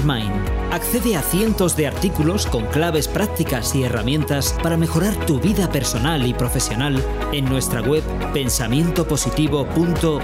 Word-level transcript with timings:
Master 0.00 0.32
Accede 0.70 1.16
a 1.16 1.22
cientos 1.22 1.76
de 1.76 1.86
artículos 1.86 2.46
con 2.46 2.64
claves 2.66 3.08
prácticas 3.08 3.74
y 3.74 3.84
herramientas 3.84 4.58
para 4.62 4.78
mejorar 4.78 5.14
tu 5.26 5.38
vida 5.38 5.70
personal 5.70 6.26
y 6.26 6.32
profesional 6.32 6.96
en 7.32 7.44
nuestra 7.44 7.82
web 7.82 8.02
pensamientopositivo.org. 8.32 10.22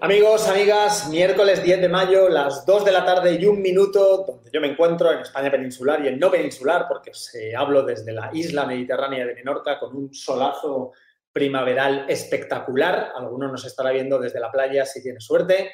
Amigos, 0.00 0.48
amigas, 0.48 1.08
miércoles 1.08 1.62
10 1.62 1.82
de 1.82 1.88
mayo, 1.88 2.28
las 2.28 2.66
2 2.66 2.84
de 2.84 2.92
la 2.92 3.04
tarde 3.04 3.38
y 3.40 3.46
un 3.46 3.62
minuto, 3.62 4.24
donde 4.26 4.50
yo 4.52 4.60
me 4.60 4.72
encuentro 4.72 5.12
en 5.12 5.20
España 5.20 5.52
peninsular 5.52 6.04
y 6.04 6.08
en 6.08 6.18
no 6.18 6.32
peninsular, 6.32 6.86
porque 6.88 7.14
se 7.14 7.54
hablo 7.54 7.84
desde 7.84 8.12
la 8.12 8.30
isla 8.32 8.66
mediterránea 8.66 9.24
de 9.24 9.34
Menorca 9.34 9.78
con 9.78 9.96
un 9.96 10.12
solazo 10.12 10.94
primaveral 11.32 12.06
espectacular. 12.08 13.12
Algunos 13.16 13.50
nos 13.50 13.64
estará 13.64 13.90
viendo 13.90 14.18
desde 14.18 14.40
la 14.40 14.50
playa 14.50 14.84
si 14.84 15.02
tiene 15.02 15.20
suerte. 15.20 15.72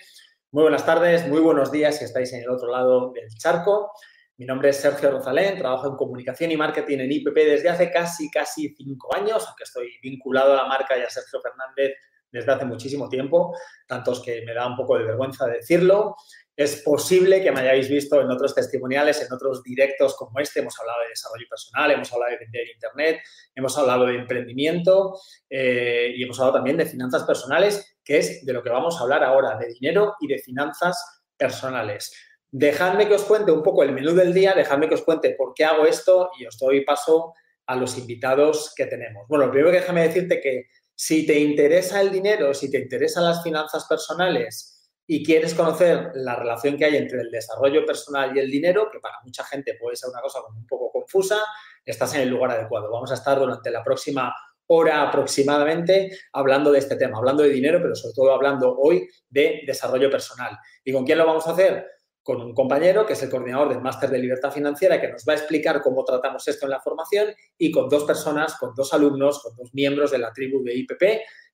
Muy 0.51 0.63
buenas 0.63 0.87
tardes, 0.87 1.27
muy 1.27 1.41
buenos 1.41 1.73
días 1.73 1.99
si 1.99 2.05
estáis 2.05 2.33
en 2.33 2.43
el 2.43 2.51
otro 2.51 2.71
lado 2.71 3.13
del 3.13 3.29
charco. 3.31 3.91
Mi 4.37 4.47
nombre 4.47 4.71
es 4.71 4.77
Sergio 4.77 5.11
Rosalén, 5.11 5.59
trabajo 5.59 5.89
en 5.89 5.97
comunicación 5.97 6.51
y 6.51 6.57
marketing 6.57 6.99
en 6.99 7.13
IPP 7.13 7.35
desde 7.35 7.69
hace 7.69 7.91
casi, 7.91 8.31
casi 8.31 8.75
cinco 8.77 9.15
años, 9.15 9.45
aunque 9.47 9.63
estoy 9.65 9.93
vinculado 10.03 10.53
a 10.53 10.57
la 10.57 10.67
marca 10.67 10.99
y 10.99 11.03
a 11.03 11.11
Sergio 11.11 11.41
Fernández 11.41 11.93
desde 12.33 12.51
hace 12.51 12.65
muchísimo 12.65 13.09
tiempo, 13.09 13.57
tantos 13.87 14.21
que 14.21 14.43
me 14.45 14.53
da 14.53 14.67
un 14.67 14.77
poco 14.77 14.99
de 14.99 15.05
vergüenza 15.05 15.47
decirlo. 15.47 16.17
Es 16.57 16.83
posible 16.83 17.43
que 17.43 17.51
me 17.51 17.61
hayáis 17.61 17.89
visto 17.89 18.21
en 18.21 18.31
otros 18.31 18.55
testimoniales, 18.55 19.21
en 19.23 19.33
otros 19.33 19.63
directos 19.63 20.15
como 20.17 20.39
este. 20.39 20.61
Hemos 20.61 20.79
hablado 20.79 21.01
de 21.03 21.09
desarrollo 21.09 21.47
personal, 21.51 21.91
hemos 21.91 22.13
hablado 22.13 22.31
de 22.33 22.39
vender 22.39 22.69
Internet, 22.73 23.21
hemos 23.55 23.77
hablado 23.77 24.07
de 24.07 24.15
emprendimiento 24.15 25.19
eh, 25.51 26.13
y 26.15 26.23
hemos 26.23 26.39
hablado 26.39 26.59
también 26.59 26.77
de 26.77 26.87
finanzas 26.87 27.25
personales, 27.25 27.97
que 28.05 28.19
es 28.19 28.47
de 28.47 28.53
lo 28.53 28.63
que 28.63 28.71
vamos 28.71 28.97
a 28.97 29.03
hablar 29.03 29.25
ahora, 29.25 29.57
de 29.59 29.67
dinero 29.67 30.15
y 30.21 30.29
de 30.29 30.39
finanzas 30.39 31.23
personales. 31.37 32.13
Dejadme 32.53 33.09
que 33.09 33.15
os 33.15 33.25
cuente 33.25 33.51
un 33.51 33.65
poco 33.65 33.83
el 33.83 33.91
menú 33.91 34.15
del 34.15 34.33
día, 34.33 34.55
dejadme 34.55 34.89
que 34.89 34.95
os 34.95 35.03
cuente 35.03 35.35
por 35.35 35.55
qué 35.55 35.65
hago 35.65 35.87
esto 35.87 36.31
y 36.39 36.47
os 36.47 36.57
doy 36.57 36.85
paso 36.85 37.35
a 37.67 37.75
los 37.75 37.99
invitados 37.99 38.73
que 38.77 38.87
tenemos. 38.87 39.27
Bueno, 39.27 39.51
primero 39.51 39.73
déjame 39.73 40.07
decirte 40.07 40.41
que 40.41 40.67
si 40.95 41.27
te 41.27 41.37
interesa 41.41 42.01
el 42.01 42.13
dinero, 42.13 42.55
si 42.55 42.71
te 42.71 42.79
interesan 42.79 43.25
las 43.25 43.43
finanzas 43.43 43.87
personales, 43.89 44.74
y 45.07 45.25
quieres 45.25 45.55
conocer 45.55 46.13
la 46.15 46.37
relación 46.37 46.77
que 46.77 46.87
hay 46.87 46.97
entre 46.97 47.21
el 47.21 47.31
desarrollo 47.31 47.85
personal 47.85 48.35
y 48.35 48.41
el 48.41 48.51
dinero, 48.51 48.89
que 48.91 49.01
para 49.01 49.17
mucha 49.23 49.45
gente 49.45 49.77
puede 49.79 49.97
ser 49.97 50.11
una 50.11 50.21
cosa 50.21 50.41
un 50.49 50.67
poco 50.67 50.91
confusa, 50.91 51.43
estás 51.85 52.15
en 52.15 52.23
el 52.23 52.31
lugar 52.31 52.53
adecuado. 52.53 52.91
Vamos 52.91 53.11
a 53.11 53.15
estar 53.15 53.39
durante 53.39 53.71
la 53.71 53.85
próxima 53.85 54.35
hora 54.67 55.03
aproximadamente 55.03 56.11
hablando 56.33 56.73
de 56.73 56.79
este 56.79 56.97
tema, 56.97 57.19
hablando 57.19 57.43
de 57.43 57.51
dinero, 57.51 57.81
pero 57.83 57.95
sobre 57.95 58.15
todo 58.15 58.33
hablando 58.33 58.75
hoy 58.79 59.07
de 59.29 59.63
desarrollo 59.67 60.11
personal. 60.11 60.59
¿Y 60.83 60.93
con 60.93 61.05
quién 61.05 61.19
lo 61.19 61.27
vamos 61.27 61.47
a 61.47 61.53
hacer? 61.53 61.87
Con 62.23 62.41
un 62.41 62.55
compañero 62.55 63.05
que 63.05 63.13
es 63.13 63.23
el 63.23 63.29
coordinador 63.29 63.69
del 63.69 63.83
Máster 63.83 64.09
de 64.09 64.19
Libertad 64.19 64.51
Financiera 64.51 64.99
que 64.99 65.09
nos 65.09 65.25
va 65.29 65.35
a 65.35 65.37
explicar 65.37 65.83
cómo 65.83 66.03
tratamos 66.05 66.49
esto 66.49 66.65
en 66.65 66.71
la 66.71 66.81
formación 66.81 67.35
y 67.59 67.71
con 67.71 67.91
dos 67.91 68.05
personas, 68.05 68.57
con 68.57 68.75
dos 68.75 68.95
alumnos, 68.95 69.43
con 69.43 69.55
dos 69.55 69.75
miembros 69.75 70.11
de 70.11 70.19
la 70.19 70.33
tribu 70.33 70.63
de 70.63 70.75
IPP 70.75 71.03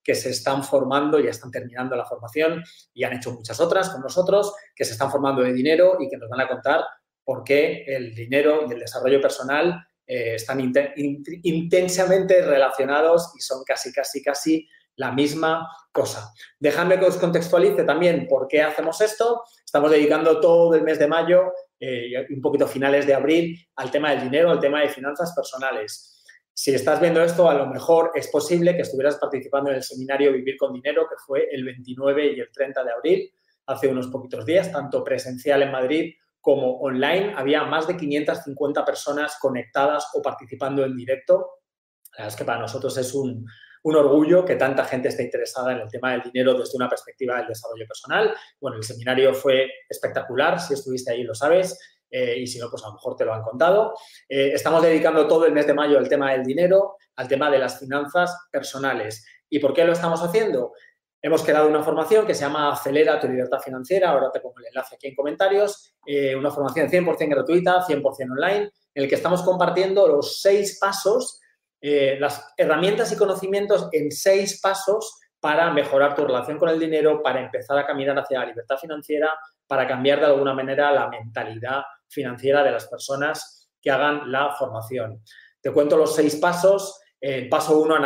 que 0.03 0.15
se 0.15 0.31
están 0.31 0.65
formando, 0.65 1.21
ya 1.21 1.31
están 1.31 1.51
terminando 1.51 1.97
la 1.97 2.05
formación 2.05 2.63
y 2.95 3.05
han 3.05 3.15
hecho 3.15 3.33
muchas 3.33 3.61
otras 3.61 3.91
con 3.91 4.01
nosotros, 4.01 4.55
que 4.75 4.85
se 4.85 4.93
están 4.93 5.11
formando 5.11 5.43
de 5.43 5.53
dinero 5.53 5.97
y 6.01 6.09
que 6.09 6.17
nos 6.17 6.29
van 6.29 6.41
a 6.41 6.49
contar 6.49 6.85
por 7.25 7.45
qué 7.45 7.85
el 7.87 8.15
dinero 8.15 8.65
y 8.69 8.73
el 8.73 8.81
desarrollo 8.81 9.21
personal 9.21 9.87
eh, 10.07 10.35
están 10.35 10.61
intensamente 11.43 12.43
relacionados 12.43 13.33
y 13.37 13.41
son 13.41 13.63
casi, 13.65 13.93
casi, 13.93 14.23
casi 14.23 14.69
la 14.97 15.13
misma 15.13 15.69
cosa. 15.93 16.33
Dejadme 16.59 16.99
que 16.99 17.07
os 17.07 17.17
contextualice 17.17 17.85
también 17.85 18.27
por 18.29 18.49
qué 18.49 18.63
hacemos 18.63 19.01
esto. 19.01 19.45
Estamos 19.65 19.91
dedicando 19.91 20.41
todo 20.41 20.75
el 20.75 20.83
mes 20.83 20.99
de 20.99 21.07
mayo 21.07 21.53
eh, 21.79 22.11
y 22.29 22.35
un 22.35 22.43
poquito 22.43 22.67
finales 22.67 23.07
de 23.07 23.15
abril 23.15 23.57
al 23.77 23.91
tema 23.91 24.11
del 24.11 24.25
dinero, 24.25 24.51
al 24.51 24.61
tema 24.61 24.81
de 24.81 24.89
finanzas 24.89 25.33
personales. 25.35 26.10
Si 26.63 26.75
estás 26.75 27.01
viendo 27.01 27.23
esto, 27.23 27.49
a 27.49 27.55
lo 27.55 27.65
mejor 27.65 28.13
es 28.15 28.29
posible 28.29 28.77
que 28.77 28.83
estuvieras 28.83 29.17
participando 29.17 29.71
en 29.71 29.77
el 29.77 29.83
seminario 29.83 30.31
Vivir 30.31 30.59
con 30.59 30.75
Dinero, 30.75 31.07
que 31.09 31.17
fue 31.17 31.49
el 31.51 31.65
29 31.65 32.35
y 32.37 32.41
el 32.41 32.51
30 32.53 32.85
de 32.85 32.93
abril, 32.93 33.33
hace 33.65 33.89
unos 33.89 34.09
poquitos 34.09 34.45
días, 34.45 34.71
tanto 34.71 35.03
presencial 35.03 35.63
en 35.63 35.73
Madrid 35.73 36.13
como 36.39 36.79
online. 36.81 37.33
Había 37.35 37.65
más 37.65 37.89
de 37.89 37.97
550 37.97 38.85
personas 38.85 39.39
conectadas 39.41 40.09
o 40.13 40.21
participando 40.21 40.85
en 40.85 40.95
directo. 40.95 41.63
La 42.13 42.25
verdad 42.25 42.29
es 42.29 42.37
que 42.37 42.45
para 42.45 42.61
nosotros 42.61 42.95
es 42.99 43.15
un, 43.15 43.47
orgullo 43.83 44.45
que 44.45 44.57
tanta 44.57 44.85
gente 44.85 45.09
esté 45.09 45.23
interesada 45.23 45.73
en 45.73 45.79
el 45.79 45.89
tema 45.89 46.13
del 46.13 46.31
dinero 46.31 46.53
desde 46.53 46.77
una 46.77 46.91
perspectiva 46.91 47.39
del 47.39 47.47
desarrollo 47.47 47.87
personal. 47.87 48.35
Bueno, 48.61 48.77
el 48.77 48.85
seminario 48.85 49.33
fue 49.33 49.67
espectacular, 49.89 50.61
si 50.61 50.75
estuviste 50.75 51.11
ahí 51.11 51.23
lo 51.23 51.35
sabes. 51.35 51.79
Eh, 52.11 52.39
y 52.39 52.47
si 52.47 52.59
no, 52.59 52.69
pues 52.69 52.83
a 52.85 52.89
lo 52.89 52.95
mejor 52.95 53.17
te 53.17 53.25
lo 53.25 53.33
han 53.33 53.43
contado. 53.43 53.95
Eh, 54.29 54.53
estamos 54.55 54.83
dedicando 54.83 55.27
todo 55.29 55.47
el 55.47 55.53
mes 55.53 55.67
de 55.67 55.75
mayo 55.75 55.99
al 55.99 56.09
tema 56.09 56.33
del 56.33 56.45
dinero, 56.45 56.97
al 57.17 57.29
tema 57.29 57.51
de 57.51 57.59
las 57.59 57.79
finanzas 57.79 58.49
personales. 58.51 59.25
¿Y 59.49 59.59
por 59.59 59.73
qué 59.73 59.85
lo 59.85 59.93
estamos 59.93 60.21
haciendo? 60.23 60.73
Hemos 61.23 61.43
creado 61.43 61.69
una 61.69 61.83
formación 61.83 62.27
que 62.27 62.35
se 62.35 62.43
llama 62.43 62.73
Acelera 62.73 63.21
tu 63.21 63.29
libertad 63.29 63.61
financiera, 63.61 64.11
ahora 64.11 64.31
te 64.33 64.41
pongo 64.41 64.59
el 64.59 64.67
enlace 64.67 64.95
aquí 64.95 65.07
en 65.07 65.15
comentarios, 65.15 65.95
eh, 66.07 66.35
una 66.35 66.51
formación 66.51 66.89
100% 66.89 67.29
gratuita, 67.29 67.83
100% 67.87 68.33
online, 68.33 68.71
en 68.95 69.03
el 69.03 69.09
que 69.09 69.17
estamos 69.17 69.43
compartiendo 69.43 70.09
los 70.09 70.41
seis 70.41 70.79
pasos, 70.81 71.41
las 71.83 72.53
herramientas 72.59 73.11
y 73.11 73.17
conocimientos 73.17 73.89
en 73.93 74.11
seis 74.13 74.61
pasos 74.61 75.19
para 75.41 75.71
mejorar 75.71 76.15
tu 76.15 76.27
relación 76.27 76.59
con 76.59 76.69
el 76.69 76.79
dinero, 76.79 77.23
para 77.23 77.41
empezar 77.41 77.79
a 77.79 77.87
caminar 77.87 78.19
hacia 78.19 78.41
la 78.41 78.47
libertad 78.47 78.77
financiera, 78.77 79.33
para 79.67 79.87
cambiar 79.87 80.21
de 80.21 80.27
alguna 80.27 80.53
manera 80.53 80.93
la 80.93 81.09
mentalidad 81.09 81.83
financiera 82.11 82.63
de 82.63 82.73
las 82.73 82.87
personas 82.87 83.71
que 83.81 83.91
hagan 83.91 84.31
la 84.31 84.55
formación. 84.59 85.23
Te 85.61 85.73
cuento 85.73 85.97
los 85.97 86.15
seis 86.15 86.37
pasos. 86.37 87.01
El 87.21 87.51
paso 87.51 87.79
uno, 87.79 87.97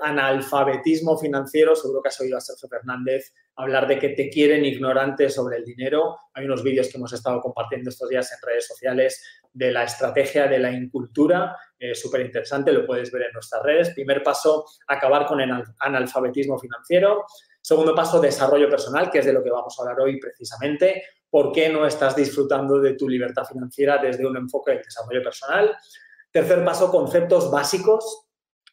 analfabetismo 0.00 1.18
financiero. 1.18 1.74
Seguro 1.74 2.02
que 2.02 2.08
has 2.08 2.20
oído 2.20 2.36
a 2.36 2.40
Sergio 2.40 2.68
Fernández 2.68 3.32
hablar 3.56 3.86
de 3.86 3.98
que 3.98 4.10
te 4.10 4.30
quieren 4.30 4.64
ignorante 4.64 5.28
sobre 5.28 5.58
el 5.58 5.64
dinero. 5.64 6.18
Hay 6.34 6.44
unos 6.44 6.62
vídeos 6.62 6.88
que 6.88 6.96
hemos 6.96 7.12
estado 7.12 7.40
compartiendo 7.40 7.90
estos 7.90 8.08
días 8.08 8.30
en 8.32 8.48
redes 8.48 8.66
sociales 8.66 9.22
de 9.52 9.72
la 9.72 9.84
estrategia 9.84 10.46
de 10.46 10.58
la 10.58 10.72
incultura. 10.72 11.56
Eh, 11.78 11.94
Súper 11.94 12.22
interesante, 12.22 12.72
lo 12.72 12.86
puedes 12.86 13.10
ver 13.10 13.22
en 13.22 13.32
nuestras 13.32 13.62
redes. 13.62 13.90
Primer 13.90 14.22
paso, 14.22 14.64
acabar 14.86 15.26
con 15.26 15.40
el 15.40 15.50
analfabetismo 15.80 16.58
financiero. 16.58 17.24
Segundo 17.62 17.94
paso, 17.94 18.20
desarrollo 18.20 18.68
personal, 18.68 19.10
que 19.10 19.18
es 19.18 19.26
de 19.26 19.32
lo 19.32 19.42
que 19.42 19.50
vamos 19.50 19.78
a 19.78 19.82
hablar 19.82 20.00
hoy 20.00 20.18
precisamente 20.18 21.02
por 21.30 21.52
qué 21.52 21.68
no 21.68 21.86
estás 21.86 22.16
disfrutando 22.16 22.80
de 22.80 22.94
tu 22.94 23.08
libertad 23.08 23.44
financiera 23.44 23.98
desde 23.98 24.26
un 24.26 24.36
enfoque 24.36 24.72
de 24.72 24.78
desarrollo 24.78 25.22
personal. 25.22 25.76
Tercer 26.30 26.64
paso, 26.64 26.90
conceptos 26.90 27.50
básicos 27.50 28.26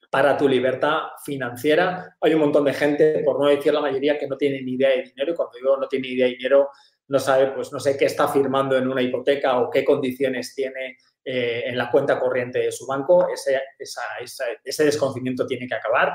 para 0.09 0.38
tu 0.38 0.48
libertad 0.48 1.02
financiera. 1.24 2.16
Hay 2.22 2.34
un 2.34 2.42
montón 2.42 2.66
de 2.66 2.74
gente, 2.74 3.22
por 3.24 3.40
no 3.40 3.48
decir 3.48 3.74
la 3.74 3.81
mayoría, 3.81 4.18
que 4.18 4.28
no 4.28 4.38
tiene 4.38 4.62
ni 4.62 4.74
idea 4.74 4.90
de 4.90 5.04
dinero 5.04 5.31
y 5.31 5.36
cuando 5.36 5.57
digo 5.57 5.78
no 5.78 5.88
tiene 5.88 6.07
ni 6.07 6.13
idea 6.16 6.28
de 6.28 6.33
dinero, 6.33 6.69
no 7.10 7.19
sabe, 7.19 7.51
pues 7.51 7.72
no 7.72 7.80
sé 7.80 7.98
qué 7.98 8.06
está 8.06 8.28
firmando 8.28 8.78
en 8.78 8.88
una 8.88 9.01
hipoteca 9.01 9.60
o 9.60 9.69
qué 9.69 9.86
condiciones 9.86 10.54
tiene 10.56 10.98
eh, 11.24 11.63
en 11.66 11.78
la 11.78 11.92
cuenta 11.92 12.19
corriente 12.19 12.60
de 12.60 12.72
su 12.72 12.86
banco. 12.88 13.28
Ese, 13.30 13.62
ese 14.63 14.83
desconocimiento 14.83 15.45
tiene 15.45 15.68
que 15.68 15.75
acabar. 15.75 16.13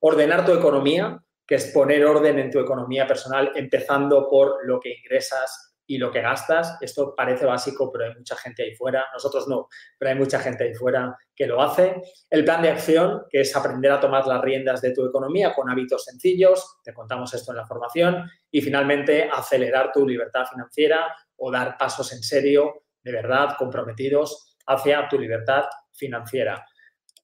Ordenar 0.00 0.44
tu 0.46 0.52
economía, 0.52 1.18
que 1.50 1.56
es 1.56 1.66
poner 1.72 2.06
orden 2.06 2.38
en 2.38 2.48
tu 2.48 2.60
economía 2.60 3.08
personal, 3.08 3.50
empezando 3.56 4.28
por 4.30 4.64
lo 4.68 4.78
que 4.78 4.94
ingresas 4.94 5.74
y 5.84 5.98
lo 5.98 6.12
que 6.12 6.20
gastas. 6.20 6.78
Esto 6.80 7.12
parece 7.16 7.44
básico, 7.44 7.90
pero 7.90 8.04
hay 8.04 8.14
mucha 8.14 8.36
gente 8.36 8.62
ahí 8.62 8.76
fuera. 8.76 9.06
Nosotros 9.12 9.48
no, 9.48 9.66
pero 9.98 10.12
hay 10.12 10.16
mucha 10.16 10.38
gente 10.38 10.62
ahí 10.62 10.74
fuera 10.76 11.12
que 11.34 11.48
lo 11.48 11.60
hace. 11.60 12.00
El 12.30 12.44
plan 12.44 12.62
de 12.62 12.70
acción, 12.70 13.24
que 13.28 13.40
es 13.40 13.56
aprender 13.56 13.90
a 13.90 13.98
tomar 13.98 14.28
las 14.28 14.40
riendas 14.40 14.80
de 14.80 14.92
tu 14.92 15.04
economía 15.04 15.52
con 15.52 15.68
hábitos 15.68 16.04
sencillos. 16.04 16.78
Te 16.84 16.94
contamos 16.94 17.34
esto 17.34 17.50
en 17.50 17.56
la 17.56 17.66
formación. 17.66 18.30
Y 18.48 18.60
finalmente, 18.60 19.28
acelerar 19.28 19.90
tu 19.90 20.06
libertad 20.06 20.44
financiera 20.48 21.12
o 21.34 21.50
dar 21.50 21.76
pasos 21.76 22.12
en 22.12 22.22
serio, 22.22 22.84
de 23.02 23.10
verdad, 23.10 23.56
comprometidos 23.58 24.56
hacia 24.68 25.08
tu 25.08 25.18
libertad 25.18 25.64
financiera. 25.94 26.64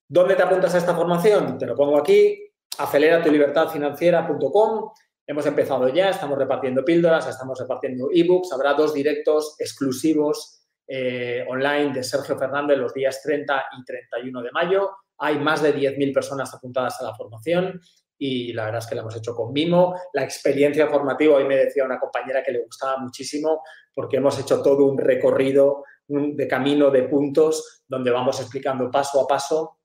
¿Dónde 0.08 0.34
te 0.34 0.42
apuntas 0.42 0.74
a 0.74 0.78
esta 0.78 0.96
formación? 0.96 1.58
Te 1.58 1.66
lo 1.66 1.76
pongo 1.76 1.96
aquí, 1.96 2.42
aceleratulibertadfinanciera.com 2.78 4.90
hemos 5.26 5.46
empezado 5.46 5.88
ya, 5.88 6.10
estamos 6.10 6.38
repartiendo 6.38 6.84
píldoras, 6.84 7.26
estamos 7.26 7.58
repartiendo 7.58 8.08
ebooks, 8.12 8.52
habrá 8.52 8.74
dos 8.74 8.94
directos 8.94 9.56
exclusivos 9.58 10.62
eh, 10.86 11.44
online 11.48 11.92
de 11.92 12.04
Sergio 12.04 12.38
Fernández 12.38 12.78
los 12.78 12.94
días 12.94 13.20
30 13.22 13.64
y 13.78 13.84
31 13.84 14.42
de 14.42 14.52
mayo. 14.52 14.90
Hay 15.18 15.38
más 15.38 15.62
de 15.62 15.74
10.000 15.74 16.14
personas 16.14 16.54
apuntadas 16.54 17.00
a 17.00 17.04
la 17.04 17.14
formación 17.14 17.80
y 18.18 18.52
la 18.52 18.66
verdad 18.66 18.78
es 18.78 18.86
que 18.86 18.94
la 18.94 19.00
hemos 19.00 19.16
hecho 19.16 19.34
con 19.34 19.52
mimo. 19.52 19.98
La 20.12 20.22
experiencia 20.22 20.86
formativa, 20.86 21.36
hoy 21.36 21.44
me 21.44 21.56
decía 21.56 21.84
una 21.84 21.98
compañera 21.98 22.42
que 22.42 22.52
le 22.52 22.62
gustaba 22.62 22.98
muchísimo 22.98 23.62
porque 23.92 24.18
hemos 24.18 24.38
hecho 24.38 24.62
todo 24.62 24.84
un 24.84 24.96
recorrido 24.96 25.82
de 26.06 26.46
camino 26.46 26.90
de 26.90 27.02
puntos 27.02 27.82
donde 27.88 28.12
vamos 28.12 28.40
explicando 28.40 28.90
paso 28.90 29.20
a 29.20 29.26
paso 29.26 29.75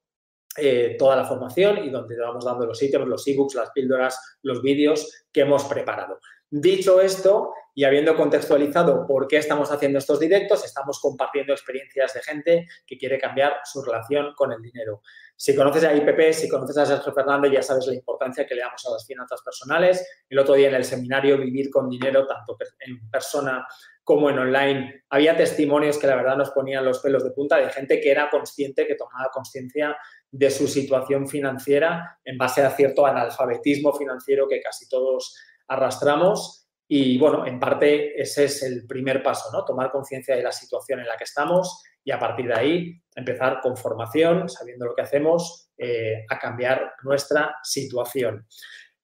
eh, 0.57 0.95
toda 0.99 1.15
la 1.15 1.25
formación 1.25 1.83
y 1.83 1.89
donde 1.89 2.17
vamos 2.17 2.43
dando 2.43 2.65
los 2.65 2.81
ítems, 2.81 3.07
los 3.07 3.27
ebooks, 3.27 3.55
las 3.55 3.71
píldoras, 3.71 4.37
los 4.43 4.61
vídeos 4.61 5.25
que 5.31 5.41
hemos 5.41 5.63
preparado. 5.65 6.19
Dicho 6.49 6.99
esto, 6.99 7.53
y 7.73 7.85
habiendo 7.85 8.15
contextualizado 8.15 9.07
por 9.07 9.27
qué 9.27 9.37
estamos 9.37 9.71
haciendo 9.71 9.99
estos 9.99 10.19
directos, 10.19 10.65
estamos 10.65 10.99
compartiendo 10.99 11.53
experiencias 11.53 12.13
de 12.13 12.21
gente 12.21 12.67
que 12.85 12.97
quiere 12.97 13.17
cambiar 13.17 13.61
su 13.63 13.81
relación 13.81 14.33
con 14.35 14.51
el 14.51 14.61
dinero. 14.61 15.01
Si 15.37 15.55
conoces 15.55 15.85
a 15.85 15.95
IPP, 15.95 16.33
si 16.33 16.49
conoces 16.49 16.77
a 16.77 16.85
Sergio 16.85 17.13
Fernández, 17.13 17.53
ya 17.53 17.63
sabes 17.63 17.87
la 17.87 17.95
importancia 17.95 18.45
que 18.45 18.55
le 18.55 18.61
damos 18.61 18.85
a 18.85 18.91
las 18.91 19.07
finanzas 19.07 19.41
personales. 19.41 20.05
El 20.29 20.39
otro 20.39 20.55
día 20.55 20.67
en 20.67 20.75
el 20.75 20.83
seminario 20.83 21.37
Vivir 21.37 21.69
con 21.69 21.89
Dinero, 21.89 22.27
tanto 22.27 22.57
en 22.79 23.09
persona 23.09 23.65
como 24.03 24.29
en 24.29 24.39
online, 24.39 25.03
había 25.09 25.37
testimonios 25.37 25.97
que 25.97 26.07
la 26.07 26.15
verdad 26.17 26.35
nos 26.35 26.51
ponían 26.51 26.83
los 26.83 26.99
pelos 26.99 27.23
de 27.23 27.31
punta 27.31 27.57
de 27.57 27.69
gente 27.69 28.01
que 28.01 28.11
era 28.11 28.29
consciente, 28.29 28.85
que 28.85 28.95
tomaba 28.95 29.29
conciencia 29.31 29.95
de 30.31 30.49
su 30.49 30.67
situación 30.67 31.27
financiera 31.27 32.19
en 32.23 32.37
base 32.37 32.61
a 32.61 32.71
cierto 32.71 33.05
analfabetismo 33.05 33.93
financiero 33.93 34.47
que 34.47 34.61
casi 34.61 34.87
todos 34.87 35.35
arrastramos. 35.67 36.67
Y 36.87 37.17
bueno, 37.17 37.45
en 37.45 37.59
parte 37.59 38.19
ese 38.21 38.45
es 38.45 38.63
el 38.63 38.87
primer 38.87 39.21
paso, 39.21 39.49
¿no? 39.51 39.63
Tomar 39.65 39.91
conciencia 39.91 40.35
de 40.35 40.43
la 40.43 40.51
situación 40.51 40.99
en 40.99 41.07
la 41.07 41.17
que 41.17 41.25
estamos 41.25 41.83
y 42.03 42.11
a 42.11 42.19
partir 42.19 42.47
de 42.47 42.53
ahí 42.53 43.01
empezar 43.15 43.59
con 43.61 43.77
formación, 43.77 44.49
sabiendo 44.49 44.85
lo 44.85 44.95
que 44.95 45.01
hacemos, 45.01 45.69
eh, 45.77 46.25
a 46.29 46.39
cambiar 46.39 46.93
nuestra 47.03 47.55
situación. 47.63 48.45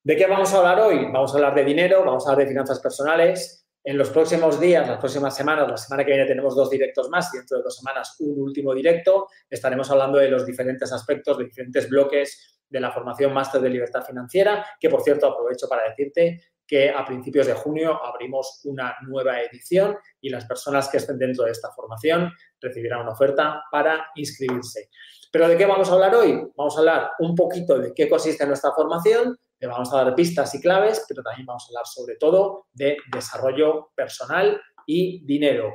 ¿De 0.04 0.16
qué 0.16 0.26
vamos 0.26 0.54
a 0.54 0.58
hablar 0.58 0.80
hoy? 0.80 1.06
Vamos 1.12 1.34
a 1.34 1.38
hablar 1.38 1.56
de 1.56 1.66
dinero, 1.66 2.04
vamos 2.06 2.26
a 2.26 2.32
hablar 2.32 2.46
de 2.46 2.52
finanzas 2.52 2.80
personales, 2.80 3.67
en 3.88 3.98
los 3.98 4.10
próximos 4.10 4.60
días, 4.60 4.86
las 4.86 4.98
próximas 4.98 5.34
semanas, 5.34 5.66
la 5.70 5.78
semana 5.78 6.04
que 6.04 6.12
viene 6.12 6.28
tenemos 6.28 6.54
dos 6.58 6.70
directos 6.70 7.10
más 7.10 7.34
y 7.34 7.38
dentro 7.38 7.58
de 7.58 7.64
dos 7.64 7.78
semanas 7.78 8.18
un 8.20 8.38
último 8.38 8.74
directo. 8.74 9.30
Estaremos 9.50 9.90
hablando 9.90 10.18
de 10.18 10.30
los 10.30 10.46
diferentes 10.46 10.92
aspectos, 10.92 11.38
de 11.38 11.46
diferentes 11.46 11.90
bloques 11.90 12.60
de 12.68 12.82
la 12.82 12.92
formación 12.92 13.34
máster 13.34 13.62
de 13.62 13.70
libertad 13.70 14.04
financiera, 14.04 14.66
que 14.78 14.90
por 14.90 15.04
cierto 15.04 15.28
aprovecho 15.28 15.70
para 15.70 15.88
decirte 15.88 16.42
que 16.68 16.90
a 16.90 17.06
principios 17.06 17.48
de 17.48 17.54
junio 17.54 17.98
abrimos 18.04 18.60
una 18.66 18.94
nueva 19.08 19.40
edición 19.40 19.96
y 20.20 20.28
las 20.28 20.44
personas 20.44 20.90
que 20.90 20.98
estén 20.98 21.18
dentro 21.18 21.46
de 21.46 21.52
esta 21.52 21.72
formación 21.72 22.30
recibirán 22.60 23.04
una 23.04 23.14
oferta 23.14 23.64
para 23.72 24.08
inscribirse. 24.16 24.90
Pero 25.32 25.48
¿de 25.48 25.56
qué 25.56 25.66
vamos 25.66 25.90
a 25.90 25.94
hablar 25.94 26.14
hoy? 26.14 26.46
Vamos 26.58 26.76
a 26.76 26.80
hablar 26.80 27.12
un 27.20 27.34
poquito 27.36 27.80
de 27.80 27.94
qué 27.94 28.10
consiste 28.10 28.46
nuestra 28.46 28.74
formación, 28.74 29.38
le 29.60 29.68
vamos 29.68 29.92
a 29.94 30.04
dar 30.04 30.16
pistas 30.16 30.54
y 30.56 30.62
claves, 30.62 31.06
pero 31.08 31.24
también 31.24 31.46
vamos 31.46 31.66
a 31.66 31.70
hablar 31.70 31.86
sobre 31.86 32.16
todo 32.16 32.68
de 32.74 32.98
desarrollo 33.12 33.92
personal 33.96 34.62
y 34.86 35.26
dinero. 35.26 35.74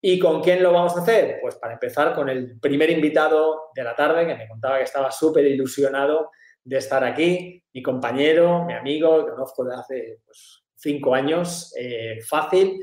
¿Y 0.00 0.18
con 0.18 0.42
quién 0.42 0.62
lo 0.62 0.72
vamos 0.72 0.96
a 0.96 1.00
hacer? 1.00 1.38
Pues 1.40 1.56
para 1.56 1.74
empezar 1.74 2.14
con 2.14 2.28
el 2.28 2.60
primer 2.60 2.90
invitado 2.90 3.70
de 3.74 3.82
la 3.82 3.94
tarde, 3.94 4.26
que 4.26 4.34
me 4.34 4.48
contaba 4.48 4.78
que 4.78 4.84
estaba 4.84 5.10
súper 5.10 5.46
ilusionado 5.46 6.30
de 6.62 6.78
estar 6.78 7.02
aquí, 7.04 7.62
mi 7.72 7.82
compañero, 7.82 8.64
mi 8.64 8.74
amigo, 8.74 9.24
que 9.24 9.32
conozco 9.32 9.64
de 9.64 9.74
hace 9.74 10.20
pues, 10.24 10.64
cinco 10.74 11.14
años, 11.14 11.72
eh, 11.78 12.18
fácil, 12.28 12.78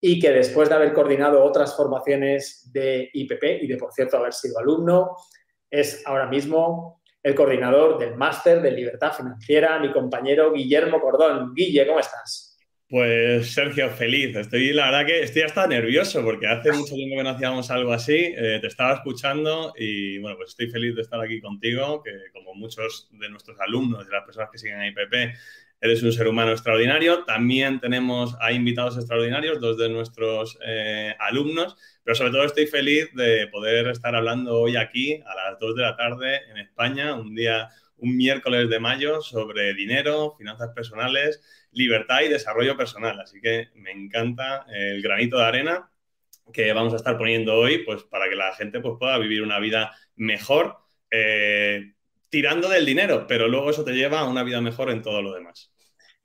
y 0.00 0.18
que 0.18 0.30
después 0.30 0.68
de 0.68 0.74
haber 0.74 0.92
coordinado 0.92 1.44
otras 1.44 1.76
formaciones 1.76 2.70
de 2.72 3.10
IPP 3.12 3.62
y 3.62 3.66
de, 3.66 3.76
por 3.76 3.92
cierto, 3.92 4.16
haber 4.16 4.32
sido 4.32 4.58
alumno, 4.58 5.16
es 5.70 6.02
ahora 6.06 6.26
mismo 6.26 6.97
el 7.22 7.34
coordinador 7.34 7.98
del 7.98 8.16
máster 8.16 8.62
de 8.62 8.70
libertad 8.70 9.12
financiera, 9.12 9.78
mi 9.78 9.92
compañero 9.92 10.52
Guillermo 10.52 11.00
Cordón. 11.00 11.52
Guille, 11.54 11.86
¿cómo 11.86 12.00
estás? 12.00 12.48
Pues 12.90 13.52
Sergio, 13.52 13.90
feliz. 13.90 14.34
Estoy, 14.34 14.72
la 14.72 14.86
verdad 14.86 15.06
que 15.06 15.22
estoy 15.22 15.42
hasta 15.42 15.66
nervioso 15.66 16.24
porque 16.24 16.46
hace 16.46 16.72
mucho 16.72 16.94
tiempo 16.94 17.16
que 17.16 17.22
no 17.22 17.30
hacíamos 17.30 17.70
algo 17.70 17.92
así. 17.92 18.32
Eh, 18.34 18.58
te 18.62 18.66
estaba 18.66 18.94
escuchando 18.94 19.74
y 19.76 20.18
bueno, 20.20 20.38
pues 20.38 20.50
estoy 20.50 20.70
feliz 20.70 20.94
de 20.94 21.02
estar 21.02 21.20
aquí 21.20 21.38
contigo, 21.38 22.02
que 22.02 22.12
como 22.32 22.54
muchos 22.54 23.10
de 23.12 23.28
nuestros 23.28 23.60
alumnos 23.60 24.06
y 24.06 24.10
las 24.10 24.24
personas 24.24 24.48
que 24.50 24.56
siguen 24.56 24.78
a 24.80 24.88
IPP, 24.88 25.36
eres 25.82 26.02
un 26.02 26.12
ser 26.12 26.28
humano 26.28 26.52
extraordinario. 26.52 27.24
También 27.24 27.78
tenemos 27.78 28.34
a 28.40 28.52
invitados 28.52 28.96
extraordinarios, 28.96 29.60
dos 29.60 29.76
de 29.76 29.90
nuestros 29.90 30.58
eh, 30.66 31.14
alumnos, 31.18 31.76
pero 32.08 32.16
sobre 32.16 32.30
todo 32.30 32.44
estoy 32.44 32.66
feliz 32.66 33.12
de 33.12 33.48
poder 33.48 33.86
estar 33.88 34.16
hablando 34.16 34.58
hoy 34.58 34.76
aquí 34.76 35.20
a 35.26 35.34
las 35.34 35.58
2 35.58 35.76
de 35.76 35.82
la 35.82 35.94
tarde 35.94 36.40
en 36.50 36.56
España, 36.56 37.14
un 37.14 37.34
día, 37.34 37.68
un 37.98 38.16
miércoles 38.16 38.70
de 38.70 38.80
mayo, 38.80 39.20
sobre 39.20 39.74
dinero, 39.74 40.34
finanzas 40.38 40.70
personales, 40.74 41.42
libertad 41.70 42.22
y 42.22 42.28
desarrollo 42.28 42.78
personal. 42.78 43.20
Así 43.20 43.42
que 43.42 43.68
me 43.74 43.90
encanta 43.90 44.64
el 44.74 45.02
granito 45.02 45.36
de 45.36 45.44
arena 45.44 45.90
que 46.50 46.72
vamos 46.72 46.94
a 46.94 46.96
estar 46.96 47.18
poniendo 47.18 47.54
hoy, 47.54 47.84
pues 47.84 48.04
para 48.04 48.26
que 48.30 48.36
la 48.36 48.54
gente 48.54 48.80
pues, 48.80 48.94
pueda 48.98 49.18
vivir 49.18 49.42
una 49.42 49.58
vida 49.58 49.92
mejor. 50.16 50.78
Eh, 51.10 51.92
tirando 52.30 52.70
del 52.70 52.86
dinero, 52.86 53.26
pero 53.26 53.48
luego 53.48 53.68
eso 53.68 53.84
te 53.84 53.92
lleva 53.92 54.20
a 54.20 54.30
una 54.30 54.44
vida 54.44 54.62
mejor 54.62 54.90
en 54.90 55.02
todo 55.02 55.20
lo 55.20 55.34
demás. 55.34 55.74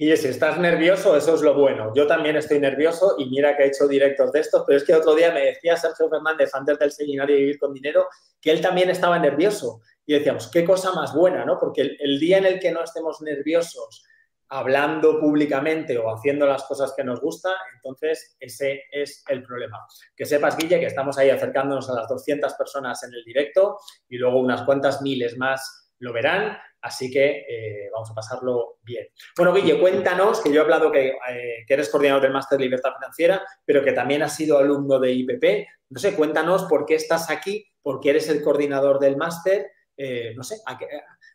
Y 0.03 0.17
si 0.17 0.27
estás 0.27 0.59
nervioso, 0.59 1.15
eso 1.15 1.33
es 1.33 1.41
lo 1.41 1.53
bueno. 1.53 1.93
Yo 1.95 2.05
también 2.05 2.35
estoy 2.35 2.59
nervioso 2.59 3.15
y 3.17 3.29
mira 3.29 3.55
que 3.55 3.63
he 3.63 3.67
hecho 3.67 3.87
directos 3.87 4.33
de 4.33 4.41
estos, 4.41 4.65
pero 4.67 4.75
es 4.75 4.83
que 4.83 4.93
otro 4.93 5.15
día 5.15 5.31
me 5.31 5.45
decía 5.45 5.77
Sergio 5.77 6.09
Fernández, 6.09 6.53
antes 6.53 6.77
del 6.77 6.91
seminario 6.91 7.33
de 7.33 7.41
Vivir 7.41 7.57
con 7.57 7.73
Dinero, 7.73 8.09
que 8.41 8.51
él 8.51 8.59
también 8.59 8.89
estaba 8.89 9.17
nervioso. 9.17 9.79
Y 10.05 10.15
decíamos, 10.15 10.51
qué 10.51 10.65
cosa 10.65 10.91
más 10.91 11.13
buena, 11.15 11.45
¿no? 11.45 11.57
Porque 11.57 11.95
el, 11.97 12.19
día 12.19 12.39
en 12.39 12.45
el 12.47 12.59
que 12.59 12.73
no 12.73 12.83
estemos 12.83 13.21
nerviosos 13.21 14.03
hablando 14.49 15.21
públicamente 15.21 15.97
o 15.97 16.13
haciendo 16.13 16.47
las 16.47 16.65
cosas 16.65 16.93
que 16.97 17.05
nos 17.05 17.21
gusta, 17.21 17.51
entonces 17.75 18.35
ese 18.41 18.83
es 18.91 19.23
el 19.29 19.41
problema. 19.41 19.79
Que 20.17 20.25
sepas, 20.25 20.57
Guille, 20.57 20.81
que 20.81 20.87
estamos 20.87 21.17
ahí 21.17 21.29
acercándonos 21.29 21.89
a 21.89 21.93
las 21.93 22.09
200 22.09 22.53
personas 22.55 23.01
en 23.03 23.13
el 23.13 23.23
directo 23.23 23.77
y 24.09 24.17
luego 24.17 24.41
unas 24.41 24.63
cuantas 24.63 25.01
miles 25.01 25.37
más 25.37 25.82
lo 26.03 26.11
verán, 26.11 26.57
así 26.81 27.09
que 27.09 27.45
eh, 27.47 27.89
vamos 27.91 28.11
a 28.11 28.13
pasarlo 28.13 28.79
bien. 28.83 29.07
Bueno, 29.37 29.53
Guille, 29.53 29.79
cuéntanos, 29.79 30.41
que 30.41 30.51
yo 30.51 30.59
he 30.59 30.63
hablado 30.63 30.91
que, 30.91 31.07
eh, 31.07 31.65
eres 31.67 31.89
coordinador 31.89 32.21
del 32.21 32.33
Máster 32.33 32.57
de 32.57 32.65
Libertad 32.65 32.91
Financiera, 32.99 33.41
pero 33.65 33.83
que 33.83 33.93
también 33.93 34.21
has 34.21 34.35
sido 34.35 34.57
alumno 34.57 34.99
de 34.99 35.13
IPP. 35.13 35.65
No 35.89 35.99
sé, 35.99 36.13
cuéntanos 36.13 36.65
por 36.65 36.85
qué 36.85 36.95
estás 36.95 37.29
aquí, 37.29 37.65
por 37.81 38.01
qué 38.01 38.09
eres 38.09 38.27
el 38.27 38.43
coordinador 38.43 38.99
del 38.99 39.15
máster. 39.15 39.71
Eh, 39.95 40.33
no 40.35 40.43
sé, 40.43 40.57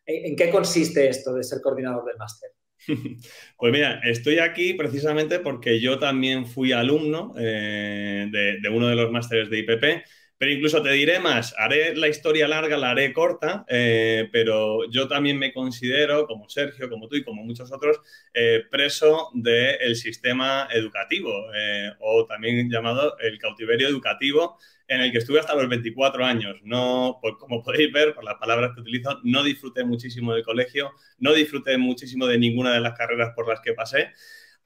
¿en 0.04 0.36
qué 0.36 0.50
consiste 0.50 1.08
esto 1.08 1.34
de 1.34 1.42
ser 1.42 1.60
coordinador 1.62 2.04
del 2.04 2.18
máster? 2.18 2.50
Pues 3.56 3.72
mira, 3.72 4.00
estoy 4.04 4.38
aquí 4.38 4.74
precisamente 4.74 5.40
porque 5.40 5.80
yo 5.80 5.98
también 5.98 6.46
fui 6.46 6.72
alumno 6.72 7.32
de, 7.34 8.58
de, 8.62 8.68
uno 8.68 8.86
de 8.86 8.94
los 8.94 9.10
másteres 9.10 9.50
de 9.50 9.58
IPP 9.58 10.04
pero 10.38 10.52
incluso 10.52 10.80
te 10.80 10.92
diré 10.92 11.18
más, 11.18 11.52
haré 11.58 11.96
la 11.96 12.06
historia 12.06 12.46
larga, 12.46 12.76
la 12.76 12.92
haré 12.92 13.12
corta, 13.12 13.64
eh, 13.68 14.28
pero 14.30 14.88
yo 14.88 15.08
también 15.08 15.36
me 15.36 15.52
considero, 15.52 16.26
como 16.26 16.48
Sergio, 16.48 16.88
como 16.88 17.08
tú 17.08 17.16
y 17.16 17.24
como 17.24 17.42
muchos 17.42 17.72
otros, 17.72 18.00
eh, 18.32 18.62
preso 18.70 19.30
del 19.34 19.96
sistema 19.96 20.68
educativo, 20.70 21.32
eh, 21.54 21.90
o 21.98 22.24
también 22.24 22.70
llamado 22.70 23.18
el 23.18 23.38
cautiverio 23.38 23.88
educativo, 23.88 24.58
en 24.86 25.00
el 25.00 25.12
que 25.12 25.18
estuve 25.18 25.40
hasta 25.40 25.56
los 25.56 25.68
24 25.68 26.24
años. 26.24 26.56
No, 26.62 27.18
pues, 27.20 27.34
como 27.38 27.62
podéis 27.62 27.92
ver 27.92 28.14
por 28.14 28.24
las 28.24 28.36
palabras 28.36 28.72
que 28.74 28.80
utilizo, 28.80 29.20
no 29.24 29.42
disfruté 29.42 29.84
muchísimo 29.84 30.32
del 30.34 30.44
colegio, 30.44 30.92
no 31.18 31.34
disfruté 31.34 31.76
muchísimo 31.78 32.26
de 32.26 32.38
ninguna 32.38 32.72
de 32.72 32.80
las 32.80 32.96
carreras 32.96 33.32
por 33.34 33.48
las 33.48 33.60
que 33.60 33.74
pasé. 33.74 34.12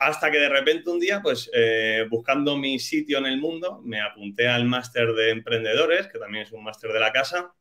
Hasta 0.07 0.31
que 0.31 0.39
de 0.39 0.49
repente 0.49 0.91
un 0.91 0.99
día, 0.99 1.21
pues 1.23 1.51
eh, 1.55 2.07
buscando 2.11 2.57
mi 2.57 2.79
sitio 2.79 3.19
en 3.19 3.27
el 3.27 3.39
mundo, 3.39 3.81
me 3.85 4.01
apunté 4.01 4.49
al 4.49 4.65
máster 4.65 5.13
de 5.13 5.31
emprendedores, 5.31 6.09
que 6.09 6.19
también 6.19 6.45
es 6.45 6.53
un 6.53 6.65
máster 6.65 6.93
de 6.93 7.01
la 7.01 7.13
casa, 7.13 7.55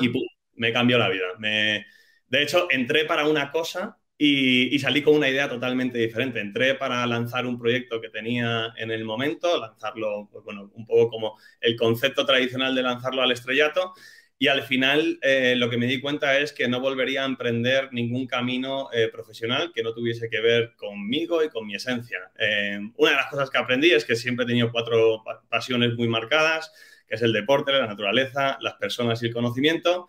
y 0.00 0.12
me 0.54 0.72
cambió 0.72 0.98
la 0.98 1.08
vida. 1.08 1.26
Me, 1.38 1.86
de 2.28 2.42
hecho, 2.42 2.68
entré 2.70 3.06
para 3.06 3.26
una 3.26 3.50
cosa 3.50 3.98
y, 4.16 4.78
salí 4.78 5.02
con 5.02 5.16
una 5.16 5.30
idea 5.30 5.48
totalmente 5.48 5.98
diferente. 5.98 6.40
Entré 6.40 6.74
para 6.74 7.06
lanzar 7.06 7.46
un 7.46 7.58
proyecto 7.58 8.00
que 8.00 8.10
tenía 8.10 8.72
en 8.76 8.90
el 8.90 9.04
momento, 9.04 9.58
lanzarlo, 9.58 10.28
pues, 10.30 10.44
bueno, 10.44 10.70
un 10.74 10.86
poco 10.86 11.08
como 11.08 11.38
el 11.60 11.74
concepto 11.76 12.26
tradicional 12.26 12.74
de 12.74 12.82
lanzarlo 12.82 13.22
al 13.22 13.32
estrellato. 13.32 13.94
Y 14.42 14.48
al 14.48 14.62
final 14.62 15.18
eh, 15.20 15.54
lo 15.54 15.68
que 15.68 15.76
me 15.76 15.84
di 15.84 16.00
cuenta 16.00 16.38
es 16.38 16.54
que 16.54 16.66
no 16.66 16.80
volvería 16.80 17.24
a 17.24 17.26
emprender 17.26 17.92
ningún 17.92 18.26
camino 18.26 18.88
eh, 18.90 19.10
profesional 19.12 19.70
que 19.70 19.82
no 19.82 19.92
tuviese 19.92 20.30
que 20.30 20.40
ver 20.40 20.72
conmigo 20.76 21.44
y 21.44 21.50
con 21.50 21.66
mi 21.66 21.74
esencia. 21.74 22.32
Eh, 22.38 22.80
una 22.96 23.10
de 23.10 23.16
las 23.18 23.26
cosas 23.26 23.50
que 23.50 23.58
aprendí 23.58 23.90
es 23.90 24.06
que 24.06 24.16
siempre 24.16 24.44
he 24.44 24.48
tenido 24.48 24.72
cuatro 24.72 25.22
pasiones 25.50 25.94
muy 25.94 26.08
marcadas, 26.08 26.72
que 27.06 27.16
es 27.16 27.22
el 27.22 27.34
deporte, 27.34 27.70
la 27.70 27.86
naturaleza, 27.86 28.56
las 28.62 28.76
personas 28.76 29.22
y 29.22 29.26
el 29.26 29.34
conocimiento. 29.34 30.08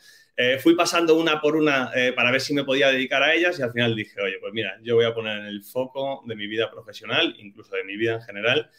Fui 0.59 0.75
pasando 0.75 1.15
una 1.15 1.39
por 1.39 1.57
una 1.57 1.91
para 2.15 2.31
ver 2.31 2.41
si 2.41 2.53
me 2.53 2.63
podía 2.63 2.88
dedicar 2.88 3.21
a 3.21 3.35
ellas 3.35 3.59
y 3.59 3.61
al 3.61 3.73
final 3.73 3.95
dije, 3.95 4.19
oye, 4.21 4.38
pues 4.39 4.53
mira, 4.53 4.79
yo 4.81 4.95
voy 4.95 5.05
a 5.05 5.13
poner 5.13 5.39
en 5.39 5.45
el 5.45 5.61
foco 5.61 6.23
de 6.25 6.35
mi 6.35 6.47
vida 6.47 6.71
profesional, 6.71 7.35
incluso 7.38 7.75
de 7.75 7.83
mi 7.83 7.95
vida 7.95 8.13
en 8.13 8.21
general, 8.21 8.71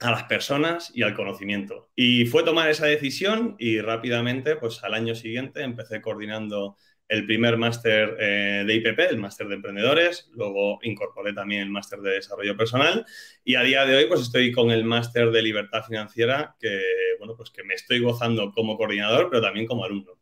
a 0.00 0.10
las 0.10 0.24
personas 0.24 0.90
y 0.94 1.02
al 1.02 1.14
conocimiento. 1.14 1.90
Y 1.96 2.26
fue 2.26 2.44
tomar 2.44 2.70
esa 2.70 2.86
decisión 2.86 3.56
y 3.58 3.80
rápidamente, 3.80 4.56
pues 4.56 4.82
al 4.84 4.94
año 4.94 5.14
siguiente 5.14 5.62
empecé 5.62 6.00
coordinando 6.00 6.76
el 7.08 7.24
primer 7.24 7.56
máster 7.56 8.16
eh, 8.20 8.64
de 8.66 8.74
IPP, 8.74 8.98
el 9.10 9.16
máster 9.16 9.48
de 9.48 9.54
emprendedores, 9.54 10.30
luego 10.34 10.78
incorporé 10.82 11.32
también 11.32 11.62
el 11.62 11.70
máster 11.70 12.00
de 12.00 12.12
desarrollo 12.12 12.56
personal 12.56 13.06
y 13.42 13.54
a 13.54 13.62
día 13.62 13.86
de 13.86 13.96
hoy 13.96 14.06
pues 14.06 14.20
estoy 14.20 14.52
con 14.52 14.70
el 14.70 14.84
máster 14.84 15.30
de 15.30 15.42
libertad 15.42 15.82
financiera 15.84 16.54
que, 16.60 16.80
bueno, 17.18 17.34
pues 17.34 17.50
que 17.50 17.64
me 17.64 17.74
estoy 17.74 18.00
gozando 18.00 18.52
como 18.52 18.76
coordinador, 18.76 19.30
pero 19.30 19.42
también 19.42 19.66
como 19.66 19.84
alumno. 19.84 20.17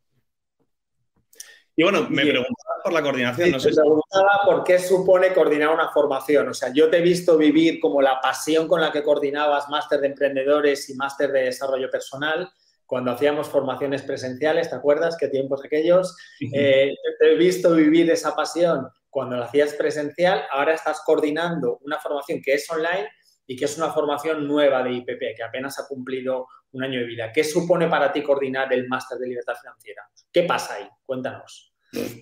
Y 1.77 1.83
bueno, 1.83 2.07
me 2.09 2.23
preguntaba 2.23 2.83
por 2.83 2.93
la 2.93 3.03
coordinación. 3.03 3.51
no 3.51 3.61
sé 3.61 3.69
me 3.69 3.77
preguntaba 3.77 4.41
por 4.45 4.65
qué 4.65 4.79
supone 4.79 5.35
coordinar 5.35 5.75
una 5.75 5.91
formación. 5.91 6.49
O 6.49 6.55
sea, 6.55 6.73
yo 6.73 6.89
te 6.89 6.99
he 6.99 7.03
visto 7.03 7.37
vivir 7.37 7.79
como 7.81 8.01
la 8.01 8.21
pasión 8.21 8.67
con 8.67 8.81
la 8.81 8.91
que 8.91 9.03
coordinabas 9.03 9.69
máster 9.69 10.01
de 10.01 10.09
emprendedores 10.09 10.89
y 10.89 10.95
máster 10.95 11.31
de 11.31 11.43
desarrollo 11.43 11.91
personal 11.91 12.51
cuando 12.87 13.11
hacíamos 13.11 13.49
formaciones 13.49 14.03
presenciales, 14.03 14.71
¿te 14.71 14.77
acuerdas? 14.77 15.17
¿Qué 15.19 15.27
tiempos 15.29 15.65
aquellos? 15.65 16.17
Eh, 16.41 16.95
te 17.19 17.33
he 17.33 17.35
visto 17.35 17.75
vivir 17.75 18.09
esa 18.11 18.35
pasión 18.35 18.89
cuando 19.11 19.37
la 19.37 19.47
hacías 19.47 19.75
presencial, 19.75 20.45
ahora 20.51 20.75
estás 20.75 21.01
coordinando 21.05 21.79
una 21.85 21.99
formación 21.99 22.41
que 22.43 22.53
es 22.53 22.71
online 22.71 23.09
y 23.47 23.57
que 23.57 23.65
es 23.65 23.77
una 23.77 23.91
formación 23.91 24.47
nueva 24.47 24.83
de 24.83 24.93
IPP, 24.93 25.37
que 25.37 25.43
apenas 25.43 25.79
ha 25.79 25.87
cumplido 25.89 26.47
un 26.73 26.85
año 26.85 27.01
de 27.01 27.07
vida. 27.07 27.33
¿Qué 27.33 27.45
supone 27.45 27.89
para 27.89 28.13
ti 28.13 28.23
coordinar 28.23 28.73
el 28.73 28.89
máster 28.89 29.19
de 29.19 29.29
libertad 29.29 29.55
financiera? 29.61 30.03
¿Qué 30.33 30.43
pasa 30.43 30.75
ahí? 30.75 30.87
Cuéntanos. 31.05 31.73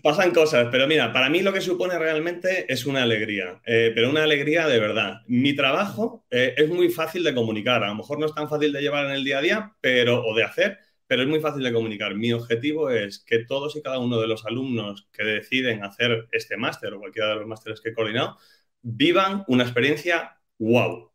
Pasan 0.02 0.30
cosas, 0.30 0.68
pero 0.70 0.86
mira, 0.86 1.12
para 1.12 1.28
mí 1.28 1.42
lo 1.42 1.52
que 1.52 1.60
supone 1.60 1.98
realmente 1.98 2.70
es 2.72 2.86
una 2.86 3.02
alegría, 3.02 3.60
eh, 3.64 3.90
pero 3.94 4.10
una 4.10 4.22
alegría 4.22 4.68
de 4.68 4.78
verdad. 4.78 5.22
Mi 5.26 5.56
trabajo 5.56 6.24
eh, 6.30 6.54
es 6.56 6.68
muy 6.68 6.90
fácil 6.90 7.24
de 7.24 7.34
comunicar, 7.34 7.82
a 7.82 7.88
lo 7.88 7.94
mejor 7.96 8.20
no 8.20 8.26
es 8.26 8.34
tan 8.34 8.48
fácil 8.48 8.72
de 8.72 8.82
llevar 8.82 9.06
en 9.06 9.12
el 9.12 9.24
día 9.24 9.38
a 9.38 9.42
día, 9.42 9.72
pero 9.80 10.24
o 10.24 10.34
de 10.36 10.44
hacer, 10.44 10.78
pero 11.06 11.22
es 11.22 11.28
muy 11.28 11.40
fácil 11.40 11.62
de 11.62 11.72
comunicar. 11.72 12.14
Mi 12.14 12.32
objetivo 12.32 12.90
es 12.90 13.24
que 13.24 13.44
todos 13.44 13.74
y 13.76 13.82
cada 13.82 13.98
uno 13.98 14.20
de 14.20 14.26
los 14.26 14.44
alumnos 14.44 15.08
que 15.12 15.24
deciden 15.24 15.82
hacer 15.82 16.28
este 16.30 16.56
máster 16.56 16.92
o 16.94 17.00
cualquiera 17.00 17.30
de 17.30 17.36
los 17.36 17.46
másteres 17.46 17.80
que 17.80 17.88
he 17.88 17.94
coordinado 17.94 18.36
vivan 18.82 19.44
una 19.48 19.64
experiencia 19.64 20.38
wow 20.58 21.13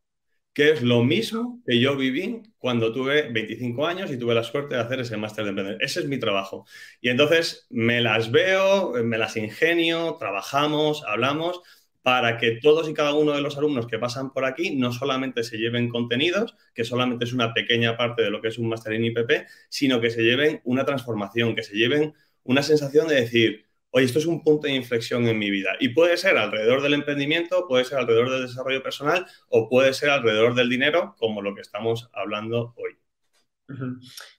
que 0.59 0.71
es 0.71 0.81
lo 0.81 1.05
mismo 1.05 1.61
que 1.65 1.79
yo 1.79 1.95
viví 1.95 2.41
cuando 2.57 2.91
tuve 2.91 3.31
25 3.31 3.87
años 3.87 4.11
y 4.11 4.17
tuve 4.17 4.35
la 4.35 4.43
suerte 4.43 4.75
de 4.75 4.81
hacer 4.81 4.99
ese 4.99 5.15
máster 5.15 5.45
de 5.45 5.51
emprender. 5.51 5.77
Ese 5.79 6.01
es 6.01 6.05
mi 6.05 6.19
trabajo. 6.19 6.65
Y 6.99 7.07
entonces 7.07 7.65
me 7.69 8.01
las 8.01 8.29
veo, 8.29 8.91
me 9.05 9.17
las 9.17 9.37
ingenio, 9.37 10.17
trabajamos, 10.19 11.05
hablamos 11.07 11.61
para 12.01 12.37
que 12.37 12.59
todos 12.61 12.89
y 12.89 12.93
cada 12.93 13.13
uno 13.13 13.31
de 13.31 13.41
los 13.41 13.57
alumnos 13.57 13.87
que 13.87 13.99
pasan 13.99 14.33
por 14.33 14.43
aquí 14.43 14.75
no 14.75 14.91
solamente 14.91 15.45
se 15.45 15.57
lleven 15.57 15.87
contenidos, 15.87 16.57
que 16.73 16.83
solamente 16.83 17.23
es 17.23 17.31
una 17.31 17.53
pequeña 17.53 17.95
parte 17.95 18.21
de 18.21 18.29
lo 18.29 18.41
que 18.41 18.49
es 18.49 18.57
un 18.57 18.67
máster 18.67 18.91
en 18.91 19.05
IPP, 19.05 19.47
sino 19.69 20.01
que 20.01 20.09
se 20.09 20.23
lleven 20.23 20.59
una 20.65 20.83
transformación, 20.83 21.55
que 21.55 21.63
se 21.63 21.77
lleven 21.77 22.15
una 22.43 22.63
sensación 22.63 23.07
de 23.07 23.15
decir, 23.15 23.68
oye, 23.91 24.05
esto 24.05 24.19
es 24.19 24.25
un 24.25 24.43
punto 24.43 24.67
de 24.67 24.74
inflexión 24.74 25.27
en 25.27 25.38
mi 25.38 25.50
vida. 25.50 25.72
Y 25.79 25.89
puede 25.89 26.17
ser 26.17 26.38
alrededor 26.38 26.81
del 26.81 26.93
emprendimiento, 26.93 27.67
puede 27.67 27.86
ser 27.86 28.00
alrededor 28.00 28.29
del 28.29 28.48
desarrollo 28.48 28.84
personal 28.84 29.25
o 29.50 29.67
puede 29.69 29.93
ser 29.93 30.10
alrededor 30.10 30.55
del 30.55 30.69
dinero, 30.69 31.15
como 31.17 31.41
lo 31.41 31.55
que 31.55 31.62
estamos 31.62 32.10
hablando 32.13 32.74
hoy. 32.77 32.98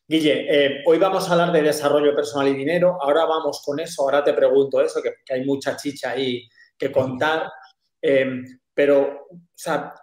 Guille, 0.09 0.47
eh, 0.49 0.83
hoy 0.87 0.99
vamos 0.99 1.28
a 1.28 1.33
hablar 1.33 1.52
de 1.52 1.62
desarrollo 1.62 2.14
personal 2.14 2.49
y 2.49 2.54
dinero. 2.54 2.99
Ahora 3.00 3.25
vamos 3.25 3.62
con 3.64 3.78
eso. 3.78 4.02
Ahora 4.02 4.25
te 4.25 4.35
pregunto 4.35 4.80
eso, 4.80 5.00
que, 5.02 5.14
hay 5.33 5.45
mucha 5.45 5.76
chicha 5.76 6.11
ahí 6.11 6.49
que 6.76 6.90
contar. 6.90 7.50
Eh, 8.02 8.42
pero 8.75 9.26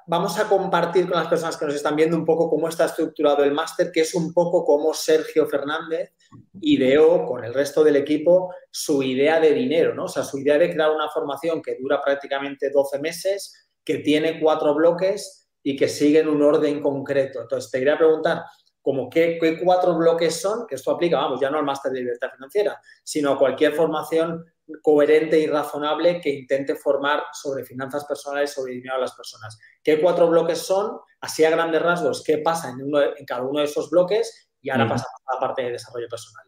vamos 0.06 0.38
a 0.38 0.48
compartir 0.48 1.08
con 1.08 1.18
las 1.18 1.28
personas 1.28 1.58
que 1.58 1.66
nos 1.66 1.74
están 1.74 1.96
viendo 1.96 2.16
un 2.16 2.24
poco 2.24 2.50
cómo 2.50 2.70
está 2.70 2.86
estructurado 2.86 3.44
el 3.44 3.52
máster, 3.52 3.92
que 3.92 4.02
es 4.02 4.14
un 4.14 4.34
poco 4.34 4.64
como 4.64 4.94
Sergio 4.94 5.48
Fernández 5.48 6.14
ideó 6.62 7.26
con 7.26 7.44
el 7.44 7.54
resto 7.54 7.84
del 7.84 7.96
equipo 7.96 8.54
su 8.72 9.04
idea 9.04 9.40
de 9.40 9.54
dinero, 9.54 9.94
¿no? 9.94 10.06
O 10.06 10.08
sea, 10.08 10.24
su 10.24 10.40
idea 10.40 10.58
de 10.58 10.72
crear 10.72 10.92
una 10.92 11.10
formación 11.10 11.62
que 11.62 11.78
dura 11.80 12.02
prácticamente 12.04 12.70
12 12.70 13.00
meses, 13.00 13.70
que 13.84 14.00
tiene 14.00 14.40
cuatro 14.40 14.74
bloques 14.76 15.50
y 15.64 15.76
que 15.76 15.88
sigue 15.88 16.20
en 16.20 16.28
un 16.28 16.42
orden 16.42 16.82
concreto. 16.82 17.42
Entonces, 17.42 17.72
te 17.72 17.80
quería 17.80 17.98
preguntar, 17.98 18.44
como 18.82 19.10
qué, 19.10 19.38
qué 19.42 19.60
cuatro 19.62 19.98
bloques 19.98 20.40
son, 20.40 20.66
que 20.66 20.76
esto 20.76 20.92
aplica, 20.92 21.18
vamos, 21.18 21.42
ya 21.42 21.50
no 21.50 21.58
al 21.58 21.66
máster 21.66 21.92
de 21.92 22.00
libertad 22.00 22.30
financiera, 22.34 22.80
sino 23.04 23.32
a 23.32 23.38
cualquier 23.38 23.74
formación 23.74 24.46
coherente 24.82 25.40
y 25.40 25.48
razonable 25.48 26.22
que 26.22 26.30
intente 26.30 26.76
formar 26.76 27.24
sobre 27.34 27.64
finanzas 27.64 28.06
personales, 28.06 28.54
sobre 28.54 28.74
dinero 28.74 28.96
a 28.96 29.00
las 29.00 29.14
personas. 29.14 29.58
¿Qué 29.84 30.02
cuatro 30.02 30.28
bloques 30.28 30.60
son? 30.60 31.00
Así 31.20 31.44
a 31.44 31.50
grandes 31.50 31.82
rasgos, 31.82 32.24
¿qué 32.24 32.40
pasa 32.40 32.70
en, 32.70 32.84
uno, 32.84 33.02
en 33.02 33.26
cada 33.26 33.44
uno 33.44 33.60
de 33.60 33.66
esos 33.66 33.90
bloques? 33.90 34.47
Y 34.62 34.70
ahora 34.70 34.88
pasamos 34.88 35.22
a 35.26 35.36
la 35.36 35.40
parte 35.40 35.64
de 35.64 35.72
desarrollo 35.72 36.08
personal. 36.10 36.44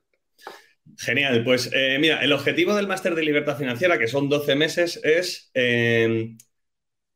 Genial, 0.98 1.44
pues 1.44 1.70
eh, 1.74 1.98
mira, 2.00 2.22
el 2.22 2.34
objetivo 2.34 2.76
del 2.76 2.88
máster 2.88 3.16
de 3.16 3.24
libertad 3.24 3.58
financiera, 3.58 3.98
que 3.98 4.08
son 4.08 4.28
12 4.28 4.56
meses, 4.56 5.00
es 5.04 5.52
eh, 5.54 6.36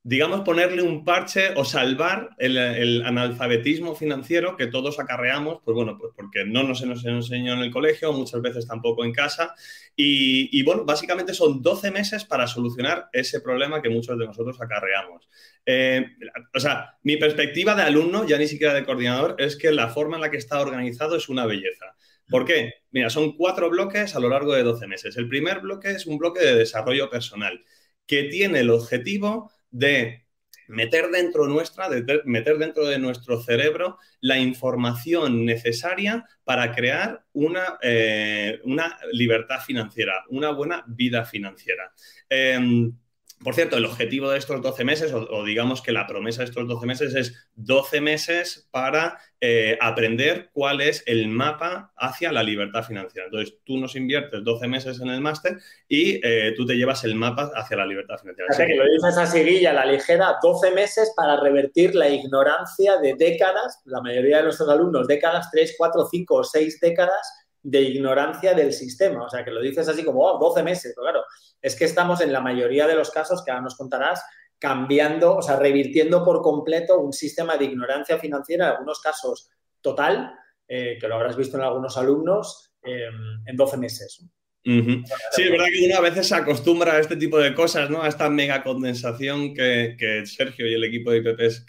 digamos, 0.06 0.42
ponerle 0.42 0.82
un 0.82 1.06
parche 1.06 1.54
o 1.56 1.64
salvar 1.64 2.32
el, 2.38 3.02
analfabetismo 3.06 3.96
financiero 3.96 4.58
que 4.58 4.68
todos 4.68 5.00
acarreamos, 5.00 5.62
pues 5.64 5.74
bueno, 5.76 5.98
pues 5.98 6.12
porque 6.14 6.44
no 6.46 6.64
nos, 6.64 6.84
nos 6.84 7.06
enseñó 7.06 7.54
en 7.54 7.60
el 7.60 7.72
colegio, 7.72 8.12
muchas 8.12 8.42
veces 8.42 8.68
tampoco 8.68 9.06
en 9.06 9.14
casa. 9.14 9.56
Y, 9.96 10.62
bueno, 10.64 10.84
básicamente 10.84 11.34
son 11.34 11.62
12 11.62 11.92
meses 11.92 12.26
para 12.26 12.48
solucionar 12.48 13.08
ese 13.14 13.40
problema 13.40 13.82
que 13.82 13.90
muchos 13.90 14.18
de 14.18 14.26
nosotros 14.26 14.60
acarreamos. 14.60 15.30
Eh, 15.66 16.06
o 16.54 16.60
sea, 16.60 16.98
mi 17.04 17.16
perspectiva 17.16 17.74
de 17.74 17.84
alumno, 17.84 18.28
ya 18.28 18.38
ni 18.38 18.48
siquiera 18.48 18.74
de 18.74 18.84
coordinador, 18.84 19.36
es 19.38 19.56
que 19.56 19.72
la 19.72 19.88
forma 19.88 20.18
en 20.18 20.22
la 20.24 20.32
que 20.32 20.38
está 20.38 20.60
organizado 20.60 21.16
es 21.16 21.30
una 21.30 21.46
belleza. 21.46 21.96
¿Por 22.28 22.44
qué? 22.44 22.74
Mira, 22.92 23.10
son 23.10 23.38
cuatro 23.38 23.70
bloques 23.70 24.16
a 24.16 24.20
lo 24.20 24.28
largo 24.28 24.54
de 24.54 24.64
12 24.64 24.86
meses. 24.88 25.16
El 25.16 25.30
primer 25.30 25.62
bloque 25.62 25.92
es 25.92 26.06
un 26.08 26.18
bloque 26.18 26.42
de 26.42 26.56
desarrollo 26.56 27.10
personal 27.10 27.64
que 28.06 28.24
tiene 28.24 28.60
el 28.60 28.70
objetivo 28.70 29.53
de 29.74 30.24
meter 30.68 31.10
dentro 31.10 31.48
nuestra, 31.48 31.90
de 31.90 32.22
meter 32.26 32.58
dentro 32.58 32.86
de 32.86 33.00
nuestro 33.00 33.42
cerebro 33.42 33.98
la 34.22 34.38
información 34.38 35.46
necesaria 35.46 36.26
para 36.44 36.74
crear 36.74 37.26
una, 37.34 37.78
eh, 37.82 38.62
una 38.64 38.98
libertad 39.12 39.60
financiera, 39.60 40.24
una 40.30 40.52
buena 40.52 40.86
vida 40.88 41.26
financiera. 41.26 41.92
Em, 42.30 42.94
por 43.44 43.56
cierto, 43.56 43.78
el 43.78 43.86
objetivo 43.86 44.30
de 44.30 44.38
estos 44.38 44.62
12 44.62 44.84
meses, 44.84 45.14
o, 45.14 45.44
digamos 45.44 45.82
que 45.82 45.92
la 45.92 46.08
promesa 46.08 46.42
de 46.42 46.50
estos 46.50 46.68
12 46.68 46.86
meses 46.86 47.16
es 47.16 47.50
12 47.56 48.02
meses 48.02 48.68
para 48.72 49.20
eh, 49.42 49.78
aprender 49.82 50.50
cuál 50.54 50.82
es 50.82 51.04
el 51.06 51.28
mapa 51.28 51.94
hacia 51.98 52.32
la 52.32 52.44
libertad 52.44 52.84
financiera. 52.84 53.28
Entonces, 53.28 53.58
tú 53.64 53.78
nos 53.78 53.96
inviertes 53.96 54.44
12 54.44 54.68
meses 54.68 55.02
en 55.02 55.10
el 55.10 55.22
máster 55.22 55.58
y 55.88 56.20
eh, 56.24 56.54
tú 56.56 56.66
te 56.66 56.76
llevas 56.76 57.04
el 57.04 57.16
mapa 57.16 57.52
hacia 57.56 57.78
la 57.78 57.86
libertad 57.86 58.18
financiera. 58.18 58.50
O 58.52 58.56
sea, 58.56 58.66
que 58.66 58.76
lo 58.76 58.86
dices 58.86 59.18
a 59.18 59.26
seguilla, 59.26 59.74
la 59.74 59.86
ligera, 59.86 60.38
12 60.42 60.72
meses 60.72 61.14
para 61.16 61.40
revertir 61.40 61.96
la 61.96 62.10
ignorancia 62.10 62.98
de 62.98 63.16
décadas, 63.16 63.82
la 63.86 64.02
mayoría 64.02 64.38
de 64.38 64.44
nuestros 64.44 64.70
alumnos, 64.70 65.08
décadas, 65.08 65.50
3, 65.52 65.76
4, 65.78 66.08
5 66.10 66.36
o 66.36 66.44
6 66.44 66.80
décadas 66.80 67.43
de 67.64 67.82
ignorancia 67.82 68.54
del 68.54 68.74
sistema. 68.74 69.26
O 69.26 69.30
sea, 69.30 69.44
que 69.44 69.52
lo 69.52 69.62
dices 69.62 69.88
así 69.88 70.04
como, 70.04 70.22
oh, 70.22 70.38
12 70.38 70.62
meses, 70.62 70.94
pero 70.96 71.06
claro, 71.06 71.26
es 71.62 71.76
que 71.76 71.86
estamos 71.86 72.22
en 72.22 72.32
la 72.32 72.42
mayoría 72.42 72.86
de 72.86 72.96
los 72.96 73.10
casos, 73.10 73.44
que 73.44 73.52
ahora 73.52 73.64
nos 73.64 73.76
contarás, 73.76 74.24
cambiando, 74.60 75.38
o 75.38 75.42
sea, 75.42 75.56
revirtiendo 75.56 76.24
por 76.24 76.42
completo 76.42 77.00
un 77.00 77.14
sistema 77.14 77.58
de 77.58 77.66
ignorancia 77.66 78.18
financiera, 78.18 78.66
en 78.66 78.72
algunos 78.74 79.02
casos 79.02 79.50
total, 79.82 80.34
eh, 80.68 80.98
que 81.00 81.08
lo 81.08 81.16
habrás 81.16 81.36
visto 81.36 81.58
en 81.58 81.64
algunos 81.64 81.98
alumnos, 81.98 82.72
em, 82.84 83.46
en 83.46 83.56
12 83.56 83.78
meses. 83.78 84.26
Sí, 84.64 85.42
es 85.42 85.52
verdad 85.52 85.66
que 85.74 85.86
uno 85.86 85.98
a 85.98 86.02
veces 86.02 86.28
se 86.28 86.36
acostumbra 86.36 86.94
a 86.94 87.00
este 87.00 87.18
tipo 87.18 87.38
de 87.38 87.54
cosas, 87.54 87.90
¿no? 87.90 88.02
A 88.02 88.08
esta 88.08 88.30
mega 88.30 88.64
condensación 88.64 89.54
que, 89.54 90.24
Sergio 90.26 90.68
y 90.68 90.74
el 90.74 90.86
equipo 90.86 91.12
de 91.12 91.18
IPP 91.18 91.40
es 91.42 91.66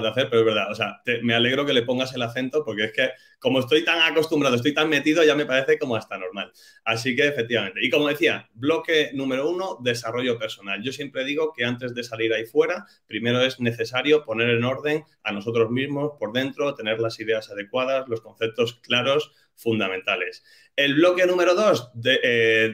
de 0.00 0.08
hacer, 0.08 0.28
pero 0.30 0.40
es 0.40 0.46
verdad, 0.46 0.70
o 0.70 0.74
sea, 0.74 1.02
me 1.22 1.34
alegro 1.34 1.66
que 1.66 1.72
le 1.72 1.82
pongas 1.82 2.14
el 2.14 2.22
acento 2.22 2.64
porque 2.64 2.84
es 2.84 2.92
que 2.92 3.10
como 3.38 3.58
estoy 3.58 3.84
tan 3.84 4.00
acostumbrado, 4.00 4.54
estoy 4.54 4.72
tan 4.72 4.88
metido, 4.88 5.24
ya 5.24 5.34
me 5.34 5.44
parece 5.44 5.78
como 5.78 5.96
hasta 5.96 6.16
normal. 6.16 6.52
Así 6.84 7.16
que 7.16 7.26
efectivamente, 7.26 7.80
y 7.82 7.90
como 7.90 8.08
decía, 8.08 8.48
bloque 8.54 9.10
número 9.14 9.50
uno, 9.50 9.78
desarrollo 9.82 10.38
personal. 10.38 10.80
Yo 10.82 10.92
siempre 10.92 11.24
digo 11.24 11.52
que 11.52 11.64
antes 11.64 11.94
de 11.94 12.04
salir 12.04 12.32
ahí 12.32 12.46
fuera, 12.46 12.86
primero 13.06 13.42
es 13.42 13.60
necesario 13.60 14.24
poner 14.24 14.48
en 14.50 14.64
orden 14.64 15.04
a 15.24 15.32
nosotros 15.32 15.70
mismos 15.70 16.12
por 16.18 16.32
dentro, 16.32 16.74
tener 16.74 17.00
las 17.00 17.18
ideas 17.18 17.50
adecuadas, 17.50 18.08
los 18.08 18.20
conceptos 18.20 18.74
claros 18.80 19.32
fundamentales. 19.56 20.42
El 20.74 20.94
bloque 20.94 21.26
número 21.26 21.54
dos, 21.54 21.90
de, 21.94 22.18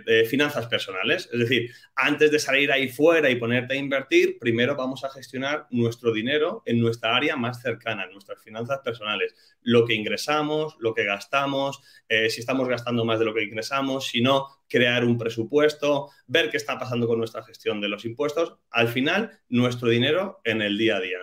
eh, 0.07 0.25
finanzas 0.25 0.69
personales. 0.69 1.29
Es 1.33 1.41
decir, 1.41 1.71
antes 1.97 2.31
de 2.31 2.39
salir 2.39 2.71
ahí 2.71 2.89
fuera 2.89 3.29
y 3.29 3.37
ponerte 3.37 3.75
a 3.75 3.77
invertir, 3.77 4.39
primero 4.39 4.77
vamos 4.77 5.03
a 5.05 5.11
gestionar 5.11 5.67
nuestro 5.71 6.13
dinero 6.13 6.63
en 6.65 6.81
nuestra 6.81 7.17
área 7.17 7.35
más 7.35 7.61
cercana, 7.61 8.07
nuestras 8.07 8.41
finanzas 8.43 8.81
personales. 8.85 9.35
Lo 9.63 9.85
que 9.85 9.95
ingresamos, 9.95 10.77
lo 10.79 10.95
que 10.95 11.05
gastamos, 11.05 11.83
eh, 12.09 12.31
si 12.31 12.41
estamos 12.41 12.69
gastando 12.69 13.05
más 13.05 13.19
de 13.19 13.25
lo 13.25 13.35
que 13.35 13.43
ingresamos, 13.43 14.07
si 14.07 14.21
no, 14.21 14.47
crear 14.69 15.05
un 15.05 15.19
presupuesto, 15.19 16.11
ver 16.27 16.51
qué 16.51 16.57
está 16.57 16.79
pasando 16.79 17.09
con 17.09 17.19
nuestra 17.19 17.43
gestión 17.43 17.81
de 17.81 17.89
los 17.89 18.05
impuestos. 18.05 18.55
Al 18.71 18.89
final, 18.89 19.41
nuestro 19.49 19.89
dinero 19.89 20.41
en 20.45 20.63
el 20.63 20.79
día 20.79 20.97
a 20.97 21.01
día. 21.01 21.19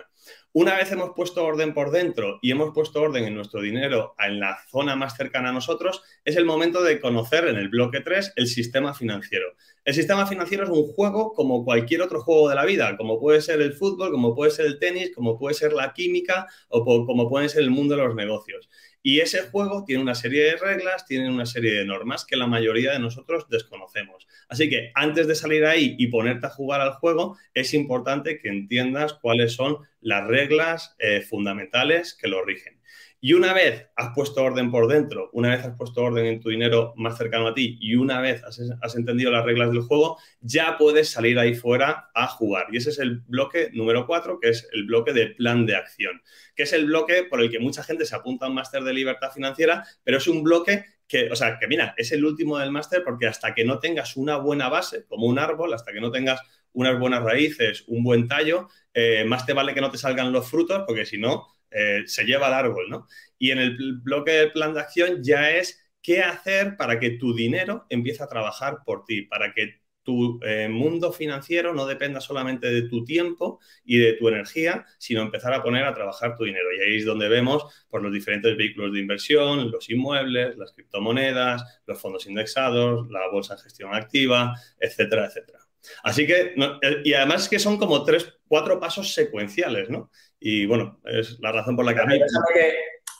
Una 0.58 0.74
vez 0.74 0.90
hemos 0.90 1.10
puesto 1.10 1.44
orden 1.44 1.74
por 1.74 1.90
dentro 1.90 2.38
y 2.40 2.50
hemos 2.50 2.72
puesto 2.72 3.02
orden 3.02 3.24
en 3.24 3.34
nuestro 3.34 3.60
dinero 3.60 4.14
en 4.18 4.40
la 4.40 4.56
zona 4.70 4.96
más 4.96 5.14
cercana 5.14 5.50
a 5.50 5.52
nosotros, 5.52 6.02
es 6.24 6.34
el 6.36 6.46
momento 6.46 6.82
de 6.82 6.98
conocer 6.98 7.46
en 7.48 7.56
el 7.56 7.68
bloque 7.68 8.00
3 8.00 8.32
el 8.36 8.46
sistema 8.46 8.94
financiero. 8.94 9.48
El 9.84 9.92
sistema 9.92 10.26
financiero 10.26 10.64
es 10.64 10.70
un 10.70 10.86
juego 10.86 11.34
como 11.34 11.62
cualquier 11.62 12.00
otro 12.00 12.22
juego 12.22 12.48
de 12.48 12.54
la 12.54 12.64
vida, 12.64 12.96
como 12.96 13.20
puede 13.20 13.42
ser 13.42 13.60
el 13.60 13.74
fútbol, 13.74 14.10
como 14.10 14.34
puede 14.34 14.50
ser 14.50 14.64
el 14.64 14.78
tenis, 14.78 15.14
como 15.14 15.38
puede 15.38 15.54
ser 15.54 15.74
la 15.74 15.92
química 15.92 16.46
o 16.70 16.86
como 16.86 17.28
puede 17.28 17.50
ser 17.50 17.60
el 17.60 17.70
mundo 17.70 17.94
de 17.94 18.04
los 18.04 18.14
negocios. 18.14 18.70
Y 19.08 19.20
ese 19.20 19.42
juego 19.42 19.84
tiene 19.84 20.02
una 20.02 20.16
serie 20.16 20.42
de 20.42 20.56
reglas, 20.56 21.06
tiene 21.06 21.30
una 21.30 21.46
serie 21.46 21.74
de 21.74 21.84
normas 21.84 22.24
que 22.24 22.34
la 22.34 22.48
mayoría 22.48 22.90
de 22.90 22.98
nosotros 22.98 23.48
desconocemos. 23.48 24.26
Así 24.48 24.68
que 24.68 24.90
antes 24.96 25.28
de 25.28 25.36
salir 25.36 25.64
ahí 25.64 25.94
y 25.96 26.08
ponerte 26.08 26.48
a 26.48 26.50
jugar 26.50 26.80
al 26.80 26.94
juego, 26.94 27.38
es 27.54 27.72
importante 27.72 28.40
que 28.40 28.48
entiendas 28.48 29.12
cuáles 29.14 29.52
son 29.52 29.78
las 30.00 30.26
reglas 30.26 30.96
eh, 30.98 31.20
fundamentales 31.20 32.18
que 32.20 32.26
lo 32.26 32.44
rigen. 32.44 32.75
Y 33.20 33.32
una 33.32 33.52
vez 33.54 33.88
has 33.96 34.14
puesto 34.14 34.42
orden 34.42 34.70
por 34.70 34.88
dentro, 34.88 35.30
una 35.32 35.50
vez 35.50 35.64
has 35.64 35.76
puesto 35.76 36.02
orden 36.02 36.26
en 36.26 36.40
tu 36.40 36.50
dinero 36.50 36.92
más 36.96 37.16
cercano 37.16 37.48
a 37.48 37.54
ti 37.54 37.78
y 37.80 37.96
una 37.96 38.20
vez 38.20 38.42
has, 38.44 38.94
entendido 38.94 39.30
las 39.30 39.44
reglas 39.44 39.70
del 39.70 39.80
juego, 39.80 40.18
ya 40.40 40.76
puedes 40.78 41.10
salir 41.10 41.38
ahí 41.38 41.54
fuera 41.54 42.10
a 42.14 42.26
jugar. 42.26 42.66
Y 42.70 42.76
ese 42.76 42.90
es 42.90 42.98
el 42.98 43.20
bloque 43.20 43.70
número 43.72 44.06
cuatro, 44.06 44.38
que 44.38 44.50
es 44.50 44.68
el 44.72 44.84
bloque 44.84 45.12
de 45.12 45.28
plan 45.28 45.64
de 45.66 45.76
acción, 45.76 46.22
que 46.54 46.64
es 46.64 46.72
el 46.72 46.86
bloque 46.86 47.24
por 47.24 47.40
el 47.40 47.50
que 47.50 47.58
mucha 47.58 47.82
gente 47.82 48.04
se 48.04 48.14
apunta 48.14 48.46
a 48.46 48.48
un 48.48 48.54
máster 48.54 48.82
de 48.82 48.92
libertad 48.92 49.32
financiera, 49.32 49.84
pero 50.04 50.18
es 50.18 50.28
un 50.28 50.42
bloque 50.42 50.84
que, 51.08 51.30
o 51.30 51.36
sea, 51.36 51.58
que 51.58 51.68
mira, 51.68 51.94
es 51.96 52.12
el 52.12 52.24
último 52.24 52.58
del 52.58 52.70
máster 52.70 53.02
porque 53.04 53.26
hasta 53.26 53.54
que 53.54 53.64
no 53.64 53.78
tengas 53.78 54.16
una 54.16 54.36
buena 54.36 54.68
base, 54.68 55.06
como 55.06 55.26
un 55.26 55.38
árbol, 55.38 55.72
hasta 55.72 55.92
que 55.92 56.00
no 56.00 56.10
tengas 56.10 56.40
unas 56.72 56.98
buenas 56.98 57.22
raíces, 57.22 57.84
un 57.86 58.04
buen 58.04 58.28
tallo, 58.28 58.68
eh, 58.92 59.24
más 59.24 59.46
te 59.46 59.54
vale 59.54 59.72
que 59.72 59.80
no 59.80 59.90
te 59.90 59.98
salgan 59.98 60.32
los 60.32 60.48
frutos, 60.50 60.84
porque 60.86 61.06
si 61.06 61.16
no, 61.16 61.46
eh, 61.76 62.04
se 62.06 62.24
lleva 62.24 62.46
al 62.48 62.54
árbol, 62.54 62.88
¿no? 62.90 63.06
Y 63.38 63.50
en 63.50 63.58
el 63.58 63.76
bloque 64.02 64.32
del 64.32 64.52
plan 64.52 64.74
de 64.74 64.80
acción 64.80 65.22
ya 65.22 65.50
es 65.50 65.80
qué 66.02 66.22
hacer 66.22 66.76
para 66.76 66.98
que 67.00 67.10
tu 67.10 67.34
dinero 67.34 67.86
empiece 67.90 68.22
a 68.22 68.28
trabajar 68.28 68.78
por 68.84 69.04
ti, 69.04 69.22
para 69.22 69.52
que 69.52 69.80
tu 70.02 70.38
eh, 70.44 70.68
mundo 70.68 71.12
financiero 71.12 71.74
no 71.74 71.84
dependa 71.84 72.20
solamente 72.20 72.68
de 72.68 72.82
tu 72.88 73.04
tiempo 73.04 73.58
y 73.84 73.98
de 73.98 74.12
tu 74.14 74.28
energía, 74.28 74.86
sino 74.98 75.20
empezar 75.22 75.52
a 75.52 75.62
poner 75.64 75.84
a 75.84 75.94
trabajar 75.94 76.36
tu 76.36 76.44
dinero. 76.44 76.68
Y 76.72 76.80
ahí 76.80 76.96
es 76.98 77.04
donde 77.04 77.28
vemos 77.28 77.64
por 77.90 78.02
los 78.02 78.12
diferentes 78.12 78.56
vehículos 78.56 78.92
de 78.92 79.00
inversión, 79.00 79.70
los 79.70 79.90
inmuebles, 79.90 80.56
las 80.56 80.72
criptomonedas, 80.72 81.82
los 81.86 82.00
fondos 82.00 82.26
indexados, 82.26 83.10
la 83.10 83.28
bolsa 83.28 83.54
en 83.54 83.60
gestión 83.60 83.94
activa, 83.94 84.54
etcétera, 84.78 85.26
etcétera. 85.26 85.65
Así 86.02 86.26
que, 86.26 86.54
eh, 86.56 87.02
y 87.04 87.14
además 87.14 87.48
que 87.48 87.58
son 87.58 87.78
como 87.78 88.04
tres, 88.04 88.32
cuatro 88.48 88.78
pasos 88.78 89.12
secuenciales, 89.12 89.90
¿no? 89.90 90.10
Y 90.38 90.66
bueno, 90.66 91.00
es 91.04 91.38
la 91.40 91.52
razón 91.52 91.76
por 91.76 91.84
la 91.84 91.94
que 91.94 92.00
a 92.00 92.06
mí... 92.06 92.20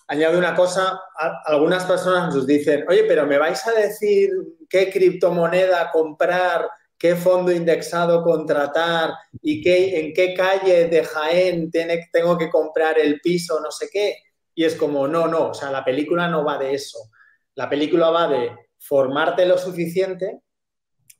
Añado 0.08 0.38
una 0.38 0.54
cosa, 0.54 1.00
algunas 1.46 1.85
personas 1.85 2.32
nos 2.32 2.46
dicen, 2.46 2.85
oye, 2.88 3.04
pero 3.08 3.26
¿me 3.26 3.38
vais 3.38 3.66
a 3.66 3.73
decir 3.73 4.30
qué 4.70 4.88
criptomoneda 4.88 5.90
comprar, 5.90 6.68
qué 6.96 7.16
fondo 7.16 7.50
indexado 7.50 8.23
contratar 8.23 9.14
y 9.42 9.61
qué, 9.61 9.99
en 9.99 10.14
qué 10.14 10.32
calle 10.32 10.87
de 10.87 11.02
Jaén 11.02 11.73
tengo 12.12 12.38
que 12.38 12.49
comprar 12.50 13.00
el 13.00 13.20
piso, 13.20 13.58
no 13.61 13.73
sé 13.73 13.88
qué? 13.92 14.18
Y 14.54 14.64
es 14.64 14.76
como, 14.76 15.08
no, 15.08 15.26
no, 15.26 15.49
o 15.49 15.54
sea, 15.54 15.73
la 15.73 15.85
película 15.85 16.28
no 16.28 16.44
va 16.44 16.56
de 16.56 16.75
eso. 16.75 16.99
La 17.56 17.68
película 17.68 18.11
va 18.11 18.28
de 18.28 18.52
formarte 18.78 19.44
lo 19.44 19.58
suficiente 19.58 20.40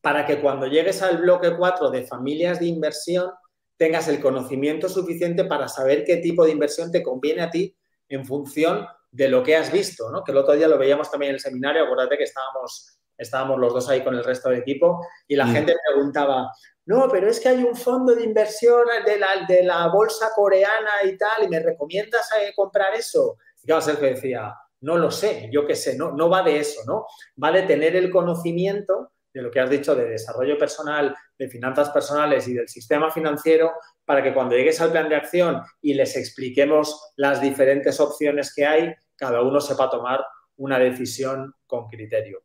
para 0.07 0.25
que 0.25 0.41
cuando 0.41 0.69
llegues 0.69 1.03
al 1.03 1.19
bloque 1.19 1.57
4 1.57 1.91
de 1.91 2.07
familias 2.07 2.61
de 2.61 2.67
inversión, 2.67 3.29
tengas 3.77 4.07
el 4.07 4.21
conocimiento 4.21 4.89
suficiente 4.89 5.45
para 5.47 5.67
saber 5.67 6.05
qué 6.05 6.19
tipo 6.19 6.45
de 6.45 6.53
inversión 6.53 6.93
te 6.93 7.03
conviene 7.03 7.43
a 7.43 7.51
ti 7.51 7.77
en 8.09 8.25
función 8.25 8.87
de 9.11 9.29
lo 9.29 9.43
que 9.43 9.57
has 9.57 9.73
visto, 9.73 10.09
¿no? 10.13 10.23
Que 10.23 10.31
el 10.31 10.39
otro 10.39 10.55
día 10.55 10.69
lo 10.69 10.79
veíamos 10.79 11.11
también 11.11 11.31
en 11.31 11.35
el 11.35 11.41
seminario, 11.41 11.83
acuérdate 11.83 12.19
que 12.19 12.23
estábamos, 12.23 13.01
estábamos 13.19 13.59
los 13.59 13.75
dos 13.75 13.89
ahí 13.89 14.05
con 14.05 14.15
el 14.15 14.23
resto 14.23 14.49
del 14.49 14.61
equipo 14.61 15.05
y 15.27 15.35
la 15.35 15.47
mm. 15.47 15.53
gente 15.53 15.75
preguntaba, 15.89 16.53
no, 16.85 17.09
pero 17.11 17.29
es 17.29 17.41
que 17.41 17.49
hay 17.49 17.65
un 17.65 17.75
fondo 17.75 18.15
de 18.15 18.23
inversión 18.23 18.85
de 19.05 19.19
la, 19.19 19.45
de 19.49 19.65
la 19.65 19.89
bolsa 19.89 20.29
coreana 20.37 21.03
y 21.03 21.19
tal, 21.19 21.43
y 21.43 21.49
me 21.49 21.59
recomiendas 21.59 22.31
eh, 22.41 22.53
comprar 22.55 22.95
eso. 22.95 23.39
Y 23.61 23.67
claro, 23.67 23.83
Sergio 23.83 24.07
decía, 24.07 24.55
no 24.83 24.99
lo 24.99 25.11
sé, 25.11 25.49
yo 25.51 25.67
qué 25.67 25.75
sé, 25.75 25.97
no, 25.97 26.13
no 26.13 26.31
va 26.31 26.45
de 26.45 26.61
eso, 26.61 26.83
¿no? 26.87 27.07
Va 27.43 27.51
de 27.51 27.63
tener 27.63 27.97
el 27.97 28.09
conocimiento 28.13 29.11
de 29.37 29.43
lo 29.43 29.51
que 29.51 29.61
has 29.61 29.69
dicho 29.69 29.95
de 29.95 30.09
desarrollo 30.09 30.57
personal, 30.57 31.15
de 31.39 31.49
finanzas 31.51 31.91
personales 31.91 32.49
y 32.49 32.55
del 32.55 32.69
sistema 32.69 33.11
financiero, 33.11 33.71
para 34.03 34.23
que 34.23 34.33
cuando 34.33 34.57
llegues 34.57 34.81
al 34.81 34.93
plan 34.93 35.11
de 35.11 35.17
acción 35.17 35.61
y 35.83 35.93
les 35.93 36.17
expliquemos 36.17 37.13
las 37.17 37.43
diferentes 37.43 38.01
opciones 38.01 38.55
que 38.55 38.65
hay, 38.65 38.95
cada 39.15 39.43
uno 39.43 39.61
sepa 39.61 39.91
tomar 39.91 40.25
una 40.57 40.79
decisión 40.79 41.53
con 41.67 41.87
criterio. 41.87 42.45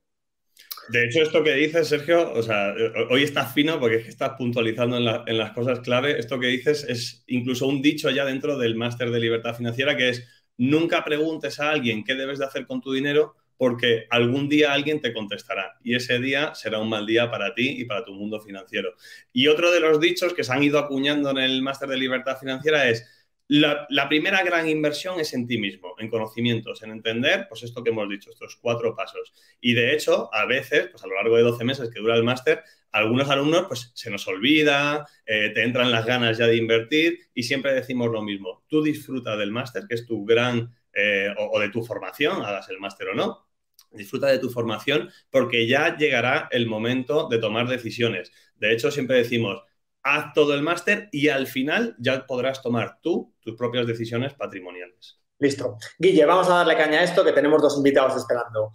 De 0.90 1.06
hecho, 1.06 1.22
esto 1.22 1.42
que 1.42 1.54
dices, 1.54 1.88
Sergio, 1.88 2.34
o 2.34 2.44
sea, 2.44 2.74
hoy 3.10 3.24
estás 3.24 3.54
fino 3.54 3.80
porque 3.80 3.96
es 3.96 4.04
que 4.04 4.10
estás 4.10 4.34
puntualizando 4.38 4.98
en, 4.98 5.30
en 5.30 5.38
las 5.38 5.54
cosas 5.54 5.80
clave. 5.80 6.20
Esto 6.20 6.42
que 6.42 6.48
dices 6.48 6.84
es 6.90 7.24
incluso 7.28 7.68
un 7.68 7.82
dicho 7.82 8.10
ya 8.10 8.26
dentro 8.26 8.58
del 8.58 8.76
máster 8.76 9.12
de 9.12 9.20
libertad 9.22 9.56
financiera 9.56 9.96
que 9.96 10.10
es 10.10 10.28
nunca 10.58 11.06
preguntes 11.06 11.58
a 11.62 11.70
alguien 11.70 12.04
qué 12.04 12.16
debes 12.16 12.40
de 12.40 12.46
hacer 12.46 12.68
con 12.68 12.82
tu 12.82 12.92
dinero 12.92 13.38
porque 13.62 14.08
algún 14.10 14.50
día 14.50 14.74
alguien 14.74 15.02
te 15.02 15.13
contestará 15.13 15.78
y 15.84 15.93
ese 15.93 16.17
día 16.17 16.56
será 16.56 16.80
un 16.80 16.89
mal 16.89 17.06
día 17.06 17.30
para 17.30 17.54
ti 17.54 17.76
y 17.78 17.86
para 17.86 18.04
tu 18.04 18.12
mundo 18.12 18.39
financiero. 18.41 18.95
Y 19.32 19.50
otro 19.50 19.71
de 19.71 19.80
los 19.80 20.00
dichos 20.00 20.34
que 20.34 20.43
se 20.43 20.52
han 20.52 20.63
ido 20.63 20.80
acuñando 20.80 21.30
en 21.30 21.38
el 21.38 21.62
máster 21.62 21.88
de 21.88 21.97
libertad 21.97 22.39
financiera 22.39 22.89
es, 22.89 23.08
la, 23.47 23.86
primera 24.10 24.41
gran 24.41 24.67
inversión 24.67 25.19
es 25.19 25.36
en 25.36 25.45
ti 25.45 25.60
mismo, 25.60 25.93
en 26.00 26.10
conocimientos, 26.10 26.82
en 26.82 26.89
entender, 26.89 27.45
pues 27.50 27.62
esto 27.62 27.84
que 27.84 27.91
hemos 27.91 28.10
dicho, 28.10 28.32
estos 28.32 28.56
cuatro 28.56 28.95
pasos. 28.95 29.32
Y 29.62 29.76
de 29.76 29.93
hecho, 29.93 30.34
a 30.34 30.47
veces, 30.47 30.88
pues 30.89 31.04
a 31.04 31.06
lo 31.06 31.13
largo 31.13 31.38
de 31.38 31.43
12 31.43 31.63
meses 31.63 31.91
que 31.93 32.00
dura 32.00 32.15
el 32.15 32.24
máster, 32.24 32.63
algunos 32.91 33.30
alumnos 33.30 33.65
pues 33.67 33.91
se 33.93 34.10
nos 34.10 34.28
olvida, 34.28 35.06
eh, 35.24 35.52
te 35.54 35.62
entran 35.62 35.91
las 35.91 36.08
ganas 36.08 36.39
ya 36.39 36.47
de 36.47 36.58
invertir 36.58 37.19
y 37.36 37.43
siempre 37.43 37.76
decimos 37.76 38.10
lo 38.10 38.24
mismo, 38.24 38.63
tú 38.67 38.82
disfruta 38.82 39.38
del 39.38 39.52
máster, 39.52 39.84
que 39.88 39.93
es 39.93 40.08
tu 40.08 40.26
gran, 40.26 40.74
eh, 40.93 41.32
o 41.38 41.60
de 41.60 41.69
tu 41.69 41.84
formación, 41.84 42.41
hagas 42.43 42.67
el 42.69 42.80
máster 42.80 43.10
o 43.10 43.13
no, 43.13 43.51
disfruta 43.92 44.28
de 44.28 44.40
tu 44.40 44.50
formación 44.50 45.10
porque 45.30 45.68
ya 45.68 45.98
llegará 45.98 46.48
el 46.52 46.68
momento 46.68 47.28
de 47.30 47.40
tomar 47.40 47.68
decisiones. 47.68 48.32
De 48.56 48.74
hecho, 48.74 48.92
siempre 48.92 49.18
decimos, 49.18 49.64
haz 50.04 50.34
todo 50.34 50.54
el 50.54 50.62
máster 50.62 51.10
y 51.12 51.30
al 51.30 51.48
final 51.48 51.96
ya 52.00 52.26
podrás 52.26 52.62
tomar 52.62 53.00
tú 53.02 53.34
tus 53.42 53.56
propias 53.56 53.88
decisiones 53.88 54.34
patrimoniales. 54.34 55.20
Listo. 55.40 55.78
Guille, 55.98 56.26
vamos 56.26 56.48
a 56.50 56.58
darle 56.58 56.78
caña 56.78 57.00
a 57.00 57.04
esto 57.04 57.24
que 57.24 57.32
tenemos 57.32 57.62
dos 57.62 57.78
invitados 57.78 58.16
esperando. 58.16 58.72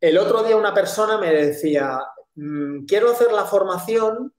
El 0.00 0.16
otro 0.16 0.42
día 0.42 0.56
una 0.56 0.72
persona 0.72 1.18
me 1.18 1.32
decía, 1.32 1.98
mm, 2.34 2.86
quiero 2.86 3.10
hacer 3.10 3.32
la 3.32 3.44
formación, 3.44 4.32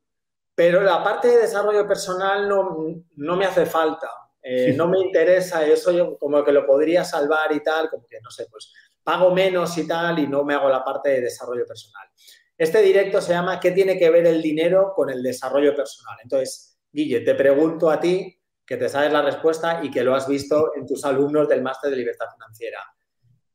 pero 0.56 0.82
la 0.82 1.04
parte 1.04 1.28
de 1.28 1.38
desarrollo 1.38 1.88
personal 1.88 2.50
no, 2.50 3.36
me 3.36 3.46
hace 3.46 3.66
falta. 3.66 4.10
Eh, 4.42 4.74
no 4.76 4.88
me 4.88 5.00
interesa 5.00 5.66
eso, 5.66 5.92
yo 5.92 6.18
como 6.18 6.44
que 6.44 6.52
lo 6.52 6.66
podría 6.66 7.04
salvar 7.04 7.52
y 7.54 7.62
tal, 7.62 7.90
como 7.90 8.08
que 8.08 8.20
no 8.22 8.32
sé, 8.32 8.48
pues 8.50 8.74
pago 9.10 9.34
menos 9.34 9.76
y 9.80 9.88
tal 9.88 10.20
y 10.20 10.28
no 10.28 10.44
me 10.44 10.54
hago 10.54 10.70
la 10.70 10.84
parte 10.84 11.10
de 11.10 11.22
desarrollo 11.22 11.66
personal. 11.66 12.08
Este 12.56 12.80
directo 12.84 13.20
se 13.20 13.34
llama 13.34 13.60
¿Qué 13.60 13.72
tiene 13.72 13.98
que 13.98 14.08
ver 14.12 14.28
el 14.28 14.40
dinero 14.40 14.94
con 14.96 15.10
el 15.10 15.24
desarrollo 15.24 15.76
personal? 15.76 16.16
Entonces, 16.22 16.80
Guille, 16.92 17.22
te 17.22 17.34
pregunto 17.34 17.90
a 17.90 18.00
ti, 18.00 18.40
que 18.64 18.78
te 18.78 18.88
sabes 18.88 19.12
la 19.12 19.24
respuesta 19.24 19.80
y 19.84 19.90
que 19.90 20.04
lo 20.04 20.14
has 20.14 20.28
visto 20.28 20.74
en 20.76 20.86
tus 20.86 21.04
alumnos 21.06 21.50
del 21.50 21.64
máster 21.64 21.90
de 21.90 21.98
libertad 21.98 22.28
financiera. 22.32 22.86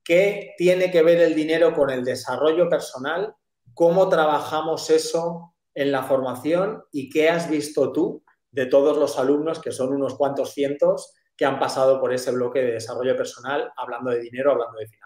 ¿Qué 0.02 0.54
tiene 0.58 0.90
que 0.90 1.02
ver 1.02 1.20
el 1.20 1.36
dinero 1.36 1.72
con 1.72 1.88
el 1.88 2.02
desarrollo 2.02 2.68
personal? 2.68 3.32
¿Cómo 3.74 4.08
trabajamos 4.08 4.90
eso 4.90 5.54
en 5.72 5.92
la 5.92 6.02
formación? 6.02 6.82
¿Y 6.90 7.10
qué 7.10 7.30
has 7.30 7.48
visto 7.48 7.92
tú 7.92 8.24
de 8.50 8.66
todos 8.66 8.96
los 8.96 9.20
alumnos, 9.20 9.60
que 9.60 9.70
son 9.70 9.94
unos 9.94 10.16
cuantos 10.16 10.52
cientos, 10.52 11.14
que 11.36 11.44
han 11.44 11.60
pasado 11.60 12.00
por 12.00 12.12
ese 12.12 12.32
bloque 12.32 12.58
de 12.58 12.72
desarrollo 12.72 13.16
personal, 13.16 13.72
hablando 13.76 14.10
de 14.10 14.18
dinero, 14.18 14.50
hablando 14.50 14.80
de 14.80 14.88
finanzas? 14.88 15.03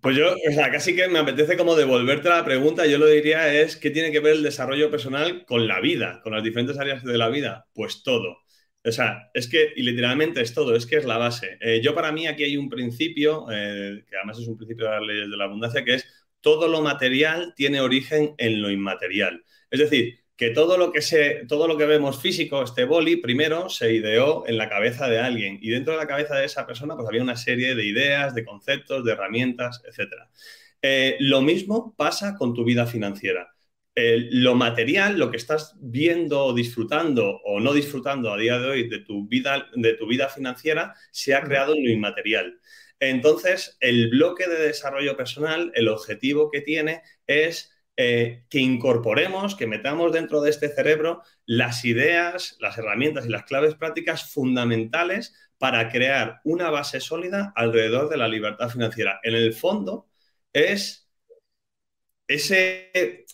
Pues 0.00 0.16
yo, 0.16 0.32
o 0.32 0.52
sea, 0.52 0.70
casi 0.70 0.94
que 0.94 1.08
me 1.08 1.18
apetece 1.18 1.56
como 1.56 1.74
devolverte 1.74 2.28
la 2.28 2.44
pregunta. 2.44 2.86
Yo 2.86 2.98
lo 2.98 3.06
diría 3.06 3.52
es, 3.52 3.76
¿qué 3.76 3.90
tiene 3.90 4.12
que 4.12 4.20
ver 4.20 4.34
el 4.34 4.42
desarrollo 4.44 4.90
personal 4.90 5.44
con 5.44 5.66
la 5.66 5.80
vida, 5.80 6.20
con 6.22 6.32
las 6.34 6.44
diferentes 6.44 6.78
áreas 6.78 7.02
de 7.02 7.18
la 7.18 7.28
vida? 7.28 7.66
Pues 7.74 8.02
todo. 8.04 8.38
O 8.84 8.92
sea, 8.92 9.28
es 9.34 9.48
que 9.48 9.72
y 9.74 9.82
literalmente 9.82 10.40
es 10.40 10.54
todo, 10.54 10.76
es 10.76 10.86
que 10.86 10.96
es 10.96 11.04
la 11.04 11.18
base. 11.18 11.58
Eh, 11.60 11.80
yo 11.82 11.94
para 11.94 12.12
mí 12.12 12.26
aquí 12.28 12.44
hay 12.44 12.56
un 12.56 12.68
principio, 12.68 13.46
eh, 13.50 14.04
que 14.08 14.16
además 14.16 14.38
es 14.38 14.46
un 14.48 14.56
principio 14.56 14.86
de 14.86 14.92
las 14.92 15.02
leyes 15.02 15.30
de 15.30 15.36
la 15.36 15.44
abundancia, 15.44 15.84
que 15.84 15.94
es 15.94 16.06
todo 16.40 16.68
lo 16.68 16.80
material 16.80 17.52
tiene 17.56 17.80
origen 17.80 18.34
en 18.38 18.62
lo 18.62 18.70
inmaterial. 18.70 19.44
Es 19.70 19.80
decir, 19.80 20.20
que 20.38 20.50
todo 20.50 20.78
lo 20.78 20.92
que, 20.92 21.02
se, 21.02 21.44
todo 21.48 21.66
lo 21.66 21.76
que 21.76 21.84
vemos 21.84 22.22
físico, 22.22 22.62
este 22.62 22.84
boli, 22.84 23.16
primero 23.16 23.68
se 23.68 23.92
ideó 23.92 24.46
en 24.46 24.56
la 24.56 24.68
cabeza 24.68 25.08
de 25.08 25.18
alguien 25.18 25.58
y 25.60 25.70
dentro 25.70 25.94
de 25.94 25.98
la 25.98 26.06
cabeza 26.06 26.36
de 26.36 26.44
esa 26.44 26.64
persona 26.64 26.94
pues 26.94 27.08
había 27.08 27.24
una 27.24 27.36
serie 27.36 27.74
de 27.74 27.84
ideas, 27.84 28.36
de 28.36 28.44
conceptos, 28.44 29.04
de 29.04 29.12
herramientas, 29.12 29.82
etc. 29.84 30.12
Eh, 30.80 31.16
lo 31.18 31.42
mismo 31.42 31.92
pasa 31.96 32.36
con 32.36 32.54
tu 32.54 32.64
vida 32.64 32.86
financiera. 32.86 33.52
lo 33.96 34.54
material, 34.54 35.18
lo 35.18 35.30
que 35.30 35.38
estás 35.38 35.74
viendo 35.80 36.44
o 36.44 36.54
disfrutando 36.54 37.40
o 37.44 37.58
no 37.58 37.72
disfrutando 37.72 38.32
a 38.32 38.38
día 38.38 38.60
de 38.60 38.68
hoy 38.68 38.88
de 38.88 39.00
tu 39.00 39.26
vida, 39.26 39.66
de 39.74 39.94
tu 39.94 40.06
vida 40.06 40.28
financiera, 40.28 40.94
se 41.10 41.34
ha 41.34 41.42
creado 41.42 41.74
en 41.74 41.84
lo 41.84 41.90
inmaterial. 41.90 42.60
Entonces, 43.00 43.76
el 43.80 44.08
bloque 44.10 44.46
de 44.48 44.60
desarrollo 44.68 45.16
personal, 45.16 45.72
el 45.74 45.88
objetivo 45.88 46.50
que 46.50 46.60
tiene 46.60 47.02
es 47.26 47.72
eh, 48.00 48.44
que 48.48 48.60
incorporemos, 48.60 49.56
que 49.56 49.66
metamos 49.66 50.12
dentro 50.12 50.40
de 50.40 50.50
este 50.50 50.68
cerebro 50.68 51.22
las 51.46 51.84
ideas, 51.84 52.56
las 52.60 52.78
herramientas 52.78 53.26
y 53.26 53.28
las 53.28 53.42
claves 53.42 53.74
prácticas 53.74 54.32
fundamentales 54.32 55.34
para 55.58 55.90
crear 55.90 56.40
una 56.44 56.70
base 56.70 57.00
sólida 57.00 57.52
alrededor 57.56 58.08
de 58.08 58.16
la 58.16 58.28
libertad 58.28 58.68
financiera. 58.68 59.18
En 59.24 59.34
el 59.34 59.52
fondo, 59.52 60.06
es 60.52 61.10
ese 62.28 63.26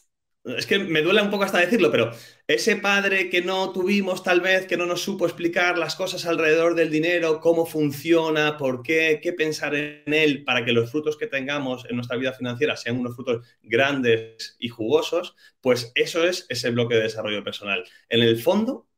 es 0.45 0.67
que 0.67 0.79
me 0.79 1.03
duele 1.03 1.21
un 1.21 1.31
poco 1.31 1.45
hasta 1.45 1.59
decirlo, 1.59 1.91
pero 1.91 2.13
ese 2.47 2.77
padre 2.77 3.31
que 3.31 3.41
no 3.41 3.73
tuvimos 3.73 4.23
tal 4.23 4.41
vez, 4.41 4.67
que 4.67 4.77
no 4.77 4.85
nos 4.85 5.01
supo 5.03 5.25
explicar 5.25 5.79
las 5.79 5.97
cosas 5.97 6.27
alrededor 6.27 6.75
del 6.75 6.91
dinero, 6.91 7.41
cómo 7.41 7.65
funciona, 7.65 8.59
por 8.59 8.83
qué, 8.83 9.21
qué 9.23 9.33
pensar 9.33 9.75
en 9.75 10.13
él 10.13 10.45
para 10.45 10.65
que 10.65 10.73
los 10.73 10.91
frutos 10.91 11.17
que 11.17 11.27
tengamos 11.27 11.87
en 11.89 11.97
nuestra 11.97 12.19
vida 12.19 12.35
financiera 12.35 12.77
sean 12.77 12.99
unos 12.99 13.15
frutos 13.15 13.47
grandes 13.63 14.57
y 14.59 14.69
jugosos, 14.69 15.37
pues 15.63 15.93
eso 15.95 16.25
es 16.25 16.47
ese 16.51 16.71
bloque 16.71 16.97
de 16.97 17.03
desarrollo 17.03 17.43
personal. 17.43 17.85
En 18.11 18.23
el 18.23 18.39
fondo, 18.39 18.89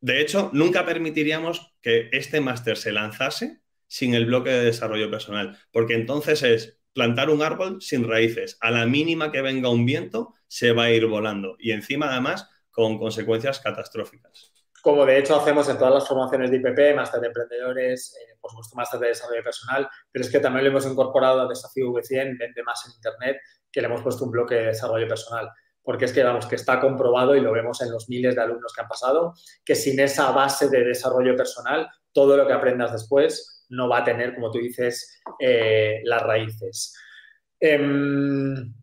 de 0.00 0.20
hecho, 0.20 0.50
nunca 0.52 0.84
permitiríamos 0.84 1.72
que 1.80 2.10
este 2.12 2.40
máster 2.42 2.76
se 2.76 2.92
lanzase 2.92 3.60
sin 3.86 4.14
el 4.14 4.26
bloque 4.26 4.50
de 4.50 4.64
desarrollo 4.64 5.10
personal, 5.10 5.58
porque 5.70 5.94
entonces 5.94 6.42
es 6.42 6.78
plantar 6.92 7.30
un 7.30 7.42
árbol 7.42 7.80
sin 7.80 8.06
raíces. 8.06 8.58
A 8.60 8.70
la 8.70 8.86
mínima 8.86 9.32
que 9.32 9.42
venga 9.42 9.70
un 9.70 9.86
viento, 9.86 10.34
se 10.46 10.72
va 10.72 10.84
a 10.84 10.90
ir 10.90 11.06
volando. 11.06 11.56
Y 11.58 11.72
encima, 11.72 12.10
además, 12.12 12.48
con 12.74 12.98
consecuencias 12.98 13.60
catastróficas. 13.60 14.52
Como 14.82 15.06
de 15.06 15.18
hecho 15.18 15.36
hacemos 15.36 15.66
en 15.68 15.78
todas 15.78 15.94
las 15.94 16.06
formaciones 16.06 16.50
de 16.50 16.58
IPP, 16.58 16.94
máster 16.94 17.20
de 17.20 17.28
emprendedores, 17.28 18.14
eh, 18.20 18.36
por 18.38 18.50
supuesto 18.50 18.76
máster 18.76 19.00
de 19.00 19.08
desarrollo 19.08 19.42
personal, 19.42 19.88
pero 20.12 20.24
es 20.24 20.30
que 20.30 20.40
también 20.40 20.64
lo 20.64 20.70
hemos 20.72 20.84
incorporado 20.84 21.40
a 21.40 21.48
Desafío 21.48 21.90
V100, 21.90 22.36
Vende 22.38 22.62
Más 22.62 22.84
en 22.86 22.92
Internet, 22.92 23.38
que 23.72 23.80
le 23.80 23.86
hemos 23.86 24.02
puesto 24.02 24.24
un 24.24 24.32
bloque 24.32 24.56
de 24.56 24.66
desarrollo 24.66 25.08
personal. 25.08 25.48
Porque 25.82 26.06
es 26.06 26.12
que, 26.12 26.22
vamos, 26.22 26.46
que 26.46 26.56
está 26.56 26.80
comprobado 26.80 27.36
y 27.36 27.40
lo 27.40 27.52
vemos 27.52 27.80
en 27.82 27.92
los 27.92 28.08
miles 28.08 28.34
de 28.34 28.42
alumnos 28.42 28.72
que 28.74 28.82
han 28.82 28.88
pasado, 28.88 29.34
que 29.64 29.74
sin 29.74 30.00
esa 30.00 30.30
base 30.32 30.68
de 30.68 30.84
desarrollo 30.84 31.36
personal, 31.36 31.88
todo 32.12 32.36
lo 32.36 32.46
que 32.46 32.52
aprendas 32.52 32.92
después 32.92 33.64
no 33.68 33.88
va 33.88 33.98
a 33.98 34.04
tener, 34.04 34.34
como 34.34 34.50
tú 34.50 34.58
dices, 34.58 35.22
eh, 35.38 36.00
las 36.04 36.22
raíces. 36.22 36.94
Em, 37.60 38.74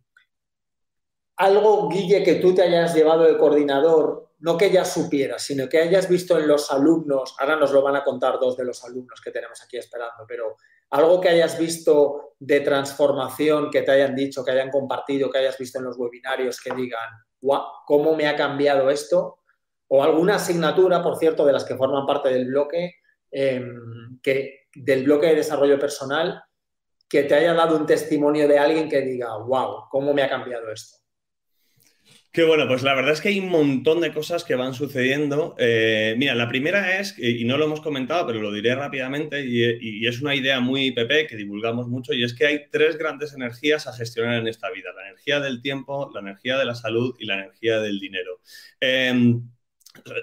algo, 1.42 1.88
Guille, 1.88 2.22
que 2.22 2.36
tú 2.36 2.54
te 2.54 2.62
hayas 2.62 2.94
llevado 2.94 3.24
de 3.24 3.36
coordinador, 3.36 4.28
no 4.38 4.56
que 4.56 4.70
ya 4.70 4.84
supieras, 4.84 5.42
sino 5.42 5.68
que 5.68 5.80
hayas 5.80 6.08
visto 6.08 6.38
en 6.38 6.46
los 6.46 6.70
alumnos, 6.70 7.34
ahora 7.40 7.56
nos 7.56 7.72
lo 7.72 7.82
van 7.82 7.96
a 7.96 8.04
contar 8.04 8.38
dos 8.38 8.56
de 8.56 8.64
los 8.64 8.84
alumnos 8.84 9.20
que 9.20 9.32
tenemos 9.32 9.60
aquí 9.60 9.76
esperando, 9.76 10.24
pero 10.26 10.56
algo 10.90 11.20
que 11.20 11.30
hayas 11.30 11.58
visto 11.58 12.34
de 12.38 12.60
transformación, 12.60 13.72
que 13.72 13.82
te 13.82 13.90
hayan 13.90 14.14
dicho, 14.14 14.44
que 14.44 14.52
hayan 14.52 14.70
compartido, 14.70 15.30
que 15.30 15.38
hayas 15.38 15.58
visto 15.58 15.80
en 15.80 15.84
los 15.86 15.98
webinarios, 15.98 16.60
que 16.60 16.72
digan, 16.74 17.10
guau, 17.40 17.64
¿cómo 17.86 18.14
me 18.14 18.28
ha 18.28 18.36
cambiado 18.36 18.88
esto? 18.88 19.40
O 19.88 20.04
alguna 20.04 20.36
asignatura, 20.36 21.02
por 21.02 21.16
cierto, 21.16 21.44
de 21.44 21.54
las 21.54 21.64
que 21.64 21.76
forman 21.76 22.06
parte 22.06 22.28
del 22.28 22.46
bloque, 22.46 22.94
em, 23.32 24.20
que 24.22 24.68
del 24.76 25.02
bloque 25.02 25.26
de 25.26 25.36
desarrollo 25.36 25.78
personal 25.78 26.40
que 27.08 27.24
te 27.24 27.34
haya 27.34 27.52
dado 27.52 27.76
un 27.76 27.84
testimonio 27.84 28.46
de 28.46 28.58
alguien 28.60 28.88
que 28.88 29.00
diga, 29.00 29.36
wow, 29.38 29.88
¿cómo 29.90 30.14
me 30.14 30.22
ha 30.22 30.28
cambiado 30.28 30.70
esto? 30.70 31.01
Qué 32.34 32.44
bueno, 32.44 32.66
pues 32.66 32.82
la 32.82 32.94
verdad 32.94 33.12
es 33.12 33.20
que 33.20 33.28
hay 33.28 33.40
un 33.40 33.50
montón 33.50 34.00
de 34.00 34.10
cosas 34.10 34.42
que 34.42 34.54
van 34.54 34.72
sucediendo. 34.72 35.54
Eh, 35.58 36.14
mira, 36.16 36.34
la 36.34 36.48
primera 36.48 36.98
es, 36.98 37.14
y 37.18 37.44
no 37.44 37.58
lo 37.58 37.66
hemos 37.66 37.82
comentado, 37.82 38.26
pero 38.26 38.40
lo 38.40 38.50
diré 38.50 38.74
rápidamente, 38.74 39.44
y, 39.44 40.06
es 40.06 40.22
una 40.22 40.34
idea 40.34 40.58
muy 40.58 40.92
PP 40.92 41.26
que 41.26 41.36
divulgamos 41.36 41.88
mucho, 41.88 42.14
y 42.14 42.24
es 42.24 42.32
que 42.32 42.46
hay 42.46 42.70
tres 42.70 42.96
grandes 42.96 43.34
energías 43.34 43.86
a 43.86 43.92
gestionar 43.92 44.36
en 44.40 44.48
esta 44.48 44.70
vida, 44.70 44.92
la 44.94 45.08
energía 45.08 45.40
del 45.40 45.60
tiempo, 45.60 46.10
la 46.14 46.20
energía 46.20 46.56
de 46.56 46.64
la 46.64 46.74
salud 46.74 47.14
y 47.18 47.26
la 47.26 47.34
energía 47.34 47.80
del 47.80 48.00
dinero. 48.00 48.40
Em, 48.80 49.42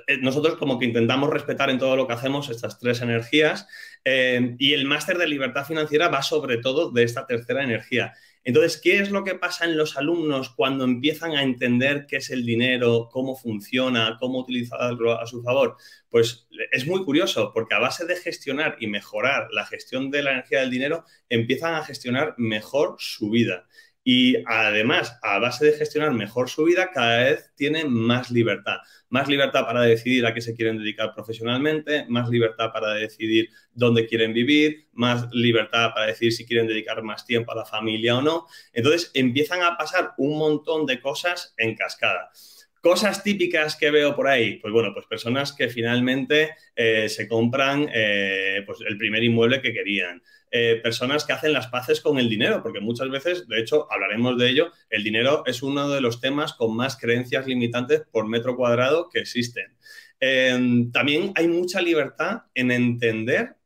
eh, 0.07 0.17
nosotros 0.17 0.55
como 0.55 0.79
que 0.79 0.85
intentamos 0.85 1.29
respetar 1.29 1.69
en 1.69 1.77
todo 1.77 1.95
lo 1.95 2.07
que 2.07 2.13
hacemos 2.13 2.49
estas 2.49 2.79
tres 2.79 3.01
energías 3.01 3.67
eh, 4.03 4.55
y 4.57 4.73
el 4.73 4.85
máster 4.85 5.17
de 5.19 5.27
libertad 5.27 5.65
financiera 5.65 6.07
va 6.07 6.23
sobre 6.23 6.57
todo 6.57 6.91
de 6.91 7.03
esta 7.03 7.27
tercera 7.27 7.63
energía. 7.63 8.13
Entonces, 8.43 8.79
¿qué 8.81 8.99
es 8.99 9.11
lo 9.11 9.23
que 9.23 9.35
pasa 9.35 9.65
en 9.65 9.77
los 9.77 9.97
alumnos 9.97 10.49
cuando 10.49 10.85
empiezan 10.85 11.31
a 11.31 11.43
entender 11.43 12.05
qué 12.07 12.17
es 12.17 12.29
el 12.29 12.45
dinero, 12.45 13.09
cómo 13.11 13.35
funciona, 13.35 14.17
cómo 14.19 14.39
utilizarlo 14.39 15.19
a 15.19 15.27
su 15.27 15.43
favor? 15.43 15.75
Pues 16.09 16.47
es 16.71 16.87
muy 16.87 17.03
curioso, 17.03 17.51
porque 17.53 17.75
a 17.75 17.79
base 17.79 18.05
de 18.05 18.15
gestionar 18.15 18.77
y 18.79 18.87
mejorar 18.87 19.47
la 19.51 19.65
gestión 19.65 20.09
de 20.09 20.23
la 20.23 20.31
energía 20.31 20.61
del 20.61 20.71
dinero, 20.71 21.05
empiezan 21.27 21.75
a 21.75 21.83
gestionar 21.83 22.35
mejor 22.37 22.95
su 22.97 23.29
vida. 23.29 23.67
Y 24.11 24.37
además, 24.47 25.19
a 25.21 25.37
base 25.37 25.65
de 25.65 25.73
gestionar 25.73 26.11
mejor 26.13 26.49
su 26.49 26.63
vida, 26.63 26.89
cada 26.91 27.25
vez 27.25 27.51
tienen 27.55 27.93
más 27.93 28.31
libertad. 28.31 28.77
Más 29.07 29.27
libertad 29.27 29.65
para 29.67 29.81
decidir 29.81 30.25
a 30.25 30.33
qué 30.33 30.41
se 30.41 30.55
quieren 30.55 30.79
dedicar 30.79 31.13
profesionalmente, 31.13 32.07
más 32.09 32.27
libertad 32.27 32.71
para 32.73 32.95
decidir 32.95 33.49
dónde 33.71 34.07
quieren 34.07 34.33
vivir, 34.33 34.87
más 34.93 35.27
libertad 35.31 35.91
para 35.93 36.07
decidir 36.07 36.33
si 36.33 36.47
quieren 36.47 36.65
dedicar 36.65 37.03
más 37.03 37.23
tiempo 37.23 37.51
a 37.51 37.55
la 37.57 37.65
familia 37.65 38.17
o 38.17 38.23
no. 38.23 38.47
Entonces, 38.73 39.11
empiezan 39.13 39.61
a 39.61 39.77
pasar 39.77 40.13
un 40.17 40.39
montón 40.39 40.87
de 40.87 40.99
cosas 40.99 41.53
en 41.57 41.75
cascada. 41.75 42.31
Cosas 42.81 43.21
típicas 43.21 43.75
que 43.75 43.91
veo 43.91 44.15
por 44.15 44.27
ahí, 44.27 44.55
pues 44.55 44.73
bueno, 44.73 44.91
pues 44.91 45.05
personas 45.05 45.53
que 45.53 45.69
finalmente 45.69 46.55
eh, 46.75 47.09
se 47.09 47.27
compran 47.27 47.87
eh, 47.93 48.63
pues 48.65 48.79
el 48.87 48.97
primer 48.97 49.23
inmueble 49.23 49.61
que 49.61 49.71
querían, 49.71 50.23
eh, 50.51 50.79
personas 50.81 51.25
que 51.25 51.33
hacen 51.33 51.53
las 51.53 51.67
paces 51.67 52.01
con 52.01 52.17
el 52.17 52.29
dinero, 52.29 52.63
porque 52.63 52.79
muchas 52.79 53.09
veces, 53.09 53.47
de 53.47 53.59
hecho, 53.59 53.91
hablaremos 53.91 54.37
de 54.37 54.49
ello, 54.49 54.71
el 54.89 55.03
dinero 55.03 55.43
es 55.45 55.61
uno 55.61 55.89
de 55.89 56.01
los 56.01 56.21
temas 56.21 56.53
con 56.53 56.75
más 56.75 56.97
creencias 56.97 57.45
limitantes 57.45 58.01
por 58.11 58.27
metro 58.27 58.55
cuadrado 58.55 59.09
que 59.09 59.19
existen. 59.19 59.77
Em, 60.19 60.91
también 60.91 61.31
hay 61.35 61.47
mucha 61.47 61.81
libertad 61.81 62.43
en 62.55 62.71
entender 62.71 63.57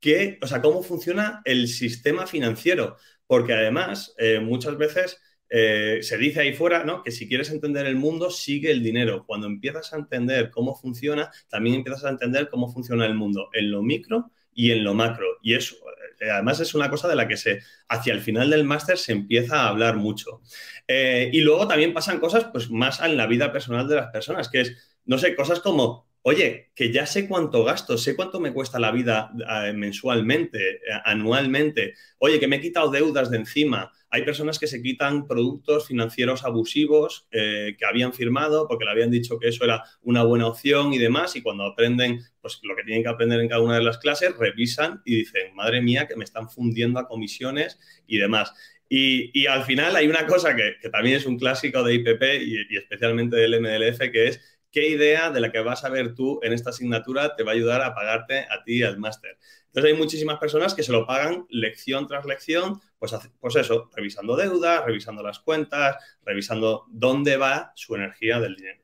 que, 0.00 0.38
o 0.42 0.46
sea, 0.46 0.62
cómo 0.62 0.82
funciona 0.82 1.42
el 1.44 1.68
sistema 1.68 2.26
financiero, 2.26 2.96
porque 3.26 3.52
además 3.54 4.14
eh, 4.18 4.40
muchas 4.40 4.76
veces 4.78 5.20
eh, 5.50 6.00
se 6.02 6.18
dice 6.18 6.40
ahí 6.40 6.52
fuera 6.54 6.84
¿no? 6.84 7.02
que 7.02 7.10
si 7.10 7.28
quieres 7.28 7.50
entender 7.50 7.86
el 7.86 7.96
mundo, 7.96 8.30
sigue 8.30 8.70
el 8.70 8.82
dinero. 8.82 9.24
Cuando 9.26 9.46
empiezas 9.46 9.92
a 9.92 9.96
entender 9.96 10.50
cómo 10.50 10.76
funciona, 10.76 11.30
también 11.48 11.76
empiezas 11.76 12.04
a 12.04 12.10
entender 12.10 12.48
cómo 12.48 12.72
funciona 12.72 13.06
el 13.06 13.14
mundo 13.14 13.48
en 13.52 13.70
lo 13.70 13.82
micro 13.82 14.30
y 14.58 14.72
en 14.72 14.82
lo 14.82 14.92
macro. 14.92 15.38
Y 15.40 15.54
eso, 15.54 15.76
eh, 16.18 16.30
además, 16.30 16.58
es 16.58 16.74
una 16.74 16.90
cosa 16.90 17.06
de 17.06 17.14
la 17.14 17.28
que 17.28 17.36
se, 17.36 17.60
hacia 17.88 18.12
el 18.12 18.20
final 18.20 18.50
del 18.50 18.64
máster 18.64 18.98
se 18.98 19.12
empieza 19.12 19.62
a 19.62 19.68
hablar 19.68 19.96
mucho. 19.96 20.42
Eh, 20.88 21.30
y 21.32 21.42
luego 21.42 21.68
también 21.68 21.94
pasan 21.94 22.18
cosas 22.18 22.46
pues, 22.50 22.68
más 22.68 23.00
en 23.00 23.16
la 23.16 23.28
vida 23.28 23.52
personal 23.52 23.86
de 23.86 23.94
las 23.94 24.08
personas, 24.08 24.48
que 24.48 24.62
es, 24.62 24.98
no 25.04 25.16
sé, 25.16 25.36
cosas 25.36 25.60
como 25.60 26.07
oye, 26.22 26.70
que 26.74 26.92
ya 26.92 27.06
sé 27.06 27.26
cuánto 27.28 27.64
gasto, 27.64 27.96
sé 27.96 28.14
cuánto 28.16 28.40
me 28.40 28.52
cuesta 28.52 28.78
la 28.78 28.92
vida 28.92 29.32
eh, 29.64 29.72
mensualmente, 29.72 30.80
anualmente, 31.04 31.94
oye, 32.18 32.38
que 32.38 32.48
me 32.48 32.56
he 32.56 32.60
quitado 32.60 32.90
deudas 32.90 33.30
de 33.30 33.38
encima, 33.38 33.92
hay 34.10 34.22
personas 34.22 34.58
que 34.58 34.66
se 34.66 34.82
quitan 34.82 35.26
productos 35.26 35.86
financieros 35.86 36.44
abusivos 36.44 37.26
eh, 37.30 37.76
que 37.78 37.84
habían 37.84 38.12
firmado 38.12 38.66
porque 38.66 38.84
le 38.84 38.90
habían 38.90 39.10
dicho 39.10 39.38
que 39.38 39.48
eso 39.48 39.64
era 39.64 39.84
una 40.02 40.22
buena 40.22 40.46
opción 40.46 40.92
y 40.94 40.98
demás, 40.98 41.36
y 41.36 41.42
cuando 41.42 41.64
aprenden 41.64 42.20
pues, 42.40 42.60
lo 42.62 42.74
que 42.74 42.84
tienen 42.84 43.02
que 43.02 43.10
aprender 43.10 43.40
en 43.40 43.48
cada 43.48 43.60
una 43.60 43.76
de 43.76 43.82
las 43.82 43.98
clases, 43.98 44.36
revisan 44.36 45.02
y 45.04 45.16
dicen, 45.16 45.54
madre 45.54 45.82
mía, 45.82 46.06
que 46.06 46.16
me 46.16 46.24
están 46.24 46.48
fundiendo 46.48 46.98
a 46.98 47.06
comisiones 47.06 47.78
y 48.06 48.18
demás. 48.18 48.54
Y, 48.90 49.46
al 49.46 49.64
final 49.64 49.94
hay 49.96 50.08
una 50.08 50.26
cosa 50.26 50.56
que, 50.56 50.76
también 50.88 51.16
es 51.16 51.26
un 51.26 51.38
clásico 51.38 51.82
de 51.82 51.94
IPP 51.96 52.22
y, 52.40 52.74
y 52.74 52.76
especialmente 52.78 53.36
del 53.36 53.60
MDLF, 53.60 54.10
que 54.10 54.28
es 54.28 54.57
qué 54.78 54.88
idea 54.90 55.30
de 55.30 55.40
la 55.40 55.50
que 55.50 55.58
vas 55.58 55.84
a 55.84 55.88
ver 55.88 56.14
tú 56.14 56.38
en 56.40 56.52
esta 56.52 56.70
asignatura 56.70 57.34
te 57.34 57.42
va 57.42 57.50
a 57.50 57.54
ayudar 57.54 57.82
a 57.82 57.94
pagarte 57.96 58.46
a 58.48 58.62
ti 58.62 58.84
al 58.84 58.96
máster. 58.96 59.36
Entonces 59.66 59.92
hay 59.92 59.98
muchísimas 59.98 60.38
personas 60.38 60.72
que 60.72 60.84
se 60.84 60.92
lo 60.92 61.04
pagan 61.04 61.46
lección 61.50 62.06
tras 62.06 62.24
lección, 62.24 62.80
pues, 62.96 63.12
pues 63.40 63.56
eso, 63.56 63.90
revisando 63.92 64.36
deudas, 64.36 64.84
revisando 64.84 65.20
las 65.24 65.40
cuentas, 65.40 65.96
revisando 66.22 66.84
dónde 66.90 67.36
va 67.36 67.72
su 67.74 67.96
energía 67.96 68.38
del 68.38 68.54
dinero. 68.54 68.80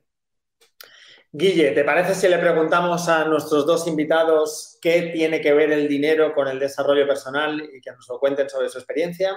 Guille, 1.31 1.71
¿te 1.71 1.85
parece 1.85 2.13
si 2.13 2.27
le 2.27 2.39
preguntamos 2.39 3.07
a 3.07 3.23
nuestros 3.25 3.65
dos 3.65 3.87
invitados 3.87 4.77
qué 4.81 5.11
tiene 5.13 5.39
que 5.39 5.53
ver 5.53 5.71
el 5.71 5.87
dinero 5.87 6.33
con 6.33 6.49
el 6.49 6.59
desarrollo 6.59 7.07
personal 7.07 7.69
y 7.73 7.79
que 7.79 7.91
nos 7.91 8.07
lo 8.09 8.19
cuenten 8.19 8.49
sobre 8.49 8.67
su 8.67 8.79
experiencia? 8.79 9.33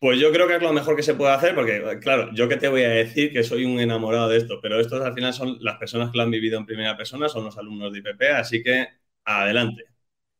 Pues 0.00 0.20
yo 0.20 0.30
creo 0.30 0.46
que 0.46 0.56
es 0.56 0.62
lo 0.62 0.72
mejor 0.72 0.94
que 0.94 1.02
se 1.02 1.14
puede 1.14 1.32
hacer, 1.32 1.56
porque, 1.56 1.98
claro, 2.00 2.30
yo 2.32 2.48
que 2.48 2.56
te 2.56 2.68
voy 2.68 2.84
a 2.84 2.90
decir 2.90 3.32
que 3.32 3.42
soy 3.42 3.64
un 3.64 3.80
enamorado 3.80 4.28
de 4.28 4.36
esto, 4.36 4.60
pero 4.62 4.78
estos 4.78 5.00
al 5.04 5.12
final 5.12 5.34
son 5.34 5.58
las 5.60 5.76
personas 5.76 6.10
que 6.10 6.18
lo 6.18 6.22
han 6.22 6.30
vivido 6.30 6.56
en 6.56 6.66
primera 6.66 6.96
persona, 6.96 7.28
son 7.28 7.44
los 7.44 7.58
alumnos 7.58 7.92
de 7.92 7.98
IPP, 7.98 8.22
así 8.36 8.62
que 8.62 8.86
adelante. 9.24 9.84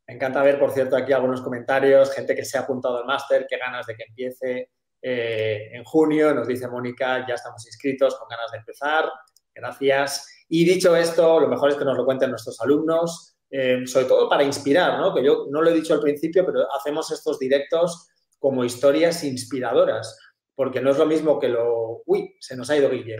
Me 0.07 0.15
encanta 0.15 0.41
ver, 0.43 0.57
por 0.57 0.71
cierto, 0.71 0.95
aquí 0.95 1.11
algunos 1.11 1.41
comentarios, 1.41 2.13
gente 2.13 2.35
que 2.35 2.45
se 2.45 2.57
ha 2.57 2.61
apuntado 2.61 2.99
al 2.99 3.05
máster, 3.05 3.45
qué 3.49 3.57
ganas 3.57 3.85
de 3.85 3.95
que 3.95 4.03
empiece 4.03 4.69
eh, 5.01 5.69
en 5.73 5.83
junio, 5.83 6.33
nos 6.33 6.47
dice 6.47 6.67
Mónica, 6.67 7.25
ya 7.27 7.35
estamos 7.35 7.65
inscritos, 7.67 8.15
con 8.15 8.29
ganas 8.29 8.51
de 8.51 8.59
empezar, 8.59 9.11
gracias. 9.53 10.45
Y 10.47 10.65
dicho 10.65 10.95
esto, 10.95 11.39
lo 11.39 11.49
mejor 11.49 11.69
es 11.69 11.75
que 11.75 11.85
nos 11.85 11.97
lo 11.97 12.05
cuenten 12.05 12.29
nuestros 12.29 12.59
alumnos, 12.61 13.37
eh, 13.51 13.85
sobre 13.85 14.05
todo 14.05 14.29
para 14.29 14.43
inspirar, 14.43 14.97
¿no? 14.99 15.13
Que 15.13 15.23
yo 15.23 15.47
no 15.49 15.61
lo 15.61 15.69
he 15.69 15.73
dicho 15.73 15.93
al 15.93 16.01
principio, 16.01 16.45
pero 16.45 16.65
hacemos 16.73 17.11
estos 17.11 17.37
directos 17.37 18.09
como 18.39 18.63
historias 18.63 19.23
inspiradoras, 19.23 20.17
porque 20.55 20.81
no 20.81 20.91
es 20.91 20.97
lo 20.97 21.05
mismo 21.05 21.39
que 21.39 21.49
lo... 21.49 22.01
Uy, 22.05 22.35
se 22.39 22.55
nos 22.55 22.69
ha 22.69 22.77
ido 22.77 22.89
Guille. 22.89 23.17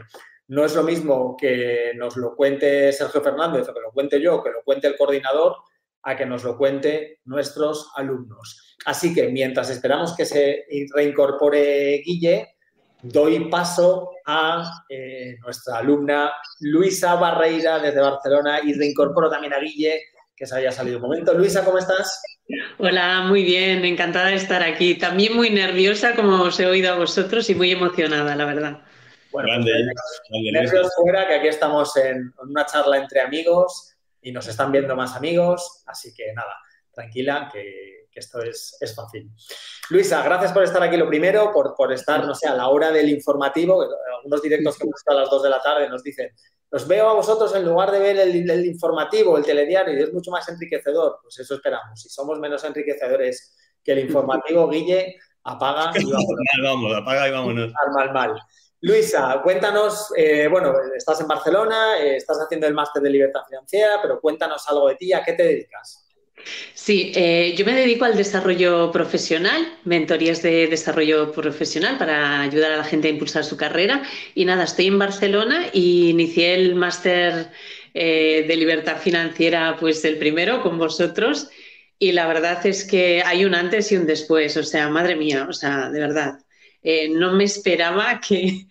No 0.48 0.66
es 0.66 0.74
lo 0.74 0.84
mismo 0.84 1.38
que 1.38 1.94
nos 1.96 2.18
lo 2.18 2.36
cuente 2.36 2.92
Sergio 2.92 3.22
Fernández 3.22 3.70
o 3.70 3.74
que 3.74 3.82
lo 3.82 3.92
cuente 3.92 4.20
yo, 4.20 4.42
que 4.42 4.50
lo 4.50 4.64
cuente 4.64 4.88
el 4.88 4.98
coordinador, 4.98 5.56
a 6.04 6.16
que 6.16 6.26
nos 6.26 6.44
lo 6.44 6.58
cuente 6.58 7.20
nuestros 7.26 7.92
alumnos. 7.96 8.78
Así 8.86 9.14
que 9.14 9.28
mientras 9.28 9.70
esperamos 9.70 10.16
que 10.16 10.26
se 10.26 10.66
reincorpore 10.96 12.02
Guille, 12.04 12.56
doy 13.02 13.50
paso 13.50 14.12
a 14.26 14.64
eh, 14.90 15.36
nuestra 15.42 15.78
alumna 15.78 16.32
Luisa 16.62 17.16
Barreira 17.16 17.80
desde 17.80 18.02
Barcelona 18.02 18.60
y 18.64 18.74
reincorporo 18.74 19.30
también 19.30 19.54
a 19.54 19.60
Guille, 19.60 20.02
que 20.36 20.48
se 20.48 20.56
haya 20.56 20.72
salido 20.72 20.98
un 20.98 21.04
momento. 21.04 21.34
Luisa, 21.34 21.64
¿cómo 21.64 21.78
estás? 21.78 22.22
Hola, 22.80 23.26
muy 23.28 23.44
bien, 23.44 23.86
encantada 23.86 24.28
de 24.28 24.36
estar 24.36 24.64
aquí. 24.64 24.96
También 24.96 25.36
muy 25.36 25.52
nerviosa, 25.52 26.16
como 26.16 26.42
os 26.42 26.60
he 26.60 26.66
oído 26.66 26.92
a 26.92 26.98
vosotros, 26.98 27.50
y 27.50 27.56
muy 27.56 27.72
emocionada, 27.72 28.36
la 28.36 28.46
verdad. 28.46 28.82
Bueno, 29.32 29.64
pues, 29.64 30.52
nervios 30.52 30.92
fuera, 30.96 31.28
que 31.28 31.36
aquí 31.36 31.48
estamos 31.48 31.96
en 31.98 32.34
una 32.40 32.66
charla 32.66 32.98
entre 32.98 33.22
amigos 33.22 33.96
y 34.22 34.32
nos 34.32 34.48
están 34.48 34.72
viendo 34.72 34.96
más 34.96 35.16
amigos, 35.16 35.84
así 35.86 36.14
que 36.16 36.34
nada, 36.34 36.56
tranquila, 36.92 37.50
que, 37.54 38.08
esto 38.12 38.42
es, 38.42 38.76
fácil. 38.96 39.30
Luisa, 39.90 40.22
gracias 40.24 40.52
por 40.52 40.64
estar 40.64 40.84
aquí 40.84 40.98
lo 40.98 41.08
primero, 41.08 41.54
por, 41.54 41.74
por 41.74 41.94
estar, 41.94 42.26
no 42.26 42.36
sé, 42.36 42.50
a 42.50 42.56
la 42.56 42.68
hora 42.68 42.92
del 42.92 43.08
informativo, 43.08 43.82
algunos 44.18 44.42
directos 44.42 44.78
que 44.78 44.84
hemos 44.84 44.96
visto 44.96 45.12
a 45.12 45.22
las 45.22 45.30
2 45.30 45.44
de 45.44 45.50
la 45.50 45.62
tarde 45.62 45.88
nos 45.88 46.04
dicen, 46.04 46.30
os 46.72 46.88
veo 46.88 47.10
a 47.10 47.14
vosotros 47.14 47.56
en 47.56 47.66
lugar 47.66 47.92
de 47.92 48.00
ver 48.00 48.18
el, 48.20 48.66
informativo, 48.66 49.38
el 49.38 49.46
telediario, 49.46 49.98
y 49.98 50.04
es 50.04 50.14
mucho 50.14 50.32
más 50.32 50.48
enriquecedor, 50.50 51.20
pues 51.22 51.40
eso 51.40 51.56
esperamos. 51.56 52.00
Si 52.00 52.10
somos 52.10 52.40
menos 52.40 52.64
enriquecedores 52.64 53.56
que 53.84 53.94
el 53.94 54.00
informativo, 54.00 54.68
Guille, 54.70 55.16
apaga 55.44 55.92
y 55.96 56.04
vámonos. 56.62 56.98
apaga 56.98 57.28
y 57.28 57.32
vámonos. 57.32 57.74
Mal, 57.74 57.94
mal, 57.94 58.14
mal. 58.14 58.42
Luisa, 58.82 59.42
cuéntanos, 59.44 60.14
eh, 60.16 60.48
bueno, 60.48 60.74
estás 60.96 61.20
en 61.20 61.28
Barcelona, 61.28 62.00
eh, 62.00 62.16
estás 62.16 62.40
haciendo 62.40 62.66
el 62.68 62.74
máster 62.74 63.02
de 63.02 63.10
libertad 63.10 63.42
financiera, 63.48 64.00
pero 64.02 64.22
cuéntanos 64.22 64.66
algo 64.70 64.88
de 64.88 64.96
ti, 64.96 65.12
¿a 65.12 65.24
qué 65.24 65.34
te 65.34 65.44
dedicas? 65.44 66.09
Sí, 66.74 67.12
eh, 67.16 67.54
yo 67.58 67.66
me 67.66 67.74
dedico 67.74 68.06
al 68.06 68.18
desarrollo 68.18 68.92
profesional, 68.92 69.78
mentorías 69.84 70.42
de 70.42 70.68
desarrollo 70.68 71.32
profesional 71.32 71.98
para 71.98 72.42
ayudar 72.42 72.72
a 72.72 72.78
la 72.78 72.84
gente 72.84 73.08
a 73.08 73.12
impulsar 73.12 73.44
su 73.44 73.58
carrera. 73.58 74.04
Y 74.36 74.46
nada, 74.46 74.64
estoy 74.64 74.88
en 74.88 75.00
Barcelona 75.00 75.68
y 75.74 76.10
inicié 76.10 76.56
el 76.56 76.76
máster 76.76 77.52
de 77.94 78.56
libertad 78.56 78.98
financiera, 78.98 79.76
pues 79.78 80.06
el 80.06 80.18
primero 80.18 80.62
con 80.62 80.78
vosotros. 80.78 81.50
Y 82.00 82.14
la 82.14 82.28
verdad 82.28 82.66
es 82.66 82.86
que 82.86 83.22
hay 83.26 83.44
un 83.44 83.54
antes 83.54 83.92
y 83.92 83.98
un 83.98 84.06
después, 84.06 84.56
o 84.56 84.64
sea, 84.64 84.88
madre 84.90 85.18
mía, 85.18 85.48
o 85.50 85.54
sea, 85.54 85.90
de 85.90 86.00
verdad. 86.00 86.40
Eh, 86.82 87.10
no 87.10 87.34
me 87.34 87.44
esperaba 87.44 88.22
que, 88.22 88.68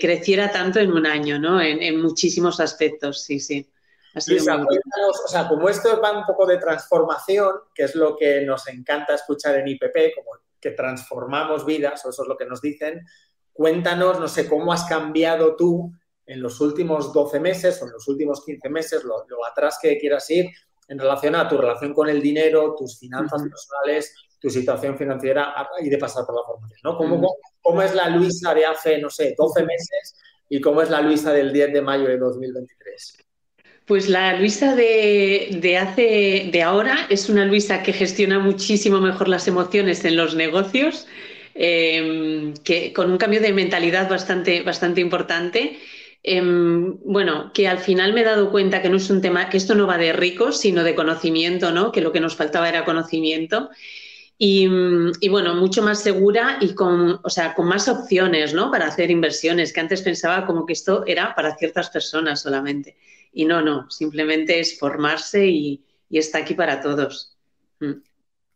creciera 0.00 0.50
tanto 0.50 0.80
en 0.80 0.90
un 0.92 1.06
año, 1.06 1.38
¿no? 1.38 1.60
En, 1.60 2.00
muchísimos 2.02 2.58
aspectos, 2.58 3.22
sí, 3.22 3.38
sí. 3.38 3.68
O 4.14 5.28
sea, 5.28 5.48
como 5.48 5.68
esto 5.68 6.00
va 6.00 6.18
un 6.18 6.26
poco 6.26 6.46
de 6.46 6.58
transformación, 6.58 7.52
que 7.74 7.84
es 7.84 7.94
lo 7.94 8.16
que 8.16 8.42
nos 8.42 8.66
encanta 8.68 9.14
escuchar 9.14 9.56
en 9.56 9.68
IPP, 9.68 10.14
como 10.16 10.30
que 10.60 10.72
transformamos 10.72 11.64
vidas, 11.64 12.04
o 12.04 12.10
eso 12.10 12.22
es 12.22 12.28
lo 12.28 12.36
que 12.36 12.46
nos 12.46 12.60
dicen, 12.60 13.06
cuéntanos, 13.52 14.20
no 14.20 14.28
sé, 14.28 14.48
cómo 14.48 14.72
has 14.72 14.84
cambiado 14.84 15.56
tú 15.56 15.92
en 16.26 16.42
los 16.42 16.60
últimos 16.60 17.12
12 17.12 17.40
meses 17.40 17.80
o 17.82 17.86
en 17.86 17.92
los 17.92 18.06
últimos 18.08 18.44
15 18.44 18.68
meses, 18.68 19.04
lo, 19.04 19.24
atrás 19.46 19.78
que 19.80 19.98
quieras 19.98 20.28
ir, 20.30 20.50
en 20.88 20.98
relación 20.98 21.34
a 21.36 21.48
tu 21.48 21.56
relación 21.56 21.94
con 21.94 22.08
el 22.08 22.20
dinero, 22.20 22.74
tus 22.76 22.98
finanzas 22.98 23.42
personales, 23.42 24.14
tu 24.40 24.50
situación 24.50 24.96
financiera 24.96 25.54
y 25.80 25.88
de 25.88 25.98
pasar 25.98 26.24
por 26.26 26.34
la 26.34 26.42
formación, 26.44 26.80
¿no? 26.82 26.96
¿Cómo, 26.96 27.36
¿Cómo, 27.60 27.82
es 27.82 27.94
la 27.94 28.08
Luisa 28.08 28.54
de 28.54 28.66
hace, 28.66 28.98
no 28.98 29.10
sé, 29.10 29.34
12 29.36 29.64
meses 29.64 30.16
y 30.48 30.60
cómo 30.60 30.82
es 30.82 30.90
la 30.90 31.00
Luisa 31.00 31.32
del 31.32 31.52
10 31.52 31.72
de 31.72 31.82
mayo 31.82 32.08
de 32.08 32.18
2023? 32.18 33.29
Pues 33.90 34.08
la 34.08 34.38
Luisa 34.38 34.76
de, 34.76 35.76
hace, 35.76 36.48
de 36.52 36.62
ahora 36.62 37.08
es 37.10 37.28
una 37.28 37.44
Luisa 37.44 37.82
que 37.82 37.92
gestiona 37.92 38.38
muchísimo 38.38 39.00
mejor 39.00 39.26
las 39.26 39.48
emociones 39.48 40.04
en 40.04 40.16
los 40.16 40.36
negocios, 40.36 41.08
em, 41.56 42.54
que, 42.62 42.92
con 42.92 43.10
un 43.10 43.18
cambio 43.18 43.40
de 43.40 43.52
mentalidad 43.52 44.08
bastante, 44.08 44.62
bastante 44.62 45.00
importante. 45.00 45.80
Em, 46.22 46.98
bueno, 47.04 47.50
que 47.52 47.66
al 47.66 47.78
final 47.78 48.12
me 48.12 48.20
he 48.20 48.24
dado 48.24 48.52
cuenta 48.52 48.80
que 48.80 48.90
no 48.90 48.96
es 48.96 49.10
un 49.10 49.20
tema, 49.20 49.48
que 49.48 49.56
esto 49.56 49.74
no 49.74 49.88
va 49.88 49.98
de 49.98 50.12
ricos, 50.12 50.60
sino 50.60 50.84
de 50.84 50.94
conocimiento, 50.94 51.72
¿no? 51.72 51.90
Que 51.90 52.00
lo 52.00 52.12
que 52.12 52.20
nos 52.20 52.36
faltaba 52.36 52.68
era 52.68 52.84
conocimiento. 52.84 53.70
Y, 54.38 54.68
bueno, 55.28 55.56
mucho 55.56 55.82
más 55.82 56.00
segura 56.00 56.58
y 56.60 56.74
con, 56.74 57.18
o 57.24 57.28
sea, 57.28 57.54
con 57.54 57.66
más 57.66 57.88
opciones 57.88 58.54
¿no? 58.54 58.70
para 58.70 58.86
hacer 58.86 59.10
inversiones, 59.10 59.72
que 59.72 59.80
antes 59.80 60.00
pensaba 60.00 60.46
como 60.46 60.64
que 60.64 60.74
esto 60.74 61.02
era 61.06 61.34
para 61.34 61.56
ciertas 61.56 61.90
personas 61.90 62.40
solamente. 62.40 62.96
Y 63.32 63.44
no, 63.44 63.62
no, 63.62 63.90
simplemente 63.90 64.58
es 64.58 64.78
formarse 64.78 65.46
y, 65.46 65.84
está 66.10 66.38
aquí 66.38 66.54
para 66.54 66.80
todos. 66.80 67.36
Mm. 67.78 68.02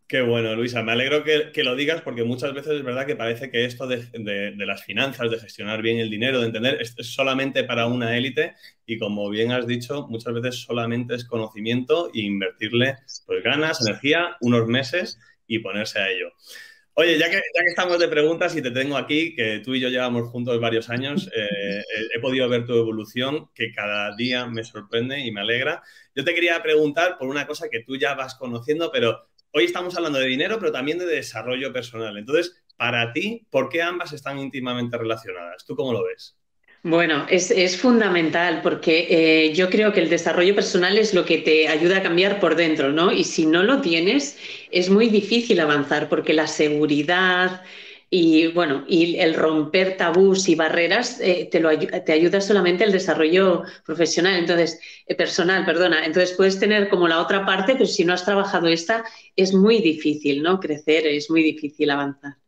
Qué 0.06 0.20
bueno, 0.20 0.54
Luisa. 0.54 0.82
Me 0.82 0.92
alegro 0.92 1.24
que, 1.24 1.64
lo 1.64 1.74
digas 1.74 2.02
porque 2.02 2.24
muchas 2.24 2.52
veces 2.52 2.72
es 2.74 2.84
verdad 2.84 3.06
que 3.06 3.16
parece 3.16 3.50
que 3.50 3.64
esto 3.64 3.86
de, 3.86 4.54
las 4.58 4.84
finanzas, 4.84 5.30
de 5.30 5.38
gestionar 5.38 5.80
bien 5.80 5.98
el 5.98 6.10
dinero, 6.10 6.40
de 6.40 6.46
entender, 6.46 6.80
es, 6.80 6.94
solamente 7.00 7.64
para 7.64 7.86
una 7.86 8.16
élite 8.16 8.54
y 8.86 8.98
como 8.98 9.30
bien 9.30 9.52
has 9.52 9.66
dicho, 9.66 10.06
muchas 10.08 10.34
veces 10.34 10.56
solamente 10.56 11.14
es 11.14 11.24
conocimiento 11.24 12.10
e 12.12 12.20
invertirle 12.20 12.98
pues, 13.26 13.42
ganas, 13.42 13.80
energía, 13.86 14.36
unos 14.40 14.66
meses 14.66 15.18
y 15.46 15.60
ponerse 15.60 15.98
a 16.00 16.10
ello. 16.10 16.32
Oye, 16.96 17.18
ya 17.18 17.28
que, 17.28 17.40
estamos 17.66 17.98
de 17.98 18.06
preguntas 18.06 18.54
y 18.54 18.62
te 18.62 18.70
tengo 18.70 18.96
aquí, 18.96 19.34
que 19.34 19.58
tú 19.64 19.74
y 19.74 19.80
yo 19.80 19.88
llevamos 19.88 20.28
juntos 20.30 20.60
varios 20.60 20.90
años, 20.90 21.28
eh, 21.34 21.82
he 22.14 22.20
podido 22.20 22.48
ver 22.48 22.64
tu 22.66 22.72
evolución, 22.74 23.50
que 23.52 23.72
cada 23.72 24.14
día 24.14 24.46
me 24.46 24.62
sorprende 24.62 25.18
y 25.18 25.32
me 25.32 25.40
alegra. 25.40 25.82
Yo 26.14 26.24
te 26.24 26.34
quería 26.34 26.62
preguntar 26.62 27.18
por 27.18 27.28
una 27.28 27.48
cosa 27.48 27.68
que 27.68 27.80
tú 27.80 27.96
ya 27.96 28.14
vas 28.14 28.36
conociendo, 28.36 28.92
pero 28.92 29.26
hoy 29.52 29.64
estamos 29.64 29.96
hablando 29.96 30.20
de 30.20 30.26
dinero, 30.26 30.60
pero 30.60 30.70
también 30.70 30.98
de 30.98 31.06
desarrollo 31.06 31.72
personal. 31.72 32.16
Entonces, 32.16 32.62
para 32.76 33.12
ti, 33.12 33.44
¿por 33.50 33.68
qué 33.70 33.82
ambas 33.82 34.12
están 34.12 34.38
íntimamente 34.38 34.96
relacionadas? 34.96 35.66
¿Tú 35.66 35.74
cómo 35.74 35.92
lo 35.92 36.04
ves? 36.04 36.36
Bueno, 36.86 37.24
es, 37.30 37.78
fundamental 37.78 38.60
porque 38.62 39.06
eh, 39.08 39.54
yo 39.54 39.70
creo 39.70 39.92
que 39.94 40.00
el 40.00 40.10
desarrollo 40.10 40.54
personal 40.54 40.98
es 40.98 41.14
lo 41.14 41.24
que 41.24 41.38
te 41.38 41.66
ayuda 41.66 41.98
a 41.98 42.02
cambiar 42.02 42.40
por 42.40 42.56
dentro, 42.56 42.92
¿no? 42.92 43.10
Y 43.10 43.24
si 43.24 43.46
no 43.46 43.62
lo 43.62 43.80
tienes, 43.80 44.36
es 44.70 44.90
muy 44.90 45.08
difícil 45.08 45.60
avanzar 45.60 46.10
porque 46.10 46.34
la 46.34 46.46
seguridad 46.46 47.62
y, 48.10 48.48
bueno, 48.48 48.84
y 48.86 49.16
el 49.16 49.32
romper 49.34 49.96
tabús 49.96 50.46
y 50.50 50.54
barreras 50.56 51.20
eh, 51.22 51.48
te, 51.50 51.58
lo, 51.60 51.70
te 51.78 52.12
ayuda 52.12 52.40
solamente 52.42 52.84
el 52.84 52.92
desarrollo 52.92 53.62
profesional, 53.86 54.36
entonces, 54.36 54.78
eh, 55.06 55.14
personal, 55.14 55.64
perdona. 55.64 56.04
Entonces 56.04 56.36
puedes 56.36 56.60
tener 56.60 56.90
como 56.90 57.08
la 57.08 57.20
otra 57.22 57.46
parte, 57.46 57.72
pero 57.72 57.86
si 57.86 58.04
no 58.04 58.12
has 58.12 58.26
trabajado 58.26 58.68
esta, 58.68 59.04
es 59.36 59.54
muy 59.54 59.80
difícil, 59.80 60.42
¿no? 60.42 60.60
Crecer, 60.60 61.06
es 61.06 61.30
muy 61.30 61.42
difícil 61.42 61.88
avanzar. 61.90 62.43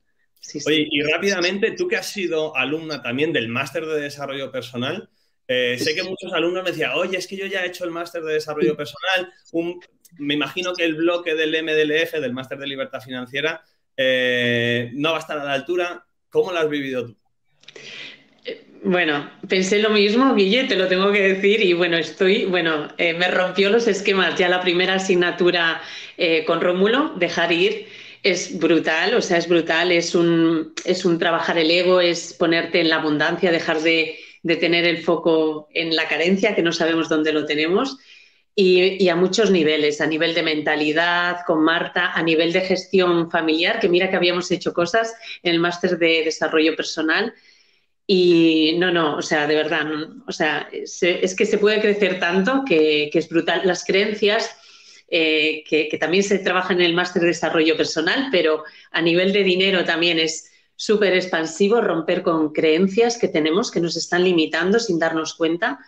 Oye, 0.67 0.89
y 0.91 1.03
rápidamente, 1.03 1.73
tú 1.73 1.89
que 1.89 1.97
has 1.97 2.11
sido 2.11 2.57
alumna 2.57 3.03
también 3.03 3.33
del 3.33 3.49
máster 3.49 3.85
de 3.87 4.01
desarrollo 4.01 4.51
personal, 4.51 5.09
eh, 5.49 5.77
sé 5.79 5.95
que 5.95 6.03
muchos 6.03 6.33
alumnos 6.33 6.65
me 6.65 6.71
decían, 6.71 6.93
oye, 6.95 7.17
es 7.17 7.27
que 7.27 7.37
yo 7.37 7.47
ya 7.47 7.65
he 7.65 7.69
hecho 7.69 7.85
el 7.85 7.91
máster 7.91 8.23
de 8.23 8.35
desarrollo 8.35 8.77
personal, 8.77 9.33
me 10.19 10.35
imagino 10.35 10.73
que 10.75 10.85
el 10.85 10.95
bloque 10.95 11.35
del 11.35 11.55
MDLF, 11.63 12.21
del 12.21 12.33
máster 12.33 12.59
de 12.59 12.67
libertad 12.67 13.01
financiera, 13.01 13.63
eh, 13.97 14.91
no 14.95 15.11
va 15.11 15.19
a 15.19 15.21
estar 15.21 15.39
a 15.39 15.45
la 15.45 15.53
altura. 15.53 16.05
¿Cómo 16.31 16.53
lo 16.53 16.59
has 16.59 16.69
vivido 16.69 17.07
tú? 17.07 17.17
Bueno, 18.83 19.31
pensé 19.49 19.81
lo 19.81 19.91
mismo, 19.91 20.35
Guille, 20.35 20.65
te 20.65 20.77
lo 20.77 20.87
tengo 20.87 21.11
que 21.11 21.35
decir, 21.35 21.61
y 21.61 21.73
bueno, 21.73 21.97
estoy, 21.97 22.45
bueno, 22.45 22.89
eh, 22.99 23.15
me 23.15 23.29
rompió 23.29 23.71
los 23.71 23.89
esquemas 23.89 24.39
ya 24.39 24.49
la 24.49 24.61
primera 24.61 24.95
asignatura 24.95 25.81
con 26.47 26.63
Rómulo, 26.63 27.13
dejar 27.17 27.53
ir 27.53 27.89
es 28.31 28.59
brutal, 28.59 29.15
o 29.15 29.23
sea, 29.23 29.39
es 29.39 29.49
brutal, 29.49 29.93
es 29.93 30.15
un, 30.15 30.75
es 30.85 31.05
un 31.05 31.19
trabajar 31.19 31.59
el 31.59 31.71
ego, 31.71 32.01
es 32.01 32.33
ponerte 32.35 32.81
en 32.81 32.89
la 32.89 32.97
abundancia, 32.97 33.53
dejar 33.53 33.81
de, 33.81 34.19
de 34.43 34.57
tener 34.57 34.85
el 34.85 34.99
foco 34.99 35.69
en 35.73 35.95
la 35.95 36.09
carencia, 36.09 36.55
que 36.55 36.63
no 36.63 36.73
sabemos 36.73 37.09
dónde 37.09 37.33
lo 37.33 37.47
tenemos, 37.47 37.99
y, 38.59 39.09
a 39.11 39.17
muchos 39.17 39.51
niveles, 39.51 40.01
a 40.01 40.07
nivel 40.07 40.35
de 40.35 40.43
mentalidad, 40.43 41.41
con 41.47 41.63
Marta, 41.63 42.13
a 42.13 42.23
nivel 42.23 42.55
de 42.55 42.63
gestión 42.63 43.31
familiar, 43.31 43.79
que 43.79 43.89
mira 43.91 44.09
que 44.09 44.17
habíamos 44.17 44.51
hecho 44.51 44.73
cosas 44.73 45.15
en 45.43 45.53
el 45.53 45.61
máster 45.61 45.99
de 45.99 46.23
desarrollo 46.25 46.75
personal. 46.75 47.35
Y 48.07 48.77
no, 48.79 48.91
no, 48.91 49.17
o 49.17 49.23
sea, 49.23 49.47
de 49.47 49.57
verdad, 49.57 49.87
o 50.27 50.33
sea, 50.33 50.69
es 50.73 51.35
que 51.37 51.45
se 51.45 51.59
puede 51.59 51.83
crecer 51.83 52.19
tanto 52.19 52.65
que, 52.67 53.11
es 53.13 53.29
brutal. 53.29 53.61
Las 53.65 53.85
creencias, 53.85 54.57
eh, 55.09 55.63
que, 55.69 55.89
que, 55.89 55.99
también 55.99 56.23
se 56.23 56.39
trabaja 56.39 56.73
en 56.73 56.81
el 56.81 56.95
máster 56.95 57.23
de 57.23 57.29
desarrollo 57.29 57.77
personal, 57.77 58.29
pero 58.31 58.65
a 58.91 59.01
nivel 59.03 59.33
de 59.33 59.45
dinero 59.45 59.85
también 59.85 60.19
es 60.19 60.51
súper 60.75 61.15
expansivo 61.15 61.81
romper 61.81 62.23
con 62.23 62.53
creencias 62.53 63.17
que 63.17 63.29
tenemos 63.29 63.71
que 63.71 63.81
nos 63.81 63.97
están 63.97 64.25
limitando 64.25 64.79
sin 64.79 64.99
darnos 64.99 65.35
cuenta 65.35 65.79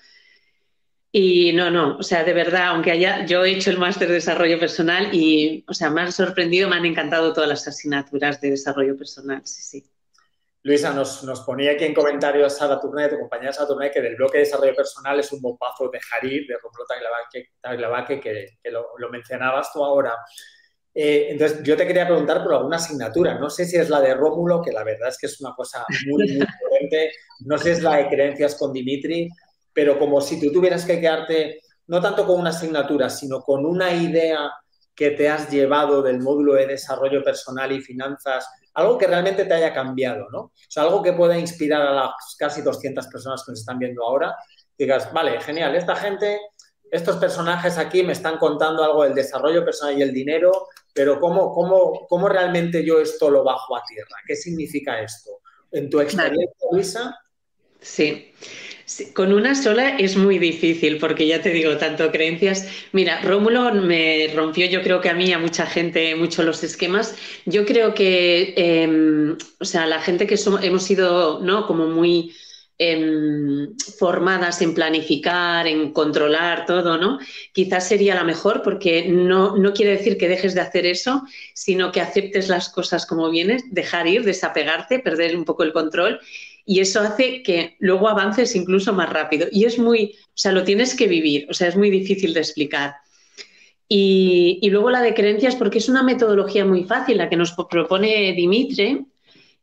y 1.10 1.52
no, 1.52 1.70
no, 1.70 1.96
o 1.96 2.02
sea, 2.02 2.22
de 2.22 2.34
verdad, 2.34 2.68
aunque 2.68 2.90
haya, 2.90 3.24
yo 3.24 3.44
he 3.44 3.52
hecho 3.52 3.70
el 3.70 3.78
máster 3.78 4.08
de 4.08 4.14
desarrollo 4.14 4.58
personal 4.58 5.14
y, 5.14 5.64
o 5.66 5.72
sea, 5.72 5.88
me 5.88 6.02
han 6.02 6.12
sorprendido, 6.12 6.68
me 6.68 6.76
han 6.76 6.84
encantado 6.84 7.32
todas 7.32 7.48
las 7.48 7.66
asignaturas 7.66 8.40
de 8.40 8.50
desarrollo 8.50 8.96
personal, 8.96 9.40
sí, 9.44 9.62
sí. 9.62 9.90
Luisa, 10.62 10.92
nos, 10.92 11.40
ponía 11.46 11.72
aquí 11.72 11.84
en 11.84 11.94
comentarios 11.94 12.56
Sara 12.56 12.80
Turné, 12.80 13.08
tu 13.08 13.18
compañera 13.18 13.52
Sara 13.52 13.68
Turné, 13.68 13.90
que 13.90 14.00
del 14.00 14.16
bloque 14.16 14.38
de 14.38 14.44
desarrollo 14.44 14.74
personal 14.74 15.18
es 15.20 15.32
un 15.32 15.40
bombazo 15.40 15.88
de 15.88 16.00
Jarir, 16.00 16.46
de 16.46 16.56
Romulo 16.56 16.84
Taglavaque, 17.60 18.20
que, 18.20 18.46
que 18.62 18.70
lo, 18.70 18.88
lo, 18.98 19.08
mencionabas 19.08 19.72
tú 19.72 19.84
ahora. 19.84 20.14
Eh, 20.92 21.28
entonces, 21.30 21.62
yo 21.62 21.76
te 21.76 21.86
quería 21.86 22.06
preguntar 22.06 22.42
por 22.42 22.54
alguna 22.54 22.76
asignatura. 22.76 23.38
No 23.38 23.48
sé 23.50 23.64
si 23.66 23.76
es 23.76 23.88
la 23.88 24.00
de 24.00 24.14
Rómulo, 24.14 24.60
que 24.60 24.72
la 24.72 24.82
verdad 24.82 25.08
es 25.08 25.18
que 25.18 25.26
es 25.26 25.40
una 25.40 25.54
cosa 25.54 25.86
muy, 26.06 26.26
muy 26.26 26.46
diferente. 26.46 27.12
No 27.46 27.56
sé 27.56 27.64
si 27.64 27.70
es 27.70 27.82
la 27.82 27.96
de 27.96 28.08
creencias 28.08 28.56
con 28.56 28.72
Dimitri 28.72 29.28
pero 29.78 29.96
como 29.96 30.20
si 30.20 30.40
tú 30.40 30.50
tuvieras 30.50 30.84
que 30.84 31.00
quedarte 31.00 31.60
no 31.86 32.02
tanto 32.02 32.26
con 32.26 32.40
una 32.40 32.50
asignatura, 32.50 33.08
sino 33.08 33.42
con 33.42 33.64
una 33.64 33.94
idea 33.94 34.50
que 34.92 35.12
te 35.12 35.28
has 35.28 35.48
llevado 35.52 36.02
del 36.02 36.18
módulo 36.18 36.54
de 36.54 36.66
desarrollo 36.66 37.22
personal 37.22 37.70
y 37.70 37.80
finanzas, 37.80 38.48
algo 38.78 38.96
que 38.96 39.08
realmente 39.08 39.44
te 39.44 39.54
haya 39.54 39.72
cambiado, 39.72 40.28
¿no? 40.30 40.38
O 40.38 40.52
sea, 40.68 40.84
algo 40.84 41.02
que 41.02 41.12
pueda 41.12 41.36
inspirar 41.36 41.82
a 41.82 41.92
las 41.92 42.36
casi 42.38 42.62
200 42.62 43.08
personas 43.08 43.42
que 43.44 43.50
nos 43.50 43.60
están 43.60 43.78
viendo 43.78 44.04
ahora, 44.04 44.36
digas, 44.78 45.12
vale, 45.12 45.40
genial, 45.40 45.74
esta 45.74 45.96
gente, 45.96 46.40
estos 46.88 47.16
personajes 47.16 47.76
aquí 47.76 48.04
me 48.04 48.12
están 48.12 48.38
contando 48.38 48.84
algo 48.84 49.02
del 49.02 49.14
desarrollo 49.14 49.64
personal 49.64 49.98
y 49.98 50.02
el 50.02 50.12
dinero, 50.12 50.68
pero 50.94 51.18
¿cómo, 51.18 51.52
cómo, 51.52 52.06
cómo 52.08 52.28
realmente 52.28 52.84
yo 52.84 53.00
esto 53.00 53.28
lo 53.28 53.42
bajo 53.42 53.76
a 53.76 53.82
tierra? 53.82 54.16
¿Qué 54.24 54.36
significa 54.36 55.00
esto? 55.00 55.40
En 55.72 55.90
tu 55.90 56.00
experiencia, 56.00 56.68
Luisa. 56.70 57.18
Sí 57.80 58.32
con 59.12 59.32
una 59.32 59.54
sola 59.54 59.96
es 59.98 60.16
muy 60.16 60.38
difícil, 60.38 60.98
porque 60.98 61.26
ya 61.26 61.42
te 61.42 61.50
digo, 61.50 61.76
tanto 61.76 62.10
creencias. 62.10 62.66
Mira, 62.92 63.20
Rómulo 63.20 63.72
me 63.74 64.28
rompió, 64.34 64.66
yo 64.66 64.82
creo 64.82 65.00
que 65.00 65.10
a 65.10 65.14
mí, 65.14 65.32
a 65.32 65.38
mucha 65.38 65.66
gente, 65.66 66.14
mucho 66.14 66.42
los 66.42 66.62
esquemas. 66.64 67.14
Yo 67.44 67.66
creo 67.66 67.94
que, 67.94 68.54
em, 68.56 69.36
o 69.60 69.64
sea, 69.64 69.86
la 69.86 70.00
gente 70.00 70.26
que 70.26 70.36
hemos 70.62 70.82
sido, 70.82 71.40
¿no? 71.40 71.66
Como 71.66 71.86
muy 71.88 72.34
em, 72.80 73.76
formadas 73.98 74.62
en 74.62 74.72
planificar, 74.72 75.66
en 75.66 75.92
controlar 75.92 76.64
todo, 76.64 76.96
¿no? 76.96 77.18
Quizás 77.52 77.88
sería 77.88 78.14
la 78.14 78.22
mejor, 78.22 78.62
porque 78.62 79.08
no, 79.08 79.56
no 79.56 79.72
quiere 79.72 79.96
decir 79.96 80.16
que 80.16 80.28
dejes 80.28 80.54
de 80.54 80.60
hacer 80.60 80.86
eso, 80.86 81.22
sino 81.54 81.90
que 81.90 82.00
aceptes 82.00 82.48
las 82.48 82.68
cosas 82.68 83.04
como 83.04 83.30
vienes, 83.30 83.64
dejar 83.72 84.06
ir, 84.06 84.24
desapegarte, 84.24 85.00
perder 85.00 85.36
un 85.36 85.44
poco 85.44 85.64
el 85.64 85.72
control 85.72 86.20
y 86.68 86.80
eso 86.80 87.00
hace 87.00 87.42
que 87.42 87.76
luego 87.78 88.10
avances 88.10 88.54
incluso 88.54 88.92
más 88.92 89.08
rápido. 89.08 89.48
Y 89.50 89.64
es 89.64 89.78
muy, 89.78 90.16
o 90.26 90.32
sea, 90.34 90.52
lo 90.52 90.64
tienes 90.64 90.94
que 90.94 91.06
vivir, 91.06 91.46
o 91.48 91.54
sea, 91.54 91.66
es 91.66 91.76
muy 91.76 91.88
difícil 91.88 92.34
de 92.34 92.40
explicar. 92.40 92.96
Y, 93.88 94.60
luego 94.70 94.90
la 94.90 95.00
de 95.00 95.14
creencias, 95.14 95.56
porque 95.56 95.78
es 95.78 95.88
una 95.88 96.02
metodología 96.02 96.66
muy 96.66 96.84
fácil, 96.84 97.16
la 97.16 97.30
que 97.30 97.38
nos 97.38 97.52
propone 97.52 98.34
Dimitri, 98.34 99.06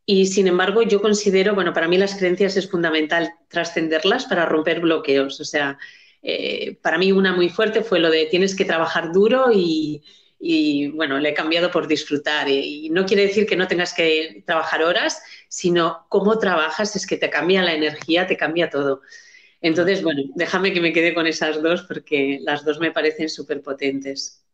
y 0.04 0.26
sin 0.26 0.48
embargo 0.48 0.82
yo 0.82 1.00
considero, 1.00 1.54
bueno, 1.54 1.74
para 1.74 1.88
mí 1.88 1.96
las 2.00 2.16
creencias 2.16 2.58
es 2.58 2.72
fundamental 2.72 3.32
trascenderlas 3.50 4.26
para 4.26 4.48
romper 4.48 4.80
bloqueos. 4.80 5.40
O 5.40 5.46
sea, 5.46 5.78
eh, 6.24 6.80
para 6.82 6.98
mí 6.98 7.12
una 7.12 7.36
muy 7.36 7.50
fuerte 7.50 7.84
fue 7.84 8.00
lo 8.00 8.10
de 8.10 8.26
tienes 8.26 8.56
que 8.56 8.66
trabajar 8.66 9.12
duro 9.14 9.52
y, 9.54 10.02
y 10.40 10.90
bueno, 10.90 11.18
le 11.20 11.30
he 11.30 11.34
cambiado 11.34 11.72
por 11.72 11.88
disfrutar. 11.88 12.48
Y, 12.50 12.90
no 12.90 13.06
quiere 13.06 13.28
decir 13.28 13.46
que 13.46 13.56
no 13.56 13.68
tengas 13.68 13.94
que 13.94 14.44
trabajar 14.46 14.84
horas, 14.84 15.22
sino 15.56 16.06
cómo 16.10 16.38
trabajas 16.38 16.98
es 16.98 17.08
que 17.08 17.16
te 17.16 17.30
cambia 17.30 17.64
la 17.64 17.74
energía, 17.74 18.28
te 18.28 18.36
cambia 18.36 18.70
todo. 18.70 19.02
Entonces, 19.62 20.04
bueno, 20.04 20.24
déjame 20.36 20.74
que 20.74 20.82
me 20.82 20.92
quede 20.92 21.14
con 21.14 21.28
esas 21.28 21.64
dos 21.64 21.84
porque 21.84 22.40
las 22.42 22.66
dos 22.66 22.78
me 22.78 22.92
parecen 22.92 23.30
súper 23.30 23.62
potentes. 23.62 24.46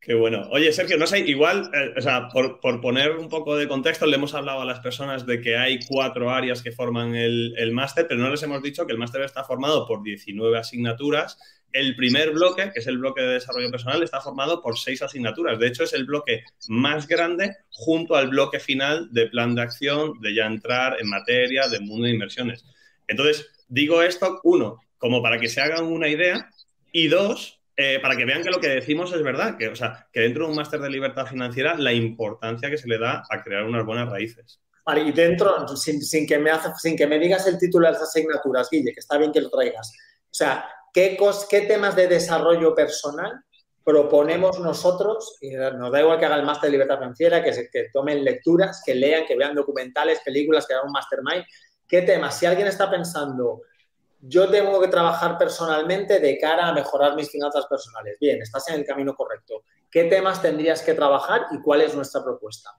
Qué 0.00 0.14
bueno. 0.14 0.48
Oye, 0.50 0.72
Sergio, 0.72 0.98
no 0.98 1.06
sé, 1.06 1.20
igual, 1.20 1.70
eh, 1.72 1.94
o 1.96 2.00
sea, 2.00 2.28
por, 2.28 2.58
poner 2.80 3.12
un 3.12 3.28
poco 3.28 3.56
de 3.56 3.68
contexto, 3.68 4.04
le 4.04 4.16
hemos 4.16 4.34
hablado 4.34 4.62
a 4.62 4.64
las 4.64 4.80
personas 4.80 5.26
de 5.26 5.40
que 5.40 5.56
hay 5.56 5.78
cuatro 5.86 6.32
áreas 6.32 6.60
que 6.60 6.72
forman 6.72 7.14
el, 7.14 7.54
el 7.56 7.70
máster, 7.70 8.06
pero 8.08 8.18
no 8.18 8.30
les 8.30 8.42
hemos 8.42 8.64
dicho 8.64 8.84
que 8.84 8.92
el 8.92 8.98
máster 8.98 9.22
está 9.22 9.44
formado 9.44 9.86
por 9.86 10.02
19 10.02 10.58
asignaturas 10.58 11.38
el 11.72 11.96
primer 11.96 12.30
bloque, 12.30 12.70
que 12.72 12.80
es 12.80 12.86
el 12.86 12.98
bloque 12.98 13.22
de 13.22 13.34
desarrollo 13.34 13.70
personal, 13.70 14.02
está 14.02 14.20
formado 14.20 14.62
por 14.62 14.78
seis 14.78 15.02
asignaturas. 15.02 15.58
De 15.58 15.66
hecho, 15.66 15.84
es 15.84 15.92
el 15.92 16.04
bloque 16.04 16.44
más 16.68 17.06
grande 17.08 17.56
junto 17.70 18.14
al 18.14 18.28
bloque 18.28 18.60
final 18.60 19.08
de 19.12 19.26
plan 19.26 19.54
de 19.54 19.62
acción, 19.62 20.20
de 20.20 20.34
ya 20.34 20.46
entrar 20.46 20.96
en 21.00 21.08
materia 21.08 21.68
de 21.68 21.80
mundo 21.80 22.06
de 22.06 22.12
inversiones. 22.12 22.64
Entonces, 23.08 23.48
digo 23.68 24.02
esto, 24.02 24.40
uno, 24.44 24.80
como 24.98 25.22
para 25.22 25.38
que 25.38 25.48
se 25.48 25.60
hagan 25.60 25.84
una 25.84 26.08
idea, 26.08 26.50
y 26.92 27.08
dos, 27.08 27.60
eh, 27.76 27.98
para 28.00 28.16
que 28.16 28.26
vean 28.26 28.42
que 28.42 28.50
lo 28.50 28.60
que 28.60 28.68
decimos 28.68 29.12
es 29.12 29.22
verdad, 29.22 29.56
que, 29.56 29.68
o 29.68 29.76
sea, 29.76 30.06
que 30.12 30.20
dentro 30.20 30.44
de 30.44 30.50
un 30.50 30.56
máster 30.56 30.80
de 30.80 30.90
libertad 30.90 31.26
financiera, 31.26 31.74
la 31.76 31.92
importancia 31.92 32.68
que 32.68 32.76
se 32.76 32.88
le 32.88 32.98
da 32.98 33.24
a 33.30 33.42
crear 33.42 33.64
unas 33.64 33.86
buenas 33.86 34.10
raíces. 34.10 34.60
Vale, 34.84 35.02
y 35.02 35.12
dentro, 35.12 35.66
sin, 35.76 36.26
que 36.26 36.38
me 36.38 36.50
sin 36.78 36.96
que 36.96 37.06
me 37.06 37.18
digas 37.18 37.46
el 37.46 37.56
título 37.56 37.86
de 37.86 37.92
las 37.92 38.02
asignaturas, 38.02 38.68
Guille, 38.70 38.92
que 38.92 39.00
está 39.00 39.16
bien 39.16 39.32
que 39.32 39.40
lo 39.40 39.48
traigas. 39.48 39.92
O 40.24 40.34
sea, 40.34 40.68
¿Qué, 40.92 41.16
temas 41.66 41.96
de 41.96 42.06
desarrollo 42.06 42.74
personal 42.74 43.32
proponemos 43.84 44.60
nosotros? 44.60 45.38
Y 45.40 45.50
nos 45.50 45.90
da 45.90 46.00
igual 46.00 46.18
que 46.18 46.26
haga 46.26 46.36
el 46.36 46.44
máster 46.44 46.68
de 46.68 46.72
libertad 46.72 46.98
financiera, 46.98 47.42
que, 47.42 47.50
que 47.72 47.88
tomen 47.92 48.24
lecturas, 48.24 48.82
que 48.84 48.94
lean, 48.94 49.24
que 49.26 49.36
vean 49.36 49.54
documentales, 49.54 50.20
películas, 50.24 50.66
que 50.66 50.74
hagan 50.74 50.86
un 50.86 50.92
mastermind. 50.92 51.44
¿Qué 51.88 52.02
temas? 52.02 52.38
Si 52.38 52.46
alguien 52.46 52.68
está 52.68 52.90
pensando, 52.90 53.62
yo 54.20 54.48
tengo 54.48 54.80
que 54.80 54.88
trabajar 54.88 55.36
personalmente 55.36 56.20
de 56.20 56.38
cara 56.38 56.68
a 56.68 56.72
mejorar 56.72 57.16
mis 57.16 57.30
finanzas 57.30 57.66
personales. 57.66 58.16
Bien, 58.20 58.40
estás 58.40 58.68
en 58.68 58.76
el 58.76 58.84
camino 58.84 59.14
correcto. 59.14 59.64
¿Qué 59.90 60.04
temas 60.04 60.40
tendrías 60.40 60.82
que 60.82 60.94
trabajar 60.94 61.46
y 61.50 61.60
cuál 61.60 61.80
es 61.80 61.94
nuestra 61.94 62.22
propuesta? 62.22 62.70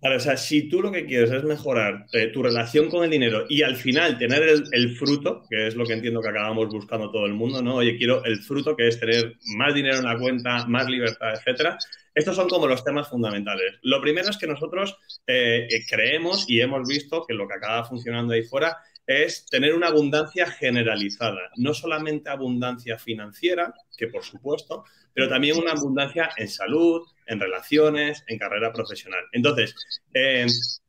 Vale, 0.00 0.16
o 0.16 0.20
sea, 0.20 0.36
si 0.36 0.68
tú 0.68 0.80
lo 0.80 0.92
que 0.92 1.06
quieres 1.06 1.32
es 1.32 1.42
mejorar 1.42 2.06
eh, 2.12 2.28
tu 2.28 2.40
relación 2.40 2.88
con 2.88 3.02
el 3.02 3.10
dinero 3.10 3.46
y 3.48 3.62
al 3.62 3.74
final 3.74 4.16
tener 4.16 4.44
el, 4.44 4.96
fruto, 4.96 5.42
que 5.50 5.66
es 5.66 5.74
lo 5.74 5.84
que 5.84 5.94
entiendo 5.94 6.20
que 6.20 6.28
acabamos 6.28 6.68
buscando 6.68 7.10
todo 7.10 7.26
el 7.26 7.34
mundo, 7.34 7.60
¿no? 7.62 7.76
Oye, 7.76 7.96
quiero 7.96 8.24
el 8.24 8.38
fruto, 8.38 8.76
que 8.76 8.86
es 8.86 9.00
tener 9.00 9.34
más 9.56 9.74
dinero 9.74 9.98
en 9.98 10.04
la 10.04 10.16
cuenta, 10.16 10.66
más 10.66 10.86
libertad, 10.88 11.34
etcétera. 11.34 11.78
Estos 12.14 12.36
son 12.36 12.48
como 12.48 12.68
los 12.68 12.84
temas 12.84 13.08
fundamentales. 13.08 13.74
Lo 13.82 14.00
primero 14.00 14.30
es 14.30 14.38
que 14.38 14.46
nosotros 14.46 14.96
eh, 15.26 15.66
eh, 15.68 15.84
creemos 15.88 16.48
y 16.48 16.60
hemos 16.60 16.86
visto 16.86 17.24
que 17.26 17.34
lo 17.34 17.48
que 17.48 17.54
acaba 17.54 17.84
funcionando 17.84 18.34
ahí 18.34 18.44
fuera 18.44 18.76
es 19.08 19.46
tener 19.46 19.74
una 19.74 19.86
abundancia 19.86 20.46
generalizada, 20.46 21.50
no 21.56 21.72
solamente 21.72 22.28
abundancia 22.28 22.98
financiera, 22.98 23.72
que 23.96 24.08
por 24.08 24.22
supuesto, 24.22 24.84
pero 25.14 25.30
también 25.30 25.56
una 25.56 25.72
abundancia 25.72 26.30
en 26.36 26.48
salud, 26.48 27.08
en 27.26 27.40
relaciones, 27.40 28.22
en 28.26 28.38
carrera 28.38 28.70
profesional. 28.70 29.24
Entonces, 29.32 29.74
eh, 30.12 30.46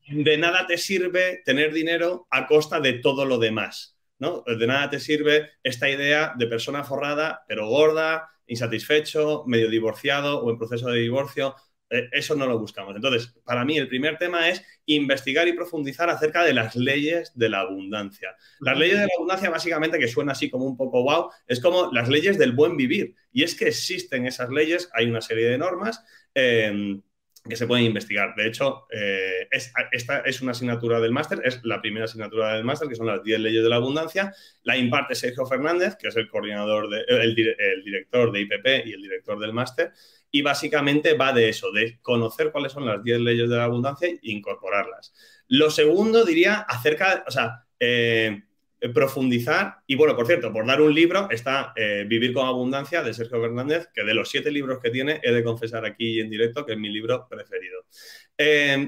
de 0.09 0.37
nada 0.37 0.67
te 0.67 0.77
sirve 0.77 1.41
tener 1.45 1.73
dinero 1.73 2.27
a 2.29 2.45
costa 2.45 2.81
de 2.81 2.93
todo 2.93 3.23
lo 3.23 3.39
demás. 3.39 3.95
¿no? 4.19 4.43
De 4.45 4.67
nada 4.67 4.89
te 4.89 4.99
sirve 4.99 5.51
esta 5.63 5.89
idea 5.89 6.33
de 6.37 6.47
persona 6.47 6.83
forrada, 6.83 7.45
pero 7.47 7.69
gorda, 7.69 8.29
insatisfecho, 8.47 9.45
medio 9.47 9.69
divorciado 9.69 10.43
o 10.43 10.51
en 10.51 10.57
proceso 10.57 10.89
de 10.89 10.99
divorcio. 10.99 11.55
Eh, 11.89 12.07
eso 12.11 12.35
no 12.35 12.45
lo 12.45 12.59
buscamos. 12.59 12.95
Entonces, 12.95 13.33
para 13.43 13.65
mí 13.65 13.77
el 13.77 13.87
primer 13.87 14.17
tema 14.17 14.49
es 14.49 14.63
investigar 14.85 15.47
y 15.47 15.53
profundizar 15.53 16.09
acerca 16.09 16.43
de 16.43 16.53
las 16.53 16.75
leyes 16.75 17.31
de 17.35 17.49
la 17.49 17.61
abundancia. 17.61 18.35
Las 18.59 18.77
leyes 18.77 18.97
de 18.97 19.05
la 19.05 19.13
abundancia, 19.15 19.49
básicamente, 19.49 19.97
que 19.97 20.07
suena 20.07 20.33
así 20.33 20.49
como 20.49 20.65
un 20.65 20.77
poco 20.77 21.03
wow, 21.03 21.29
es 21.47 21.59
como 21.59 21.91
las 21.91 22.09
leyes 22.09 22.37
del 22.37 22.51
buen 22.51 22.77
vivir. 22.77 23.15
Y 23.31 23.43
es 23.43 23.55
que 23.55 23.67
existen 23.67 24.27
esas 24.27 24.49
leyes, 24.49 24.89
hay 24.93 25.05
una 25.07 25.21
serie 25.21 25.47
de 25.47 25.57
normas. 25.57 26.03
Em, 26.33 27.01
que 27.47 27.55
se 27.55 27.65
pueden 27.65 27.85
investigar. 27.85 28.35
De 28.35 28.47
hecho, 28.47 28.85
eh, 28.91 29.47
esta 29.49 30.19
es 30.19 30.41
una 30.41 30.51
asignatura 30.51 30.99
del 30.99 31.11
máster, 31.11 31.41
es 31.43 31.61
la 31.63 31.81
primera 31.81 32.05
asignatura 32.05 32.53
del 32.53 32.65
máster, 32.65 32.89
que 32.89 32.95
son 32.95 33.07
las 33.07 33.23
10 33.23 33.39
leyes 33.39 33.63
de 33.63 33.69
la 33.69 33.77
abundancia. 33.77 34.33
La 34.63 34.77
imparte 34.77 35.15
Sergio 35.15 35.45
Fernández, 35.45 35.95
que 35.95 36.09
es 36.09 36.15
el 36.17 36.27
coordinador, 36.27 36.89
de, 36.89 37.01
el, 37.07 37.55
el 37.57 37.83
director 37.83 38.31
de 38.31 38.41
IPP 38.41 38.87
y 38.87 38.93
el 38.93 39.01
director 39.01 39.39
del 39.39 39.53
máster 39.53 39.91
y 40.31 40.41
básicamente 40.41 41.13
va 41.13 41.33
de 41.33 41.49
eso, 41.49 41.71
de 41.71 41.99
conocer 42.01 42.51
cuáles 42.51 42.71
son 42.71 42.85
las 42.85 43.03
10 43.03 43.19
leyes 43.19 43.49
de 43.49 43.55
la 43.55 43.63
abundancia 43.63 44.07
e 44.07 44.19
incorporarlas. 44.23 45.13
Lo 45.47 45.71
segundo 45.71 46.23
diría 46.23 46.59
acerca, 46.59 47.23
o 47.27 47.31
sea, 47.31 47.65
eh, 47.79 48.43
eh, 48.79 48.89
profundizar. 48.89 49.77
Y 49.87 49.95
bueno, 49.95 50.15
por 50.15 50.27
cierto, 50.27 50.53
por 50.53 50.65
dar 50.65 50.81
un 50.81 50.93
libro, 50.93 51.27
está 51.31 51.73
eh, 51.75 52.05
Vivir 52.07 52.33
con 52.33 52.45
Abundancia 52.45 53.01
de 53.01 53.13
Sergio 53.13 53.41
Fernández, 53.41 53.87
que 53.93 54.03
de 54.03 54.13
los 54.13 54.29
siete 54.29 54.51
libros 54.51 54.79
que 54.81 54.91
tiene, 54.91 55.19
he 55.23 55.31
de 55.31 55.43
confesar 55.43 55.85
aquí 55.85 56.19
en 56.19 56.29
directo 56.29 56.65
que 56.65 56.73
es 56.73 56.77
mi 56.77 56.89
libro 56.89 57.27
preferido. 57.27 57.85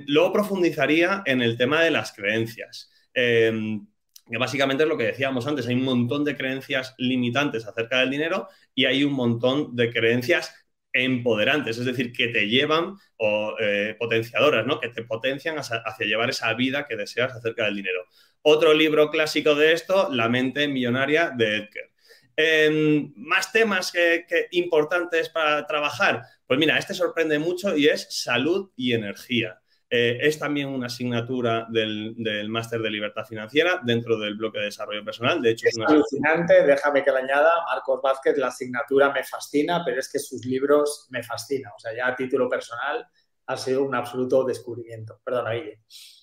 luego 0.07 0.31
profundizaría 0.31 1.23
en 1.25 1.41
el 1.41 1.57
tema 1.57 1.83
de 1.83 1.91
las 1.91 2.13
creencias 2.13 2.89
que 4.31 4.37
básicamente 4.37 4.83
es 4.83 4.89
lo 4.89 4.97
que 4.97 5.03
decíamos 5.05 5.45
antes, 5.45 5.67
hay 5.67 5.75
un 5.75 5.83
montón 5.83 6.23
de 6.23 6.37
creencias 6.37 6.95
limitantes 6.97 7.67
acerca 7.67 7.99
del 7.99 8.09
dinero 8.09 8.47
y 8.73 8.85
hay 8.85 9.03
un 9.03 9.11
montón 9.11 9.75
de 9.75 9.91
creencias 9.91 10.60
empoderantes, 10.93 11.77
es 11.77 11.85
decir, 11.85 12.11
que 12.11 12.27
te 12.27 12.47
llevan 12.47 12.95
o 13.17 13.55
eh, 13.59 13.95
potenciadoras, 13.97 14.65
¿no? 14.65 14.79
Que 14.79 14.89
te 14.89 15.03
potencian 15.03 15.57
hacia, 15.57 16.05
llevar 16.05 16.29
esa 16.29 16.53
vida 16.53 16.85
que 16.87 16.95
deseas 16.95 17.33
acerca 17.33 17.65
del 17.65 17.75
dinero. 17.75 18.05
Otro 18.41 18.73
libro 18.73 19.09
clásico 19.09 19.55
de 19.55 19.73
esto, 19.73 20.09
La 20.11 20.29
mente 20.29 20.67
millonaria 20.67 21.31
de 21.35 21.57
Edgar. 21.57 21.91
Em, 22.35 23.13
más 23.15 23.51
temas 23.51 23.91
que, 23.91 24.25
importantes 24.51 25.29
para 25.29 25.65
trabajar. 25.67 26.23
Pues 26.47 26.59
mira, 26.59 26.77
este 26.77 26.93
sorprende 26.93 27.39
mucho 27.39 27.75
y 27.77 27.87
es 27.87 28.07
salud 28.09 28.71
y 28.75 28.93
energía. 28.93 29.60
Eh, 29.93 30.19
es 30.21 30.39
también 30.39 30.69
una 30.69 30.87
asignatura 30.87 31.67
del, 31.69 32.15
máster 32.47 32.81
de 32.81 32.89
libertad 32.89 33.25
financiera 33.25 33.81
dentro 33.83 34.17
del 34.17 34.35
bloque 34.35 34.59
de 34.59 34.65
desarrollo 34.65 35.03
personal. 35.03 35.41
De 35.41 35.49
hecho, 35.49 35.67
es, 35.67 35.77
alucinante, 35.85 36.65
déjame 36.65 37.03
que 37.03 37.11
le 37.11 37.17
añada, 37.17 37.51
Marcos 37.65 37.99
Vázquez, 38.01 38.37
la 38.37 38.47
asignatura 38.47 39.11
me 39.11 39.21
fascina, 39.25 39.83
pero 39.83 39.99
es 39.99 40.09
que 40.09 40.17
sus 40.17 40.45
libros 40.45 41.07
me 41.09 41.21
fascinan. 41.21 41.73
O 41.75 41.79
sea, 41.79 41.93
ya 41.93 42.07
a 42.07 42.15
título 42.15 42.49
personal 42.49 43.05
ha 43.47 43.57
sido 43.57 43.83
un 43.83 43.93
absoluto 43.93 44.45
descubrimiento. 44.45 45.19
Perdona, 45.25 45.51
Guille. 45.51 45.81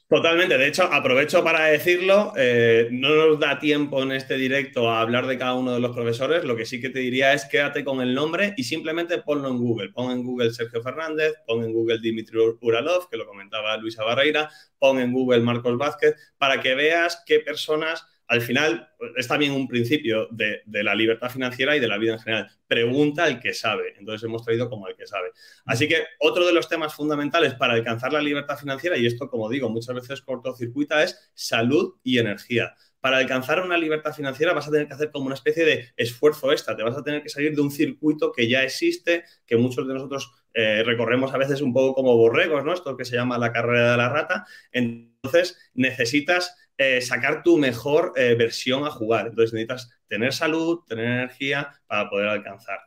Totalmente. 0.09 0.57
De 0.57 0.67
hecho, 0.67 0.85
aprovecho 0.85 1.45
para 1.45 1.67
decirlo, 1.67 2.33
eh, 2.35 2.89
no 2.91 3.15
nos 3.15 3.39
da 3.39 3.59
tiempo 3.59 4.03
en 4.03 4.13
este 4.13 4.37
directo 4.39 4.89
a 4.91 5.03
hablar 5.03 5.27
de 5.27 5.37
cada 5.37 5.53
uno 5.53 5.75
de 5.75 5.81
los 5.81 5.95
profesores. 5.95 6.45
Lo 6.45 6.57
que 6.57 6.65
sí 6.65 6.81
que 6.81 6.89
te 6.89 7.01
diría 7.01 7.35
es 7.35 7.45
quédate 7.45 7.85
con 7.85 8.01
el 8.01 8.15
nombre 8.15 8.55
y 8.57 8.65
simplemente 8.65 9.19
ponlo 9.19 9.49
en 9.49 9.59
Google. 9.59 9.91
Pon 9.91 10.11
en 10.11 10.25
Google 10.25 10.51
Sergio 10.51 10.83
Fernández, 10.83 11.35
pon 11.47 11.63
en 11.63 11.75
Google 11.75 11.99
Dimitri 12.01 12.39
Uralov, 12.63 13.11
que 13.11 13.19
lo 13.19 13.27
comentaba 13.27 13.77
Luisa 13.77 14.03
Barreira, 14.03 14.49
pon 14.79 14.99
en 14.99 15.13
Google 15.13 15.41
Marcos 15.41 15.77
Vázquez, 15.77 16.15
para 16.39 16.63
que 16.63 16.75
veas 16.75 17.23
qué 17.27 17.41
personas 17.41 18.07
al 18.29 18.43
final 18.43 18.91
es 19.17 19.27
también 19.27 19.53
un 19.53 19.67
principio 19.67 20.29
de, 20.31 20.63
la 20.67 20.95
libertad 20.95 21.31
financiera 21.31 21.75
y 21.75 21.81
de 21.81 21.89
la 21.89 21.97
vida 21.97 22.13
en 22.13 22.19
general. 22.21 22.51
Pregunta 22.67 23.25
al 23.25 23.41
que 23.41 23.55
sabe. 23.55 23.95
Entonces 23.99 24.23
hemos 24.25 24.45
traído 24.45 24.69
como 24.69 24.87
al 24.87 24.95
que 24.95 25.07
sabe. 25.07 25.31
Así 25.65 25.89
que 25.89 26.05
otro 26.21 26.47
de 26.47 26.53
los 26.53 26.69
temas 26.69 26.95
fundamentales 26.95 27.55
para 27.55 27.73
alcanzar 27.73 28.13
la 28.13 28.21
libertad 28.21 28.59
financiera, 28.59 28.99
y 28.99 29.07
esto 29.07 29.31
como 29.31 29.49
digo 29.49 29.71
muchas 29.71 29.95
veces 29.95 30.21
cortocircuita, 30.21 31.03
es 31.03 31.31
salud 31.35 31.95
y 32.03 32.19
energía. 32.19 32.75
Para 33.01 33.17
alcanzar 33.17 33.63
una 33.63 33.79
libertad 33.79 34.13
financiera 34.13 34.53
vas 34.53 34.69
a 34.69 34.73
tener 34.73 34.89
que 34.89 34.95
hacer 34.95 35.11
como 35.11 35.27
una 35.27 35.35
especie 35.35 35.65
de 35.65 35.89
esfuerzo 35.97 36.53
extra, 36.53 36.77
te 36.77 36.83
vas 36.83 36.97
a 36.97 37.03
tener 37.03 37.23
que 37.23 37.29
salir 37.31 37.55
de 37.55 37.63
un 37.63 37.71
circuito 37.71 38.33
que 38.33 38.49
ya 38.49 38.63
existe, 38.63 39.25
que 39.47 39.57
muchos 39.57 39.87
de 39.87 39.95
nosotros 39.95 40.33
eh, 40.53 40.83
recorremos 40.85 41.33
a 41.33 41.39
veces 41.39 41.63
un 41.63 41.73
poco 41.73 41.95
como 41.95 42.17
borregos, 42.17 42.65
¿no? 42.65 42.75
Esto 42.75 42.97
que 42.97 43.05
se 43.05 43.15
llama 43.17 43.39
la 43.39 43.53
carrera 43.53 43.93
de 43.93 43.97
la 43.97 44.09
rata. 44.09 44.45
Entonces 44.73 45.57
necesitas 45.75 46.68
eh, 46.79 47.01
sacar 47.01 47.43
tu 47.43 47.59
mejor 47.59 48.13
eh, 48.17 48.37
versión 48.37 48.85
a 48.85 48.91
jugar. 48.91 49.27
Entonces 49.27 49.53
necesitas 49.53 49.91
tener 50.07 50.33
salud, 50.33 50.81
tener 50.87 51.07
energía 51.07 51.73
para 51.87 52.09
poder 52.09 52.29
alcanzar 52.29 52.79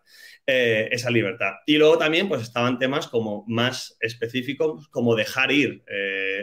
eh, 0.48 0.88
esa 0.92 1.12
libertad. 1.12 1.56
Y 1.66 1.78
luego 1.78 1.98
también 1.98 2.30
pues 2.30 2.42
estaban 2.42 2.80
temas 2.80 3.08
como 3.08 3.44
más 3.48 3.98
específicos, 4.00 4.88
como 4.90 5.16
dejar 5.16 5.52
ir. 5.52 5.84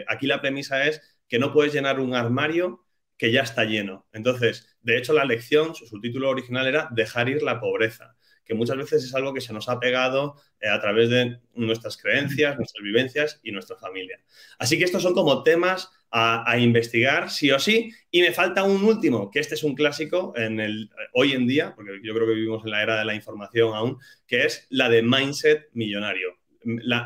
aquí 0.07 0.27
la 0.27 0.41
premisa 0.41 0.85
es 0.85 1.01
que 1.27 1.39
no 1.39 1.51
puedes 1.51 1.73
llenar 1.73 1.99
un 1.99 2.13
armario 2.15 2.85
que 3.17 3.31
ya 3.31 3.41
está 3.41 3.65
lleno. 3.65 4.07
Entonces, 4.13 4.77
de 4.81 4.97
hecho, 4.97 5.13
la 5.13 5.25
lección, 5.25 5.75
su 5.75 5.85
subtítulo 5.87 6.29
original 6.29 6.67
era 6.67 6.87
dejar 6.91 7.29
ir 7.29 7.43
la 7.43 7.59
pobreza 7.59 8.15
que 8.49 8.55
muchas 8.55 8.77
veces 8.77 9.03
es 9.03 9.13
algo 9.13 9.31
que 9.31 9.41
se 9.41 9.53
nos 9.53 9.69
ha 9.69 9.79
pegado 9.79 10.35
a 10.67 10.81
través 10.81 11.11
de 11.11 11.39
nuestras 11.53 11.97
creencias, 11.97 12.57
nuestras 12.57 12.83
vivencias 12.83 13.39
y 13.43 13.51
nuestra 13.51 13.77
familia. 13.77 14.19
Así 14.57 14.75
que 14.79 14.85
estos 14.85 15.03
son 15.03 15.13
como 15.13 15.43
temas 15.43 15.91
a, 16.09 16.57
investigar 16.57 17.29
sí 17.29 17.51
o 17.51 17.59
sí. 17.59 17.91
Y 18.09 18.21
me 18.21 18.31
falta 18.31 18.63
un 18.63 18.83
último, 18.83 19.29
que 19.29 19.39
este 19.39 19.53
es 19.53 19.63
un 19.63 19.75
clásico 19.75 20.33
en 20.35 20.59
el, 20.59 20.89
hoy 21.13 21.33
en 21.33 21.45
día, 21.45 21.73
porque 21.75 21.99
yo 22.01 22.15
creo 22.15 22.25
que 22.25 22.33
vivimos 22.33 22.65
en 22.65 22.71
la 22.71 22.81
era 22.81 22.97
de 22.97 23.05
la 23.05 23.13
información 23.13 23.75
aún, 23.75 23.99
que 24.25 24.45
es 24.45 24.65
la 24.71 24.89
de 24.89 25.03
mindset 25.03 25.69
millonario. 25.73 26.39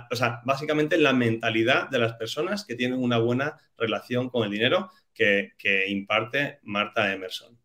o 0.09 0.15
sea, 0.15 0.39
básicamente 0.45 0.97
la 0.97 1.11
mentalidad 1.11 1.89
de 1.89 1.99
las 1.99 2.13
personas 2.13 2.63
que 2.63 2.75
tienen 2.75 2.99
una 2.99 3.17
buena 3.17 3.57
relación 3.77 4.29
con 4.29 4.45
el 4.45 4.51
dinero 4.51 4.91
que 5.13 5.51
imparte 5.89 6.59
Marta 6.63 7.11
Emerson. 7.11 7.62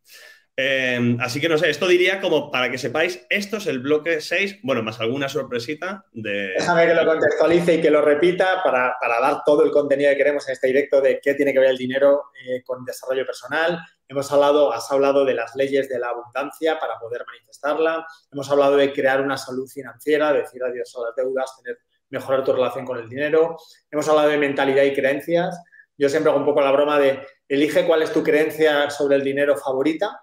Em, 0.60 1.16
así 1.20 1.40
que 1.40 1.48
no 1.48 1.56
sé, 1.56 1.70
esto 1.70 1.86
diría 1.86 2.20
como 2.20 2.50
para 2.50 2.68
que 2.68 2.78
sepáis, 2.78 3.24
esto 3.30 3.58
es 3.58 3.68
el 3.68 3.78
bloque 3.78 4.20
6, 4.20 4.58
bueno, 4.64 4.82
más 4.82 4.98
alguna 4.98 5.28
sorpresita 5.28 6.04
de... 6.10 6.54
Déjame 6.58 6.84
que 6.84 6.94
lo 6.94 7.06
contextualice 7.06 7.74
y 7.74 7.80
que 7.80 7.92
lo 7.92 8.02
repita 8.02 8.60
para, 8.64 8.96
dar 9.00 9.42
todo 9.46 9.62
el 9.62 9.70
contenido 9.70 10.10
que 10.10 10.16
queremos 10.16 10.48
en 10.48 10.54
este 10.54 10.66
directo 10.66 11.00
de 11.00 11.20
qué 11.22 11.34
tiene 11.34 11.52
que 11.52 11.60
ver 11.60 11.70
el 11.70 11.76
dinero 11.76 12.32
eh, 12.44 12.64
con 12.64 12.84
desarrollo 12.84 13.24
personal. 13.24 13.78
Hemos 14.08 14.32
hablado, 14.32 14.72
has 14.72 14.90
hablado 14.90 15.24
de 15.24 15.34
las 15.34 15.54
leyes 15.54 15.88
de 15.88 16.00
la 16.00 16.08
abundancia 16.08 16.76
para 16.80 16.98
poder 16.98 17.24
manifestarla. 17.24 18.04
Hemos 18.32 18.50
hablado 18.50 18.76
de 18.76 18.92
crear 18.92 19.20
una 19.20 19.36
salud 19.36 19.68
financiera, 19.68 20.32
decir 20.32 20.60
adiós 20.64 20.92
a 20.96 21.02
las 21.02 21.14
deudas, 21.14 21.54
tener, 21.62 21.78
mejorar 22.10 22.42
tu 22.42 22.52
relación 22.52 22.84
con 22.84 22.98
el 22.98 23.08
dinero. 23.08 23.58
Hemos 23.92 24.08
hablado 24.08 24.30
de 24.30 24.38
mentalidad 24.38 24.82
y 24.82 24.92
creencias. 24.92 25.56
Yo 25.96 26.08
siempre 26.08 26.32
hago 26.32 26.40
un 26.40 26.46
poco 26.46 26.60
la 26.62 26.72
broma 26.72 26.98
de 26.98 27.24
elige 27.46 27.86
cuál 27.86 28.02
es 28.02 28.12
tu 28.12 28.24
creencia 28.24 28.90
sobre 28.90 29.14
el 29.14 29.22
dinero 29.22 29.56
favorita 29.56 30.20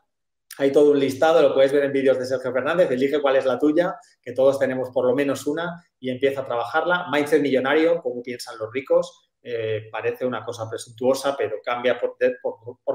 hay 0.57 0.71
todo 0.71 0.91
un 0.91 0.99
listado, 0.99 1.41
lo 1.41 1.53
puedes 1.53 1.71
ver 1.71 1.83
en 1.83 1.91
vídeos 1.91 2.17
de 2.17 2.25
Sergio 2.25 2.51
Fernández, 2.51 2.89
elige 2.89 3.21
cuál 3.21 3.35
es 3.35 3.45
la 3.45 3.59
tuya, 3.59 3.95
que 4.21 4.31
todos 4.31 4.57
tenemos 4.57 4.89
por 4.91 5.05
lo 5.05 5.15
menos 5.15 5.45
una 5.47 5.83
y 5.99 6.09
empieza 6.09 6.41
a 6.41 6.45
trabajarla. 6.45 7.07
Mindset 7.11 7.41
millonario, 7.41 8.01
como 8.01 8.21
piensan 8.21 8.57
los 8.57 8.71
ricos, 8.71 9.31
eh, 9.47 9.89
parece 9.91 10.25
una 10.25 10.43
cosa 10.43 10.67
presuntuosa, 10.69 11.35
pero 11.37 11.57
cambia 11.63 11.99
por, 11.99 12.17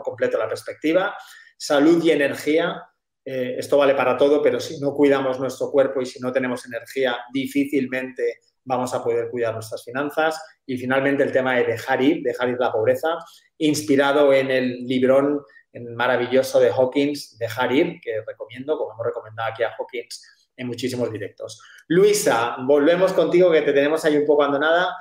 completo 0.02 0.36
la 0.38 0.48
perspectiva. 0.48 1.14
Salud 1.56 2.02
y 2.02 2.11
energía, 2.11 2.82
eh, 3.24 3.54
esto 3.58 3.78
vale 3.78 3.94
para 3.94 4.16
todo, 4.16 4.42
pero 4.42 4.58
si 4.58 4.80
no 4.80 4.92
cuidamos 4.92 5.38
nuestro 5.38 5.70
cuerpo 5.70 6.00
y 6.00 6.06
si 6.06 6.18
no 6.18 6.32
tenemos 6.32 6.66
energía, 6.66 7.18
difícilmente 7.32 8.40
vamos 8.64 8.92
a 8.94 9.02
poder 9.02 9.30
cuidar 9.30 9.54
nuestras 9.54 9.84
finanzas. 9.84 10.42
Y 10.66 10.76
finalmente 10.76 11.22
el 11.22 11.32
tema 11.32 11.56
de 11.56 11.64
dejar 11.64 12.02
ir, 12.02 12.22
dejar 12.22 12.48
ir 12.48 12.56
la 12.58 12.72
pobreza, 12.72 13.18
inspirado 13.58 14.32
en 14.32 14.50
el 14.50 14.86
librón 14.86 15.42
maravilloso 15.73 16.59
de 16.61 16.71
Hawkins, 16.71 17.39
Dejar 17.39 17.73
ir, 17.73 18.01
que 18.01 18.23
recomiendo, 18.27 18.77
como 18.77 18.93
hemos 18.93 19.07
recomendado 19.07 19.51
aquí 19.51 19.62
a 19.62 19.75
Hawkins 19.79 20.51
en 20.57 20.66
muchísimos 20.66 21.11
directos. 21.11 21.62
Luisa, 21.89 22.57
volvemos 22.61 23.12
contigo, 23.12 23.51
que 23.51 23.62
te 23.62 23.73
tenemos 23.73 24.05
ahí 24.05 24.16
un 24.16 24.27
poco 24.27 24.43
abandonada. 24.43 24.95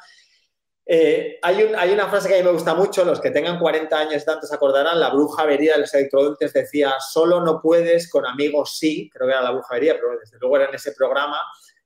Eh, 0.86 1.38
hay, 1.42 1.72
hay, 1.78 1.92
una 1.92 2.08
frase 2.08 2.28
que 2.28 2.36
a 2.36 2.38
mí 2.38 2.44
me 2.44 2.52
gusta 2.52 2.74
mucho, 2.74 3.06
los 3.06 3.20
que 3.20 3.30
tengan 3.30 3.60
40 3.60 3.96
años 3.96 4.24
y 4.24 4.26
tanto 4.26 4.48
se 4.48 4.56
acordarán, 4.56 5.00
la 5.00 5.10
bruja 5.10 5.46
vería 5.46 5.74
de 5.74 5.82
los 5.82 5.94
electrodontes 5.94 6.52
decía, 6.52 6.96
solo 7.00 7.42
no 7.42 7.62
puedes, 7.62 8.10
con 8.10 8.26
amigos 8.26 8.78
sí, 8.78 9.08
creo 9.14 9.28
que 9.28 9.34
era 9.34 9.44
la 9.44 9.52
bruja 9.52 9.76
vería, 9.76 9.94
pero 9.96 10.18
desde 10.20 10.40
luego 10.40 10.56
era 10.56 10.70
en 10.70 10.76
ese 10.76 10.94
programa. 10.94 11.40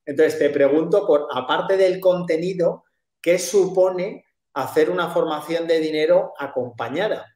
Entonces 0.05 0.39
te 0.39 0.49
pregunto, 0.49 1.05
por, 1.05 1.27
aparte 1.33 1.75
del 1.75 1.99
contenido, 1.99 2.85
¿qué 3.21 3.39
supone 3.39 4.23
hacer 4.53 4.89
una 4.89 5.09
formación 5.09 5.67
de 5.67 5.79
dinero 5.79 6.33
acompañada? 6.37 7.32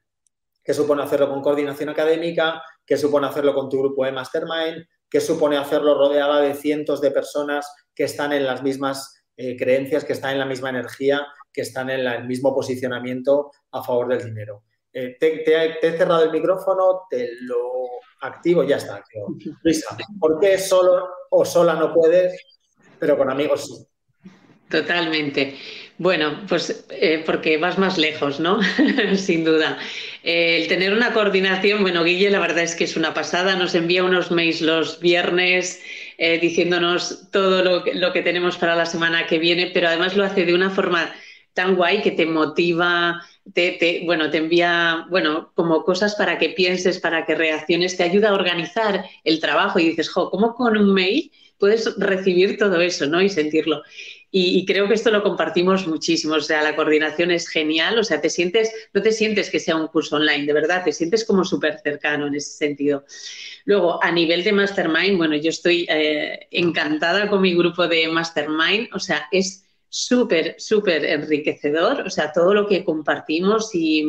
Qué 0.68 0.74
supone 0.74 1.02
hacerlo 1.02 1.30
con 1.30 1.40
coordinación 1.40 1.88
académica, 1.88 2.62
qué 2.84 2.98
supone 2.98 3.26
hacerlo 3.26 3.54
con 3.54 3.70
tu 3.70 3.78
grupo 3.78 4.04
de 4.04 4.12
mastermind, 4.12 4.84
qué 5.08 5.18
supone 5.18 5.56
hacerlo 5.56 5.94
rodeada 5.94 6.42
de 6.42 6.52
cientos 6.52 7.00
de 7.00 7.10
personas 7.10 7.66
que 7.94 8.04
están 8.04 8.34
en 8.34 8.44
las 8.44 8.62
mismas 8.62 9.24
eh, 9.38 9.56
creencias, 9.56 10.04
que 10.04 10.12
están 10.12 10.32
en 10.32 10.40
la 10.40 10.44
misma 10.44 10.68
energía, 10.68 11.26
que 11.50 11.62
están 11.62 11.88
en 11.88 12.06
el 12.06 12.26
mismo 12.26 12.54
posicionamiento 12.54 13.50
a 13.70 13.82
favor 13.82 14.08
del 14.08 14.22
dinero. 14.22 14.64
Eh, 14.92 15.16
te, 15.18 15.86
he 15.86 15.96
cerrado 15.96 16.24
el 16.24 16.32
micrófono, 16.32 17.06
te 17.08 17.30
lo 17.40 17.72
activo, 18.20 18.62
ya 18.62 18.76
está. 18.76 19.02
Luisa, 19.62 19.96
¿por 20.20 20.38
qué 20.38 20.58
solo 20.58 21.08
o 21.30 21.46
sola 21.46 21.76
no 21.76 21.94
puedes, 21.94 22.38
pero 22.98 23.16
con 23.16 23.30
amigos 23.30 23.64
sí? 23.64 23.87
Totalmente. 24.68 25.56
Bueno, 25.98 26.44
pues 26.48 26.86
eh, 26.90 27.22
porque 27.26 27.56
vas 27.58 27.78
más 27.78 27.98
lejos, 27.98 28.38
¿no? 28.38 28.60
Sin 29.16 29.44
duda. 29.44 29.78
Eh, 30.22 30.58
el 30.62 30.68
tener 30.68 30.92
una 30.92 31.12
coordinación, 31.12 31.82
bueno, 31.82 32.04
Guille, 32.04 32.30
la 32.30 32.38
verdad 32.38 32.62
es 32.62 32.76
que 32.76 32.84
es 32.84 32.96
una 32.96 33.14
pasada. 33.14 33.56
Nos 33.56 33.74
envía 33.74 34.04
unos 34.04 34.30
mails 34.30 34.60
los 34.60 35.00
viernes 35.00 35.82
eh, 36.18 36.38
diciéndonos 36.38 37.30
todo 37.32 37.64
lo 37.64 38.12
que, 38.12 38.22
tenemos 38.22 38.56
para 38.58 38.76
la 38.76 38.86
semana 38.86 39.26
que 39.26 39.38
viene, 39.38 39.70
pero 39.72 39.88
además 39.88 40.16
lo 40.16 40.24
hace 40.24 40.44
de 40.44 40.54
una 40.54 40.70
forma 40.70 41.12
tan 41.54 41.74
guay 41.74 42.02
que 42.02 42.12
te 42.12 42.26
motiva, 42.26 43.20
te, 43.54 44.02
bueno, 44.04 44.30
te 44.30 44.38
envía, 44.38 45.06
bueno, 45.10 45.50
como 45.54 45.82
cosas 45.84 46.14
para 46.14 46.38
que 46.38 46.50
pienses, 46.50 47.00
para 47.00 47.24
que 47.24 47.34
reacciones, 47.34 47.96
te 47.96 48.04
ayuda 48.04 48.28
a 48.28 48.34
organizar 48.34 49.04
el 49.24 49.40
trabajo 49.40 49.78
y 49.78 49.88
dices, 49.88 50.08
jo, 50.10 50.30
¿cómo 50.30 50.54
con 50.54 50.76
un 50.76 50.92
mail 50.94 51.32
puedes 51.58 51.96
recibir 51.98 52.58
todo 52.58 52.80
eso, 52.80 53.06
¿no? 53.06 53.20
Y 53.20 53.28
sentirlo. 53.28 53.82
Y, 54.30 54.66
creo 54.66 54.86
que 54.88 54.94
esto 54.94 55.10
lo 55.10 55.22
compartimos 55.22 55.86
muchísimo. 55.86 56.34
O 56.34 56.40
sea, 56.40 56.62
la 56.62 56.76
coordinación 56.76 57.30
es 57.30 57.48
genial. 57.48 57.98
O 57.98 58.04
sea, 58.04 58.20
te 58.20 58.28
sientes, 58.28 58.70
no 58.92 59.00
te 59.00 59.12
sientes 59.12 59.48
que 59.48 59.58
sea 59.58 59.76
un 59.76 59.88
curso 59.88 60.16
online, 60.16 60.44
de 60.44 60.52
verdad, 60.52 60.84
te 60.84 60.92
sientes 60.92 61.24
como 61.24 61.44
súper 61.44 61.80
cercano 61.82 62.26
en 62.26 62.34
ese 62.34 62.50
sentido. 62.50 63.04
Luego, 63.64 64.02
a 64.02 64.12
nivel 64.12 64.44
de 64.44 64.52
Mastermind, 64.52 65.16
bueno, 65.16 65.34
yo 65.36 65.48
estoy 65.48 65.86
eh, 65.88 66.46
encantada 66.50 67.30
con 67.30 67.40
mi 67.40 67.54
grupo 67.54 67.88
de 67.88 68.06
Mastermind. 68.08 68.88
O 68.92 68.98
sea, 68.98 69.28
es 69.32 69.64
súper, 69.88 70.56
súper 70.58 71.06
enriquecedor. 71.06 72.02
O 72.02 72.10
sea, 72.10 72.30
todo 72.30 72.52
lo 72.52 72.66
que 72.66 72.84
compartimos 72.84 73.74
y, 73.74 74.04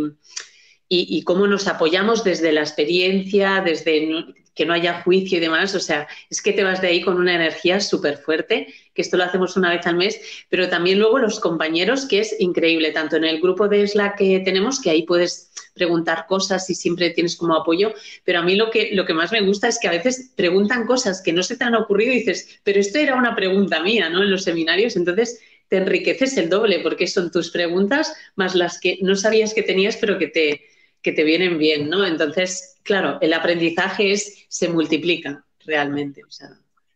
y, 0.89 1.21
cómo 1.23 1.47
nos 1.47 1.67
apoyamos 1.67 2.25
desde 2.25 2.51
la 2.51 2.61
experiencia, 2.61 3.61
desde 3.63 4.25
que 4.59 4.65
no 4.65 4.73
haya 4.73 5.01
juicio 5.03 5.37
y 5.37 5.41
demás. 5.41 5.73
O 5.73 5.79
sea, 5.79 6.05
es 6.29 6.41
que 6.41 6.51
te 6.51 6.65
vas 6.65 6.81
de 6.81 6.89
ahí 6.89 7.01
con 7.01 7.15
una 7.15 7.33
energía 7.33 7.79
súper 7.79 8.17
fuerte, 8.17 8.67
que 8.93 9.01
esto 9.01 9.15
lo 9.15 9.23
hacemos 9.23 9.55
una 9.55 9.69
vez 9.69 9.87
al 9.87 9.95
mes, 9.95 10.19
pero 10.49 10.67
también 10.67 10.99
luego 10.99 11.17
los 11.17 11.39
compañeros, 11.39 12.05
que 12.05 12.19
es 12.19 12.35
increíble, 12.41 12.91
tanto 12.91 13.15
en 13.15 13.23
el 13.23 13.39
grupo 13.39 13.69
de 13.69 13.87
Slack 13.87 14.17
que 14.17 14.41
tenemos, 14.41 14.81
que 14.81 14.89
ahí 14.89 15.03
puedes 15.03 15.53
preguntar 15.75 16.25
cosas 16.27 16.69
y 16.69 16.75
siempre 16.75 17.11
tienes 17.11 17.37
como 17.37 17.55
apoyo, 17.55 17.93
pero 18.25 18.39
a 18.39 18.41
mí 18.41 18.55
lo 18.55 18.69
que, 18.69 18.89
lo 18.91 19.05
que 19.05 19.13
más 19.13 19.31
me 19.31 19.39
gusta 19.39 19.69
es 19.69 19.79
que 19.79 19.87
a 19.87 19.91
veces 19.91 20.33
preguntan 20.35 20.85
cosas 20.85 21.21
que 21.21 21.31
no 21.31 21.41
se 21.41 21.55
te 21.55 21.63
han 21.63 21.75
ocurrido 21.75 22.11
y 22.11 22.17
dices, 22.17 22.59
pero 22.65 22.81
esto 22.81 22.99
era 22.99 23.15
una 23.15 23.37
pregunta 23.37 23.81
mía, 23.81 24.09
¿no? 24.09 24.23
En 24.23 24.29
los 24.29 24.43
seminarios, 24.43 24.97
entonces 24.97 25.39
te 25.69 25.77
enriqueces 25.77 26.35
el 26.35 26.49
doble 26.49 26.81
porque 26.81 27.07
son 27.07 27.31
tus 27.31 27.49
preguntas 27.49 28.13
más 28.35 28.55
las 28.55 28.77
que 28.77 28.97
no 29.03 29.15
sabías 29.15 29.53
que 29.53 29.63
tenías, 29.63 29.95
pero 29.95 30.17
que 30.17 30.27
te, 30.27 30.65
que 31.01 31.11
te 31.11 31.23
vienen 31.23 31.57
bien, 31.57 31.89
¿no? 31.89 32.05
Entonces, 32.05 32.77
claro, 32.83 33.17
el 33.21 33.33
aprendizaje 33.33 34.11
es, 34.11 34.45
se 34.49 34.69
multiplica 34.69 35.45
realmente. 35.65 36.23
O 36.23 36.31
sea, 36.31 36.49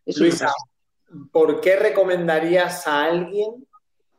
Luisa, 0.06 0.52
¿por 1.32 1.62
qué 1.62 1.76
recomendarías 1.76 2.88
a 2.88 3.06
alguien 3.06 3.66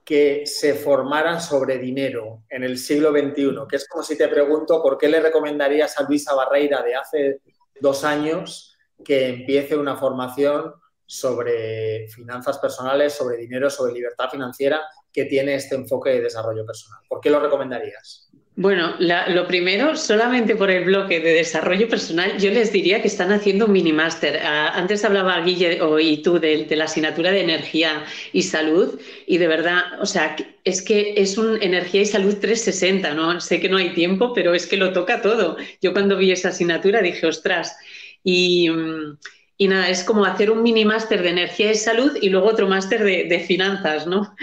que 0.04 0.46
se 0.46 0.74
formaran 0.74 1.40
sobre 1.40 1.78
dinero 1.78 2.42
en 2.48 2.62
el 2.62 2.78
siglo 2.78 3.10
XXI? 3.10 3.66
Que 3.68 3.76
es 3.76 3.88
como 3.88 4.02
si 4.02 4.16
te 4.16 4.28
pregunto, 4.28 4.82
¿por 4.82 4.98
qué 4.98 5.08
le 5.08 5.20
recomendarías 5.20 5.98
a 5.98 6.04
Luisa 6.04 6.34
Barreira 6.34 6.82
de 6.82 6.94
hace 6.94 7.40
dos 7.80 8.04
años 8.04 8.76
que 9.04 9.28
empiece 9.28 9.76
una 9.76 9.96
formación 9.96 10.74
sobre 11.06 12.08
finanzas 12.08 12.58
personales, 12.58 13.12
sobre 13.12 13.36
dinero, 13.36 13.68
sobre 13.68 13.92
libertad 13.92 14.30
financiera 14.30 14.80
que 15.12 15.26
tiene 15.26 15.54
este 15.54 15.74
enfoque 15.74 16.10
de 16.10 16.22
desarrollo 16.22 16.64
personal? 16.64 17.00
¿Por 17.08 17.20
qué 17.20 17.30
lo 17.30 17.40
recomendarías? 17.40 18.30
Bueno, 18.56 18.94
lo 19.00 19.48
primero, 19.48 19.96
solamente 19.96 20.54
por 20.54 20.70
el 20.70 20.84
bloque 20.84 21.18
de 21.18 21.32
desarrollo 21.32 21.88
personal, 21.88 22.38
yo 22.38 22.52
les 22.52 22.72
diría 22.72 23.02
que 23.02 23.08
están 23.08 23.32
haciendo 23.32 23.66
un 23.66 23.72
mini 23.72 23.92
máster. 23.92 24.40
Ah, 24.44 24.70
antes 24.76 25.04
hablaba 25.04 25.40
Guille 25.40 25.80
y 26.00 26.22
tú 26.22 26.38
de, 26.38 26.64
la 26.70 26.84
asignatura 26.84 27.32
de 27.32 27.40
energía 27.40 28.04
y 28.32 28.42
salud 28.42 29.00
y 29.26 29.38
de 29.38 29.48
verdad, 29.48 30.00
o 30.00 30.06
sea, 30.06 30.36
es 30.62 30.82
que 30.82 31.14
es 31.16 31.36
un 31.36 31.60
energía 31.62 32.02
y 32.02 32.06
salud 32.06 32.36
360, 32.40 33.12
¿no? 33.14 33.40
Sé 33.40 33.60
que 33.60 33.68
no 33.68 33.76
hay 33.76 33.92
tiempo, 33.92 34.32
pero 34.32 34.54
es 34.54 34.66
que 34.68 34.76
lo 34.76 34.92
toca 34.92 35.20
todo. 35.20 35.56
Yo 35.82 35.92
cuando 35.92 36.16
vi 36.16 36.30
esa 36.30 36.50
asignatura 36.50 37.02
dije, 37.02 37.26
ostras, 37.26 37.76
y... 38.22 38.70
Mm, 38.70 39.18
y 39.56 39.68
nada, 39.68 39.88
es 39.88 40.02
como 40.02 40.24
hacer 40.24 40.50
un 40.50 40.62
mini 40.62 40.84
máster 40.84 41.22
de 41.22 41.30
energía 41.30 41.70
y 41.70 41.76
salud 41.76 42.16
y 42.20 42.28
luego 42.28 42.48
otro 42.48 42.66
máster 42.66 43.04
de, 43.04 43.40
finanzas, 43.40 44.06
¿no? 44.06 44.34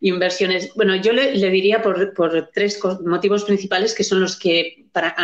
Inversiones. 0.00 0.74
Bueno, 0.74 0.96
yo 0.96 1.12
le, 1.12 1.32
diría 1.50 1.82
por, 1.82 2.14
tres 2.52 2.80
motivos 3.04 3.44
principales 3.44 3.94
que 3.94 4.02
son 4.02 4.20
los 4.20 4.36
que 4.36 4.86
para, 4.92 5.14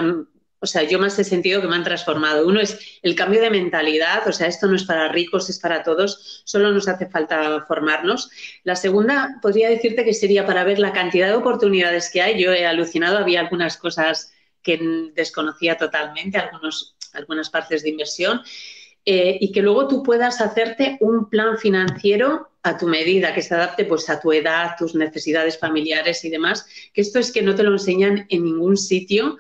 o 0.60 0.66
sea, 0.66 0.84
yo 0.84 1.00
más 1.00 1.18
he 1.18 1.24
sentido 1.24 1.60
que 1.60 1.66
me 1.66 1.74
han 1.74 1.82
transformado. 1.82 2.46
Uno 2.46 2.60
es 2.60 3.00
el 3.02 3.16
cambio 3.16 3.40
de 3.40 3.50
mentalidad, 3.50 4.26
o 4.28 4.32
sea, 4.32 4.46
esto 4.46 4.68
no 4.68 4.76
es 4.76 4.84
para 4.84 5.08
ricos, 5.08 5.50
es 5.50 5.58
para 5.58 5.82
todos, 5.82 6.42
solo 6.44 6.70
nos 6.70 6.86
hace 6.86 7.06
falta 7.06 7.64
formarnos. 7.66 8.30
La 8.62 8.76
segunda, 8.76 9.40
podría 9.42 9.68
decirte 9.68 10.04
que 10.04 10.14
sería 10.14 10.46
para 10.46 10.62
ver 10.62 10.78
la 10.78 10.92
cantidad 10.92 11.26
de 11.26 11.34
oportunidades 11.34 12.10
que 12.12 12.22
hay. 12.22 12.40
Yo 12.40 12.52
he 12.52 12.64
alucinado, 12.64 13.18
había 13.18 13.40
algunas 13.40 13.76
cosas 13.76 14.32
que 14.62 14.78
desconocía 15.14 15.76
totalmente, 15.76 16.38
algunos, 16.38 16.94
algunas 17.12 17.50
partes 17.50 17.82
de 17.82 17.90
inversión. 17.90 18.40
Eh, 19.04 19.36
y 19.40 19.50
que 19.50 19.62
luego 19.62 19.88
tú 19.88 20.02
puedas 20.02 20.40
hacerte 20.40 20.96
un 21.00 21.28
plan 21.28 21.58
financiero 21.58 22.50
a 22.62 22.78
tu 22.78 22.86
medida, 22.86 23.34
que 23.34 23.42
se 23.42 23.54
adapte 23.54 23.84
pues 23.84 24.08
a 24.08 24.20
tu 24.20 24.32
edad, 24.32 24.76
tus 24.78 24.94
necesidades 24.94 25.58
familiares 25.58 26.24
y 26.24 26.30
demás, 26.30 26.66
que 26.94 27.00
esto 27.00 27.18
es 27.18 27.32
que 27.32 27.42
no 27.42 27.56
te 27.56 27.64
lo 27.64 27.72
enseñan 27.72 28.26
en 28.28 28.44
ningún 28.44 28.76
sitio 28.76 29.38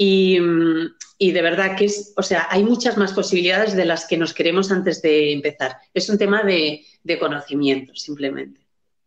y, 0.00 0.38
de 0.38 1.42
verdad 1.42 1.76
que 1.76 1.86
es, 1.86 2.12
o 2.16 2.22
sea, 2.22 2.46
hay 2.50 2.62
muchas 2.62 2.96
más 2.96 3.12
posibilidades 3.12 3.74
de 3.74 3.84
las 3.84 4.06
que 4.06 4.16
nos 4.16 4.32
queremos 4.32 4.70
antes 4.70 5.02
de 5.02 5.32
empezar. 5.32 5.76
Es 5.92 6.08
un 6.08 6.18
tema 6.18 6.42
de, 6.44 6.84
de 7.02 7.18
conocimiento, 7.18 7.94
simplemente. 7.94 8.60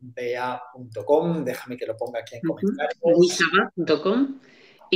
ba.com, 0.00 1.44
déjame 1.44 1.76
que 1.76 1.86
lo 1.86 1.96
ponga 1.96 2.18
aquí 2.20 2.34
en 2.36 2.42
comentarios. 2.42 2.98
luisaba.com 3.04 4.40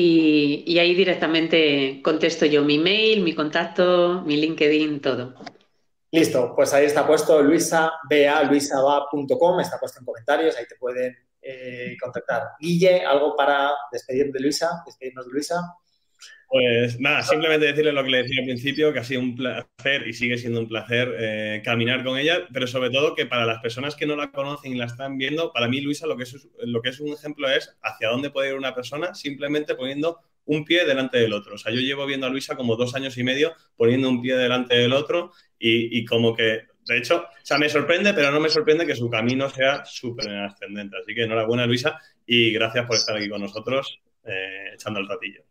y, 0.01 0.79
ahí 0.79 0.95
directamente 0.95 2.01
contesto 2.03 2.47
yo 2.47 2.63
mi 2.63 2.79
mail, 2.79 3.23
mi 3.23 3.35
contacto, 3.35 4.23
mi 4.25 4.37
LinkedIn, 4.37 5.01
todo. 5.01 5.35
Listo, 6.13 6.53
pues 6.55 6.73
ahí 6.73 6.87
está 6.87 7.07
puesto 7.07 7.43
luisa, 7.43 7.93
luisaba.com, 8.49 9.61
está 9.61 9.79
puesto 9.79 9.99
en 9.99 10.07
comentarios, 10.07 10.57
ahí 10.57 10.67
te 10.67 10.77
pueden 10.77 11.17
eh, 11.43 11.97
contactar. 12.01 12.43
Guille, 12.61 13.05
¿algo 13.05 13.35
para 13.35 13.73
despedir 13.91 14.31
de 14.33 14.41
Luisa? 14.41 14.83
¿Despedirnos 14.87 15.27
de 15.27 15.33
Luisa? 15.33 15.75
Pues 16.49 16.99
nada, 16.99 17.23
simplemente 17.23 17.67
decirle 17.67 17.93
lo 17.93 18.03
que 18.03 18.11
le 18.11 18.23
decía 18.23 18.41
al 18.41 18.47
principio, 18.47 18.91
que 18.91 19.01
ha 19.01 19.05
sido 19.05 19.21
un 19.21 19.37
placer 19.37 20.09
y 20.09 20.15
sigue 20.15 20.39
siendo 20.39 20.61
un 20.61 20.69
placer 20.69 21.15
eh, 21.19 21.61
caminar 21.63 22.03
con 22.03 22.19
ella, 22.19 22.49
pero 22.51 22.67
sobre 22.67 22.89
todo 22.89 23.15
que 23.15 23.27
para 23.27 23.45
las 23.45 23.61
personas 23.61 23.95
que 23.95 24.07
no 24.07 24.17
la 24.17 24.31
conocen 24.31 24.73
y 24.73 24.79
la 24.79 24.87
están 24.87 25.19
viendo, 25.19 25.53
para 25.53 25.69
mí 25.69 25.83
Luisa 25.83 26.07
lo 26.07 26.17
que 26.17 26.23
es, 26.23 26.49
lo 26.65 26.81
que 26.81 26.89
es 26.89 27.01
un 27.01 27.13
ejemplo 27.13 27.51
es 27.51 27.77
hacia 27.83 28.09
dónde 28.09 28.31
puede 28.31 28.49
ir 28.49 28.55
una 28.55 28.75
persona 28.75 29.15
simplemente 29.15 29.75
poniendo 29.75 30.21
un 30.47 30.65
pie 30.65 30.87
delante 30.87 31.19
del 31.19 31.35
otro. 31.35 31.55
O 31.55 31.59
sea, 31.59 31.73
yo 31.73 31.81
llevo 31.81 32.07
viendo 32.07 32.27
a 32.27 32.31
Luisa 32.31 32.57
como 32.57 32.77
dos 32.77 32.95
años 32.95 33.19
y 33.19 33.25
medio 33.25 33.55
poniendo 33.77 34.09
un 34.09 34.23
pie 34.23 34.35
delante 34.35 34.75
del 34.75 34.95
otro 34.95 35.33
y, 35.59 36.05
como 36.07 36.35
que, 36.35 36.63
de 36.87 36.97
hecho, 36.97 37.27
o 37.27 37.45
sea, 37.45 37.59
me 37.59 37.69
sorprende, 37.69 38.15
pero 38.15 38.31
no 38.31 38.41
me 38.41 38.49
sorprende 38.49 38.87
que 38.87 38.97
su 38.97 39.11
camino 39.11 39.51
sea 39.51 39.85
súper 39.85 40.31
ascendente. 40.31 40.97
Así 40.97 41.15
que 41.15 41.25
enhorabuena 41.25 41.67
Luisa 41.67 42.01
y 42.27 42.53
gracias 42.53 42.87
por 42.87 42.97
estar 42.97 43.17
aquí 43.17 43.29
con 43.29 43.43
nosotros 43.43 44.01
eh, 44.25 44.71
echando 44.73 45.01
el 45.01 45.09
ratillo. 45.09 45.48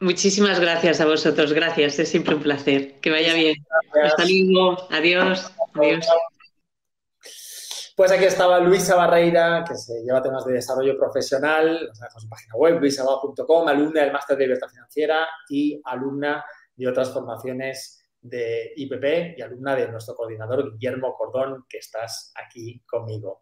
Muchísimas 0.00 0.60
gracias 0.60 1.00
a 1.00 1.06
vosotros, 1.06 1.52
gracias, 1.52 1.98
es 1.98 2.08
siempre 2.08 2.34
un 2.34 2.42
placer. 2.42 3.00
Que 3.00 3.10
vaya 3.10 3.34
bien. 3.34 3.56
Hasta 4.04 4.24
luego, 4.24 4.76
adiós. 4.90 5.52
adiós. 5.74 6.06
Pues 7.96 8.12
aquí 8.12 8.26
estaba 8.26 8.60
Luisa 8.60 8.94
Barreira, 8.94 9.64
que 9.66 9.74
se 9.74 10.04
lleva 10.04 10.22
temas 10.22 10.44
de 10.44 10.52
desarrollo 10.52 10.96
profesional, 10.96 11.90
nos 12.00 12.22
su 12.22 12.28
página 12.28 12.54
web, 12.54 12.78
luisaba.com, 12.78 13.66
alumna 13.66 14.02
del 14.02 14.12
Máster 14.12 14.36
de 14.36 14.44
Libertad 14.44 14.68
Financiera 14.68 15.26
y 15.48 15.80
alumna 15.84 16.44
de 16.76 16.86
otras 16.86 17.12
formaciones 17.12 18.08
de 18.20 18.72
IPP 18.76 19.38
y 19.38 19.42
alumna 19.42 19.74
de 19.74 19.88
nuestro 19.88 20.14
coordinador 20.14 20.74
Guillermo 20.74 21.16
Cordón, 21.16 21.64
que 21.68 21.78
estás 21.78 22.32
aquí 22.36 22.80
conmigo. 22.86 23.40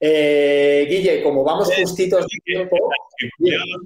Eh, 0.00 0.86
Guille, 0.88 1.22
como 1.22 1.44
vamos 1.44 1.72
justitos 1.72 2.26
de 2.26 2.38
tiempo... 2.44 2.76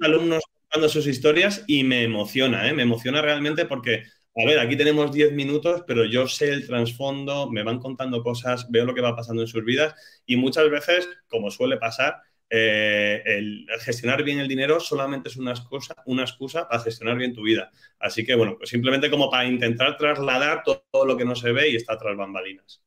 Alumnos 0.01 0.43
sus 0.89 1.07
historias 1.07 1.63
y 1.67 1.83
me 1.83 2.03
emociona, 2.03 2.67
¿eh? 2.67 2.73
me 2.73 2.83
emociona 2.83 3.21
realmente 3.21 3.65
porque, 3.65 4.03
a 4.35 4.45
ver, 4.45 4.59
aquí 4.59 4.75
tenemos 4.77 5.11
10 5.11 5.33
minutos, 5.33 5.83
pero 5.87 6.05
yo 6.05 6.27
sé 6.27 6.49
el 6.49 6.67
trasfondo, 6.67 7.49
me 7.49 7.63
van 7.63 7.79
contando 7.79 8.23
cosas, 8.23 8.69
veo 8.69 8.85
lo 8.85 8.93
que 8.93 9.01
va 9.01 9.15
pasando 9.15 9.41
en 9.41 9.47
sus 9.47 9.63
vidas 9.63 9.95
y 10.25 10.35
muchas 10.35 10.69
veces, 10.69 11.09
como 11.27 11.51
suele 11.51 11.77
pasar, 11.77 12.21
eh, 12.51 13.21
el, 13.25 13.67
gestionar 13.81 14.23
bien 14.23 14.39
el 14.39 14.47
dinero 14.47 14.79
solamente 14.79 15.29
es 15.29 15.37
una 15.37 15.51
excusa, 15.51 15.95
una 16.05 16.23
excusa 16.23 16.67
para 16.67 16.81
gestionar 16.81 17.17
bien 17.17 17.33
tu 17.33 17.43
vida. 17.43 17.71
Así 17.99 18.25
que, 18.25 18.35
bueno, 18.35 18.55
pues 18.57 18.69
simplemente 18.69 19.09
como 19.09 19.29
para 19.29 19.45
intentar 19.45 19.97
trasladar 19.97 20.63
todo, 20.63 20.85
todo 20.91 21.05
lo 21.05 21.17
que 21.17 21.25
no 21.25 21.35
se 21.35 21.51
ve 21.51 21.69
y 21.69 21.75
está 21.75 21.97
tras 21.97 22.15
bambalinas. 22.17 22.81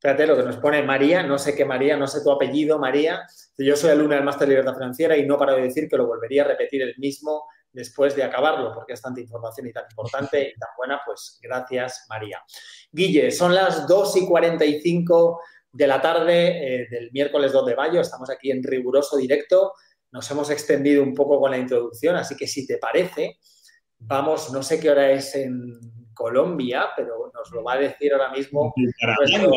Fíjate 0.00 0.26
lo 0.26 0.34
que 0.34 0.44
nos 0.44 0.56
pone 0.56 0.82
María, 0.82 1.22
no 1.22 1.38
sé 1.38 1.54
qué 1.54 1.66
María, 1.66 1.94
no 1.94 2.06
sé 2.06 2.22
tu 2.22 2.30
apellido, 2.30 2.78
María. 2.78 3.20
Yo 3.58 3.76
soy 3.76 3.90
alumna 3.90 4.16
del 4.16 4.24
Máster 4.24 4.48
de 4.48 4.54
Libertad 4.54 4.74
Financiera 4.74 5.14
y 5.14 5.26
no 5.26 5.36
paro 5.36 5.56
de 5.56 5.62
decir 5.62 5.88
que 5.90 5.98
lo 5.98 6.06
volvería 6.06 6.42
a 6.42 6.48
repetir 6.48 6.80
el 6.80 6.94
mismo 6.96 7.44
después 7.70 8.16
de 8.16 8.22
acabarlo, 8.22 8.72
porque 8.74 8.94
es 8.94 9.02
tanta 9.02 9.20
información 9.20 9.66
y 9.66 9.72
tan 9.72 9.84
importante 9.90 10.52
y 10.56 10.58
tan 10.58 10.70
buena, 10.76 11.02
pues 11.04 11.38
gracias 11.42 12.06
María. 12.08 12.42
Guille, 12.90 13.30
son 13.30 13.54
las 13.54 13.86
2 13.86 14.16
y 14.16 14.26
45 14.26 15.40
de 15.72 15.86
la 15.86 16.00
tarde 16.00 16.82
eh, 16.82 16.88
del 16.90 17.12
miércoles 17.12 17.52
2 17.52 17.66
de 17.66 17.76
mayo, 17.76 18.00
estamos 18.00 18.30
aquí 18.30 18.50
en 18.50 18.62
riguroso 18.62 19.18
directo, 19.18 19.74
nos 20.12 20.28
hemos 20.30 20.50
extendido 20.50 21.02
un 21.02 21.14
poco 21.14 21.38
con 21.38 21.50
la 21.50 21.58
introducción, 21.58 22.16
así 22.16 22.36
que 22.36 22.46
si 22.46 22.66
te 22.66 22.78
parece, 22.78 23.38
vamos, 23.98 24.50
no 24.50 24.62
sé 24.62 24.80
qué 24.80 24.90
hora 24.90 25.10
es 25.10 25.34
en 25.36 25.78
Colombia, 26.14 26.88
pero 26.96 27.30
nos 27.32 27.50
lo 27.52 27.62
va 27.62 27.74
a 27.74 27.78
decir 27.78 28.12
ahora 28.12 28.30
mismo 28.32 28.72
nuestro, 28.76 29.50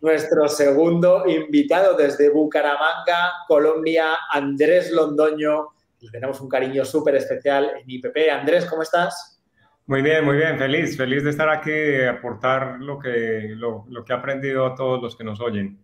nuestro 0.00 0.48
segundo 0.48 1.24
invitado 1.26 1.96
desde 1.96 2.30
Bucaramanga, 2.30 3.32
Colombia, 3.46 4.16
Andrés 4.32 4.90
Londoño 4.90 5.76
le 6.00 6.10
tenemos 6.10 6.40
un 6.40 6.48
cariño 6.48 6.84
súper 6.84 7.16
especial 7.16 7.72
en 7.80 7.90
IPP. 7.90 8.30
Andrés, 8.32 8.66
¿cómo 8.66 8.82
estás? 8.82 9.40
Muy 9.86 10.02
bien, 10.02 10.24
muy 10.24 10.36
bien, 10.36 10.58
feliz, 10.58 10.96
feliz 10.96 11.22
de 11.22 11.30
estar 11.30 11.48
aquí 11.48 11.70
y 11.70 12.02
aportar 12.02 12.78
lo 12.80 12.98
que, 12.98 13.54
lo, 13.56 13.86
que 14.04 14.12
he 14.12 14.16
aprendido 14.16 14.66
a 14.66 14.74
todos 14.74 15.00
los 15.00 15.16
que 15.16 15.24
nos 15.24 15.40
oyen. 15.40 15.78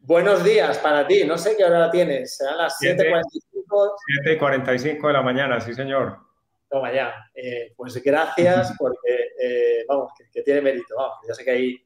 Buenos 0.00 0.44
días 0.44 0.78
para 0.78 1.06
ti, 1.06 1.24
no 1.24 1.38
sé 1.38 1.56
qué 1.56 1.64
hora 1.64 1.90
tienes, 1.90 2.36
serán 2.36 2.58
las 2.58 2.78
7.45. 2.80 3.92
7.45 4.24 5.06
de 5.06 5.12
la 5.12 5.22
mañana, 5.22 5.60
sí 5.60 5.74
señor. 5.74 6.18
Toma 6.68 6.92
ya, 6.92 7.14
eh, 7.34 7.72
pues 7.76 8.02
gracias 8.02 8.74
porque, 8.78 9.30
eh, 9.40 9.84
vamos, 9.88 10.12
que, 10.32 10.42
tiene 10.42 10.60
mérito, 10.60 10.94
vamos, 10.96 11.18
ya 11.26 11.34
sé 11.34 11.44
que 11.44 11.50
ahí 11.50 11.85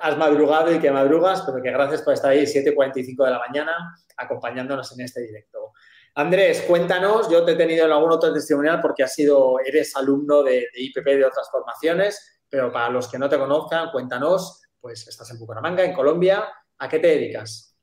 has 0.00 0.16
madrugado 0.18 0.72
y 0.72 0.78
que 0.78 0.90
madrugas, 0.90 1.42
pero 1.42 1.62
que 1.62 1.70
gracias 1.70 2.02
por 2.02 2.14
estar 2.14 2.30
ahí 2.30 2.42
7.45 2.42 3.24
de 3.24 3.30
la 3.30 3.38
mañana 3.38 3.72
acompañándonos 4.16 4.92
en 4.92 5.04
este 5.04 5.22
directo. 5.22 5.72
Andrés, 6.14 6.64
cuéntanos, 6.66 7.30
yo 7.30 7.44
te 7.44 7.52
he 7.52 7.56
tenido 7.56 7.86
en 7.86 7.92
algún 7.92 8.10
otro 8.10 8.32
testimonial 8.32 8.80
porque 8.80 9.04
has 9.04 9.14
sido, 9.14 9.60
eres 9.60 9.94
alumno 9.94 10.42
de, 10.42 10.66
IPP 10.74 11.04
de 11.04 11.24
otras 11.24 11.48
formaciones, 11.50 12.40
pero 12.48 12.72
para 12.72 12.90
los 12.90 13.08
que 13.08 13.18
no 13.18 13.28
te 13.28 13.38
conozcan, 13.38 13.90
cuéntanos, 13.92 14.62
pues 14.80 15.06
estás 15.06 15.30
en 15.30 15.38
Bucaramanga, 15.38 15.84
en 15.84 15.92
Colombia, 15.92 16.44
¿a 16.78 16.88
qué 16.88 16.98
te 16.98 17.08
dedicas? 17.08 17.76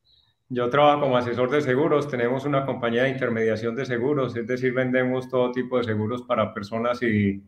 Yo 0.50 0.70
trabajo 0.70 1.02
como 1.02 1.18
asesor 1.18 1.50
de 1.50 1.62
seguros, 1.62 2.08
tenemos 2.08 2.46
una 2.46 2.66
compañía 2.66 3.04
de 3.04 3.10
intermediación 3.10 3.76
de 3.76 3.86
seguros, 3.86 4.36
es 4.36 4.46
decir, 4.46 4.74
vendemos 4.74 5.30
todo 5.30 5.52
tipo 5.52 5.78
de 5.78 5.86
seguros 5.86 6.22
para 6.24 6.54
personas 6.54 7.02
y, 7.02 7.41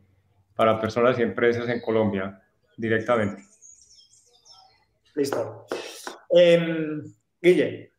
para 0.55 0.79
personas 0.79 1.19
y 1.19 1.21
empresas 1.21 1.69
en 1.69 1.79
Colombia 1.79 2.41
directamente. 2.75 3.43
Listo. 5.17 5.65
Eh, 6.29 7.01
Guille, 7.41 7.91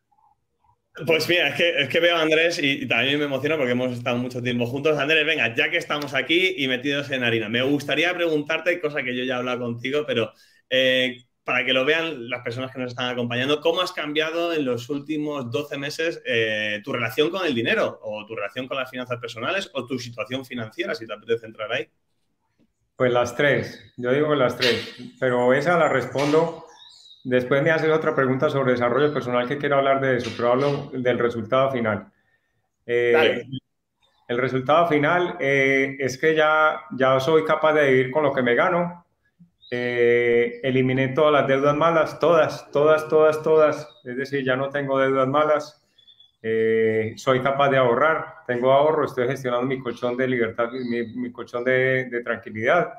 pues 1.05 1.29
mira, 1.29 1.49
es 1.49 1.89
que, 1.89 2.01
veo 2.01 2.17
a 2.17 2.23
Andrés 2.23 2.61
y, 2.63 2.87
también 2.87 3.19
me 3.19 3.25
emociona 3.25 3.57
porque 3.57 3.73
hemos 3.73 3.93
estado 3.93 4.17
mucho 4.19 4.41
tiempo 4.41 4.67
juntos. 4.67 4.97
Andrés, 4.97 5.27
venga, 5.27 5.53
ya 5.53 5.69
que 5.69 5.79
estamos 5.79 6.15
aquí 6.15 6.55
y 6.57 6.69
metidos 6.69 7.11
en 7.11 7.25
harina, 7.25 7.49
me 7.49 7.63
gustaría 7.63 8.15
preguntarte, 8.15 8.81
cosa 8.81 9.03
que 9.03 9.17
yo 9.17 9.25
ya 9.25 9.35
he 9.35 9.39
hablado 9.39 9.59
contigo, 9.61 10.05
pero 10.07 10.33
eh, 10.71 11.25
para 11.43 11.65
que 11.65 11.73
lo 11.73 11.85
vean 11.85 12.31
las 12.31 12.43
personas 12.43 12.71
que 12.71 12.79
nos 12.79 12.93
están 12.93 13.11
acompañando, 13.11 13.61
¿cómo 13.61 13.81
has 13.81 13.93
cambiado 13.93 14.53
en 14.53 14.65
los 14.65 14.89
últimos 14.89 15.51
12 15.51 15.77
meses 15.77 16.23
eh, 16.25 16.81
tu 16.85 16.93
relación 16.93 17.31
con 17.31 17.45
el 17.45 17.55
dinero 17.55 17.99
o 18.01 18.25
tu 18.27 18.37
relación 18.37 18.69
con 18.69 18.77
las 18.77 18.91
finanzas 18.91 19.19
personales 19.19 19.71
o 19.75 19.85
tu 19.87 19.99
situación 19.99 20.45
financiera, 20.45 20.95
si 20.95 21.05
te 21.05 21.15
apetece 21.15 21.47
entrar 21.47 21.73
ahí? 21.73 21.89
Pues 22.95 23.13
las 23.13 23.37
tres, 23.37 23.93
yo 23.97 24.13
digo 24.13 24.35
las 24.37 24.57
tres, 24.57 24.95
pero 25.19 25.53
esa 25.53 25.79
la 25.79 25.89
respondo 25.89 26.68
Después 27.25 27.63
me 27.63 27.71
haces 27.71 27.91
otra 27.91 28.15
pregunta 28.15 28.49
sobre 28.49 28.73
desarrollo 28.73 29.13
personal 29.13 29.47
que 29.49 29.59
quiero 29.59 29.77
hablar 29.77 30.01
de 30.01 30.17
eso, 30.17 30.31
pero 30.37 30.53
hablo 30.53 30.91
del 30.93 31.19
resultado 31.19 31.71
final. 31.71 32.11
Eh, 32.87 33.45
el 34.29 34.39
resultado 34.39 34.87
final 34.87 35.37
eh, 35.41 35.97
es 35.99 36.17
que 36.19 36.35
ya, 36.35 36.81
ya 36.93 37.19
soy 37.19 37.45
capaz 37.45 37.75
de 37.75 37.91
vivir 37.91 38.11
con 38.11 38.23
lo 38.23 38.33
que 38.33 38.43
me 38.43 38.55
gano. 38.55 39.05
Eh, 39.71 40.61
eliminé 40.63 41.09
todas 41.09 41.33
las 41.33 41.47
deudas 41.47 41.77
malas, 41.77 42.19
todas, 42.19 42.71
todas, 42.71 43.09
todas, 43.09 43.43
todas. 43.43 44.01
Es 44.05 44.17
decir, 44.17 44.45
ya 44.45 44.57
no 44.57 44.71
tengo 44.71 44.99
deudas 44.99 45.29
malas. 45.29 45.85
soy 47.17 47.41
capaz 47.43 47.69
de 47.71 47.79
ahorrar, 47.79 48.45
tengo 48.47 48.73
ahorro, 48.73 49.05
estoy 49.05 49.27
gestionando 49.27 49.67
mi 49.67 49.81
colchón 49.81 50.17
de 50.17 50.29
libertad, 50.29 50.71
mi, 50.71 51.33
colchón 51.33 51.65
de, 51.65 52.07
de 52.07 52.23
tranquilidad 52.23 52.93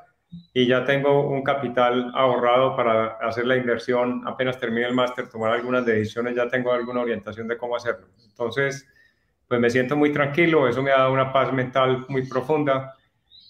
y 0.52 0.66
ya 0.66 0.84
tengo 0.84 1.28
un 1.28 1.42
capital 1.42 2.10
ahorrado 2.14 2.76
para 2.76 3.18
hacer 3.20 3.46
la 3.46 3.56
inversión. 3.56 4.22
Apenas 4.26 4.58
termine 4.58 4.86
el 4.86 4.94
máster, 4.94 5.28
tomar 5.28 5.52
algunas 5.52 5.84
decisiones, 5.84 6.34
ya 6.34 6.48
tengo 6.48 6.72
alguna 6.72 7.00
orientación 7.00 7.48
de 7.48 7.56
cómo 7.56 7.76
hacerlo. 7.76 8.08
Entonces, 8.28 8.86
pues 9.48 9.60
me 9.60 9.70
siento 9.70 9.96
muy 9.96 10.12
tranquilo, 10.12 10.68
eso 10.68 10.82
me 10.82 10.90
da 10.90 11.10
una 11.10 11.32
paz 11.32 11.52
mental 11.52 12.06
muy 12.08 12.26
profunda 12.28 12.94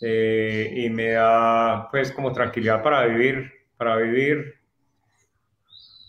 eh, 0.01 0.73
y 0.75 0.91
me 0.91 1.11
da 1.13 1.89
pues 1.91 2.13
como 2.13 2.33
tranquilidad 2.33 2.83
para 2.83 3.05
vivir, 3.07 3.53
para 3.77 3.97
vivir, 3.97 4.55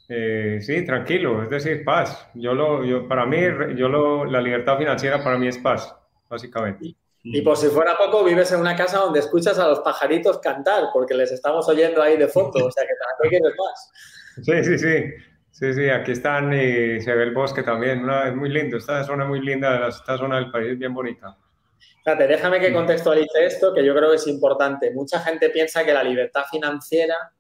eh, 0.08 0.60
sí, 0.62 0.86
tranquilo, 0.86 1.44
es 1.44 1.50
decir, 1.50 1.84
paz. 1.84 2.30
Yo 2.34 2.54
lo, 2.54 2.84
yo, 2.84 3.08
para 3.08 3.26
mí, 3.26 3.38
yo 3.76 3.88
lo, 3.90 4.26
la 4.26 4.42
libertad 4.42 4.78
financiera 4.78 5.24
para 5.24 5.38
mí 5.38 5.48
es 5.48 5.58
paz, 5.58 5.96
básicamente. 6.30 6.96
Y 7.24 7.42
por 7.42 7.56
si 7.56 7.68
fuera 7.68 7.98
poco, 7.98 8.24
vives 8.24 8.52
en 8.52 8.60
una 8.60 8.76
casa 8.76 8.98
donde 8.98 9.20
escuchas 9.20 9.60
a 9.60 9.68
los 9.68 9.80
pajaritos 9.82 10.40
cantar, 10.40 10.86
porque 10.92 11.14
les 11.14 11.32
estamos 11.32 11.68
oyendo 11.70 12.02
ahí 12.02 12.18
de 12.18 12.28
fondo, 12.28 12.66
o 12.66 12.72
sea 12.72 12.84
que 12.84 12.94
¿para 13.00 13.14
qué 13.22 13.30
quieres 13.30 13.56
más? 13.58 13.92
Sí, 14.44 14.64
sí, 14.64 14.80
sí. 14.80 15.32
Sí, 15.52 15.74
sí, 15.74 15.90
aquí 15.90 16.14
están 16.14 16.52
y 16.54 17.02
se 17.02 17.14
ve 17.14 17.24
el 17.24 17.34
bosque 17.34 17.62
también. 17.62 18.10
es 18.10 18.36
muy 18.36 18.50
lindo, 18.50 18.78
esta 18.78 19.04
zona 19.04 19.26
muy 19.26 19.42
linda, 19.42 19.88
esta 19.88 20.18
zona 20.18 20.38
del 20.38 20.50
país 20.50 20.72
es 20.72 20.80
bien 20.80 20.94
bonita. 20.94 21.38
Fíjate, 22.04 22.26
déjame 22.26 22.60
que 22.60 22.74
contextualice 22.74 23.46
esto, 23.46 23.74
que 23.74 23.86
yo 23.86 23.94
creo 23.94 24.10
que 24.10 24.16
es 24.16 24.28
importante. 24.28 24.92
Mucha 24.92 25.20
gente 25.20 25.50
piensa 25.50 25.84
que 25.84 25.94
la 25.94 26.04
libertad 26.04 26.46
financiera 26.50 27.32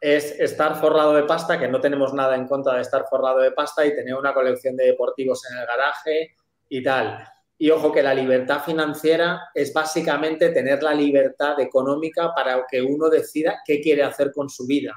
es 0.00 0.40
estar 0.40 0.74
forrado 0.80 1.14
de 1.14 1.22
pasta, 1.24 1.60
que 1.60 1.68
no 1.68 1.80
tenemos 1.80 2.12
nada 2.14 2.34
en 2.34 2.48
contra 2.48 2.74
de 2.74 2.80
estar 2.80 3.04
forrado 3.08 3.38
de 3.38 3.52
pasta 3.52 3.84
y 3.86 3.94
tener 3.94 4.14
una 4.14 4.34
colección 4.34 4.74
de 4.74 4.86
deportivos 4.86 5.48
en 5.50 5.58
el 5.58 5.66
garaje 5.66 6.34
y 6.70 6.82
tal. 6.82 7.24
Y 7.62 7.70
ojo 7.70 7.92
que 7.92 8.02
la 8.02 8.14
libertad 8.14 8.64
financiera 8.64 9.50
es 9.52 9.70
básicamente 9.74 10.48
tener 10.48 10.82
la 10.82 10.94
libertad 10.94 11.60
económica 11.60 12.32
para 12.34 12.64
que 12.66 12.80
uno 12.80 13.10
decida 13.10 13.60
qué 13.66 13.82
quiere 13.82 14.02
hacer 14.02 14.32
con 14.32 14.48
su 14.48 14.66
vida. 14.66 14.96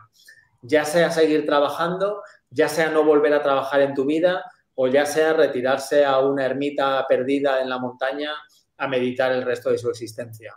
Ya 0.61 0.86
sea 0.86 1.11
seguir 1.11 1.45
trabajando, 1.45 2.24
ya 2.49 2.70
sea 2.70 2.89
no 2.89 3.03
volver 3.03 3.34
a 3.34 3.43
trabajar 3.43 3.82
en 3.82 3.93
tu 3.93 4.05
vida 4.05 4.45
o 4.76 4.88
ya 4.88 5.05
sea 5.05 5.34
retirarse 5.34 6.05
a 6.05 6.20
una 6.20 6.45
ermita 6.45 7.05
perdida 7.05 7.61
en 7.61 7.68
la 7.68 7.80
montaña 7.80 8.32
a 8.78 8.88
meditar 8.88 9.34
el 9.34 9.41
resto 9.41 9.70
de 9.70 9.78
su 9.78 9.89
existencia. 9.89 10.55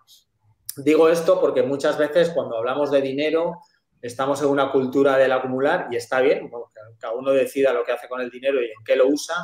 Digo 0.77 1.09
esto 1.09 1.41
porque 1.41 1.65
muchas 1.65 1.99
veces 1.99 2.31
cuando 2.31 2.57
hablamos 2.57 2.93
de 2.93 3.01
dinero 3.01 3.63
estamos 4.01 4.41
en 4.43 4.49
una 4.49 4.71
cultura 4.71 5.19
del 5.19 5.33
acumular 5.33 5.89
y 5.91 5.97
está 5.97 6.21
bien, 6.21 6.49
que 6.49 6.81
cada 7.01 7.15
uno 7.15 7.33
decida 7.33 7.73
lo 7.73 7.85
que 7.85 7.91
hace 7.91 8.09
con 8.09 8.21
el 8.21 8.31
dinero 8.31 8.63
y 8.63 8.67
en 8.67 8.85
qué 8.85 8.95
lo 8.95 9.09
usa, 9.09 9.35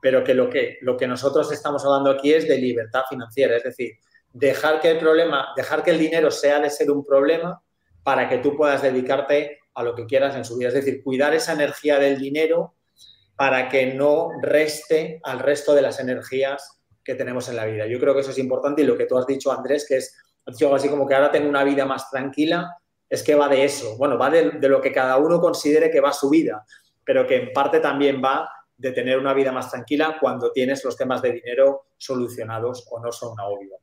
pero 0.00 0.22
que 0.22 0.34
lo, 0.34 0.48
que 0.48 0.78
lo 0.82 0.96
que 0.96 1.06
nosotros 1.06 1.50
estamos 1.52 1.84
hablando 1.84 2.10
aquí 2.10 2.32
es 2.32 2.46
de 2.46 2.58
libertad 2.58 3.02
financiera, 3.08 3.56
es 3.56 3.64
decir, 3.64 3.92
dejar 4.32 4.80
que 4.80 4.90
el 4.90 4.98
problema, 4.98 5.48
dejar 5.56 5.82
que 5.82 5.90
el 5.90 5.98
dinero 5.98 6.30
sea 6.30 6.60
de 6.60 6.70
ser 6.70 6.90
un 6.90 7.04
problema 7.04 7.62
para 8.02 8.28
que 8.28 8.38
tú 8.38 8.56
puedas 8.56 8.82
dedicarte 8.82 9.58
a 9.74 9.82
lo 9.82 9.94
que 9.94 10.06
quieras 10.06 10.34
en 10.34 10.44
su 10.44 10.56
vida, 10.56 10.68
es 10.68 10.74
decir, 10.74 11.02
cuidar 11.02 11.34
esa 11.34 11.52
energía 11.52 11.98
del 11.98 12.18
dinero 12.18 12.74
para 13.36 13.68
que 13.68 13.94
no 13.94 14.30
reste 14.42 15.20
al 15.22 15.38
resto 15.38 15.74
de 15.74 15.82
las 15.82 16.00
energías 16.00 16.80
que 17.04 17.14
tenemos 17.14 17.48
en 17.48 17.56
la 17.56 17.64
vida. 17.64 17.86
Yo 17.86 18.00
creo 18.00 18.14
que 18.14 18.20
eso 18.20 18.32
es 18.32 18.38
importante 18.38 18.82
y 18.82 18.84
lo 18.84 18.96
que 18.96 19.06
tú 19.06 19.16
has 19.16 19.26
dicho, 19.26 19.52
Andrés, 19.52 19.86
que 19.88 19.98
es 19.98 20.16
algo 20.60 20.74
así 20.74 20.88
como 20.88 21.06
que 21.06 21.14
ahora 21.14 21.30
tengo 21.30 21.48
una 21.48 21.64
vida 21.64 21.84
más 21.84 22.10
tranquila, 22.10 22.76
es 23.08 23.22
que 23.22 23.34
va 23.34 23.48
de 23.48 23.64
eso, 23.64 23.96
bueno, 23.96 24.18
va 24.18 24.28
de, 24.30 24.50
de 24.50 24.68
lo 24.68 24.80
que 24.80 24.92
cada 24.92 25.16
uno 25.16 25.40
considere 25.40 25.90
que 25.90 26.00
va 26.00 26.12
su 26.12 26.28
vida, 26.28 26.64
pero 27.04 27.26
que 27.26 27.36
en 27.36 27.52
parte 27.52 27.80
también 27.80 28.20
va 28.22 28.50
de 28.78 28.92
tener 28.92 29.18
una 29.18 29.34
vida 29.34 29.50
más 29.50 29.70
tranquila 29.70 30.16
cuando 30.20 30.52
tienes 30.52 30.84
los 30.84 30.96
temas 30.96 31.20
de 31.20 31.32
dinero 31.32 31.88
solucionados 31.96 32.86
o 32.90 33.00
no 33.00 33.10
son 33.10 33.36
obvio. 33.40 33.78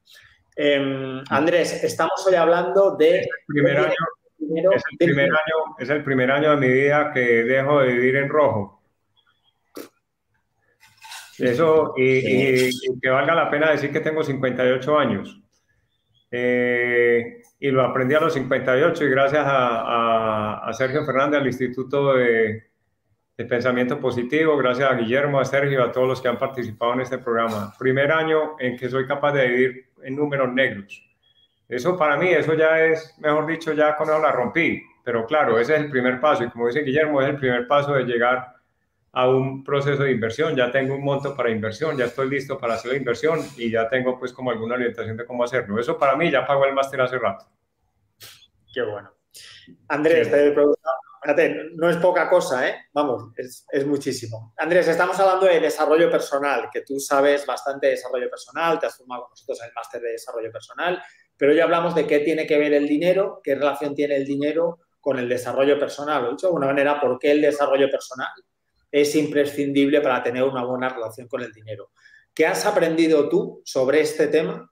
Em, 0.56 1.22
Andrés, 1.30 1.84
estamos 1.84 2.26
hoy 2.26 2.36
hablando 2.36 2.96
de... 2.96 3.20
Es 3.20 3.26
el, 3.26 3.46
primer 3.48 3.78
año, 3.78 3.94
es, 5.78 5.90
el 5.90 6.04
primer 6.04 6.32
año, 6.32 6.52
de 6.52 6.58
mi 6.58 6.70
vida 6.70 7.12
que 7.14 7.44
dejo 7.44 7.82
de 7.82 7.92
vivir 7.92 8.16
en 8.16 8.30
rojo. 8.30 8.82
Eso, 11.38 11.94
y, 11.98 12.70
que 13.02 13.10
valga 13.10 13.36
la 13.36 13.52
pena 13.52 13.72
decir 13.72 13.92
que 13.92 14.00
tengo 14.00 14.24
58 14.24 14.98
años. 14.98 15.42
Eh, 16.32 17.42
y 17.60 17.70
lo 17.70 17.84
aprendí 17.84 18.16
a 18.16 18.22
los 18.22 18.34
58 18.34 19.04
y 19.04 19.10
gracias 19.10 19.44
a 19.46 20.70
Sergio 20.72 21.06
Fernández, 21.06 21.42
al 21.42 21.48
Instituto 21.48 22.14
de, 22.14 22.75
de 23.38 23.46
pensamiento 23.46 24.00
positivo, 24.00 24.56
gracias 24.58 24.90
a 24.90 24.96
Guillermo, 24.96 25.40
a 25.40 25.46
Sergio, 25.46 25.84
a 25.84 25.92
todos 25.92 26.08
los 26.08 26.22
que 26.22 26.28
han 26.30 26.38
participado 26.38 26.94
en 26.94 27.02
este 27.02 27.18
programa. 27.18 27.74
Primer 27.78 28.12
año 28.12 28.56
en 28.60 28.78
que 28.78 28.90
soy 28.90 29.06
capaz 29.06 29.34
de 29.34 29.48
vivir 29.48 29.90
en 30.04 30.16
números 30.16 30.54
negros. 30.54 31.04
Eso 31.68 31.98
para 31.98 32.16
mí, 32.16 32.30
eso 32.30 32.54
ya 32.54 32.86
es, 32.86 33.18
mejor 33.20 33.46
dicho, 33.48 33.74
ya 33.74 33.96
con 33.96 34.08
eso 34.08 34.20
la 34.20 34.32
rompí. 34.32 34.82
Pero 35.04 35.26
claro, 35.26 35.60
ese 35.60 35.76
es 35.76 35.82
el 35.82 35.90
primer 35.90 36.20
paso. 36.20 36.44
Y 36.44 36.50
como 36.50 36.68
dice 36.68 36.82
Guillermo, 36.82 37.22
es 37.22 37.30
el 37.30 37.38
primer 37.38 37.68
paso 37.68 37.94
de 37.94 38.06
llegar 38.06 38.56
a 39.12 39.30
un 39.30 39.64
proceso 39.64 40.04
de 40.04 40.12
inversión, 40.12 40.58
ya 40.58 40.70
tengo 40.70 40.94
un 40.94 41.04
monto 41.04 41.36
para 41.38 41.50
inversión, 41.50 41.96
ya 41.96 42.04
estoy 42.04 42.30
listo 42.30 42.58
para 42.58 42.74
hacer 42.74 42.92
la 42.92 42.98
inversión 42.98 43.40
y 43.56 43.72
ya 43.72 43.88
tengo 43.88 44.20
pues 44.20 44.34
como 44.34 44.52
alguna 44.52 44.76
orientación 44.76 45.16
de 45.16 45.26
cómo 45.26 45.44
hacerlo. 45.44 45.80
Eso 45.80 45.98
para 45.98 46.18
mí 46.18 46.30
ya 46.30 46.46
pagó 46.46 46.66
el 46.66 46.74
máster 46.74 47.00
hace 47.00 47.18
rato. 47.18 47.46
Qué 48.74 48.82
bueno. 48.82 49.10
Andrés, 49.88 50.30
te 50.30 50.54
espérate, 51.26 51.72
no 51.76 51.90
es 51.90 51.98
poca 51.98 52.30
cosa, 52.30 52.68
¿eh? 52.68 52.76
Vamos, 52.94 53.32
es, 53.38 53.86
muchísimo. 53.86 54.54
Andrés, 54.58 54.88
estamos 54.88 55.20
hablando 55.20 55.46
de 55.48 55.60
desarrollo 55.60 56.12
personal, 56.12 56.70
que 56.72 56.82
tú 56.82 57.00
sabes 57.00 57.46
bastante 57.46 57.88
de 57.88 57.94
desarrollo 57.94 58.30
personal, 58.30 58.80
te 58.80 58.86
has 58.86 58.98
formado 58.98 59.24
con 59.24 59.32
nosotros 59.32 59.60
en 59.62 59.68
el 59.68 59.74
máster 59.74 60.02
de 60.02 60.12
desarrollo 60.12 60.52
personal, 60.52 61.02
pero 61.38 61.52
hoy 61.52 61.60
hablamos 61.60 61.96
de 61.96 62.06
qué 62.06 62.20
tiene 62.20 62.46
que 62.46 62.58
ver 62.58 62.74
el 62.74 62.88
dinero, 62.88 63.42
qué 63.44 63.56
relación 63.56 63.96
tiene 63.96 64.16
el 64.16 64.26
dinero 64.26 64.80
con 65.02 65.20
el 65.20 65.28
desarrollo 65.28 65.80
personal. 65.80 66.26
He 66.26 66.30
dicho 66.32 66.48
de 66.48 66.50
alguna 66.50 66.68
manera, 66.68 67.00
¿por 67.00 67.18
qué 67.20 67.32
el 67.32 67.42
desarrollo 67.42 67.90
personal 67.90 68.32
es 68.96 69.14
imprescindible 69.16 70.00
para 70.00 70.24
tener 70.24 70.44
una 70.44 70.64
buena 70.64 70.88
relación 70.88 71.28
con 71.28 71.42
el 71.42 71.52
dinero. 71.52 71.92
¿Qué 72.34 72.48
has 72.48 72.66
aprendido 72.66 73.28
tú 73.28 73.62
sobre 73.66 74.00
este 74.00 74.28
tema 74.28 74.72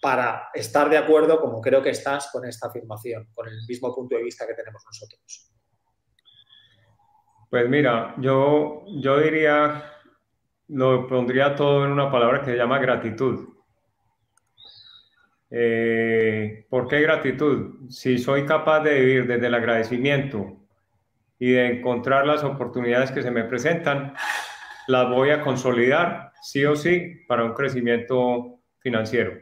para 0.00 0.48
estar 0.52 0.90
de 0.90 0.96
acuerdo, 0.96 1.40
como 1.40 1.60
creo 1.60 1.80
que 1.80 1.90
estás, 1.90 2.28
con 2.32 2.44
esta 2.44 2.66
afirmación, 2.66 3.28
con 3.32 3.46
el 3.46 3.56
mismo 3.68 3.94
punto 3.94 4.16
de 4.16 4.24
vista 4.24 4.48
que 4.48 4.54
tenemos 4.54 4.82
nosotros? 4.84 5.51
Pues 7.52 7.68
mira, 7.68 8.14
yo, 8.16 8.82
yo 8.86 9.20
diría, 9.20 9.84
lo 10.68 11.06
pondría 11.06 11.54
todo 11.54 11.84
en 11.84 11.92
una 11.92 12.10
palabra 12.10 12.40
que 12.40 12.52
se 12.52 12.56
llama 12.56 12.78
gratitud. 12.78 13.46
Eh, 15.50 16.64
¿Por 16.70 16.88
qué 16.88 17.02
gratitud? 17.02 17.90
Si 17.90 18.16
soy 18.16 18.46
capaz 18.46 18.80
de 18.80 18.98
vivir 18.98 19.26
desde 19.26 19.48
el 19.48 19.54
agradecimiento 19.54 20.62
y 21.38 21.52
de 21.52 21.66
encontrar 21.66 22.26
las 22.26 22.42
oportunidades 22.42 23.10
que 23.10 23.22
se 23.22 23.30
me 23.30 23.44
presentan, 23.44 24.14
las 24.86 25.10
voy 25.10 25.28
a 25.28 25.42
consolidar 25.42 26.32
sí 26.40 26.64
o 26.64 26.74
sí 26.74 27.22
para 27.28 27.44
un 27.44 27.52
crecimiento 27.52 28.60
financiero, 28.78 29.34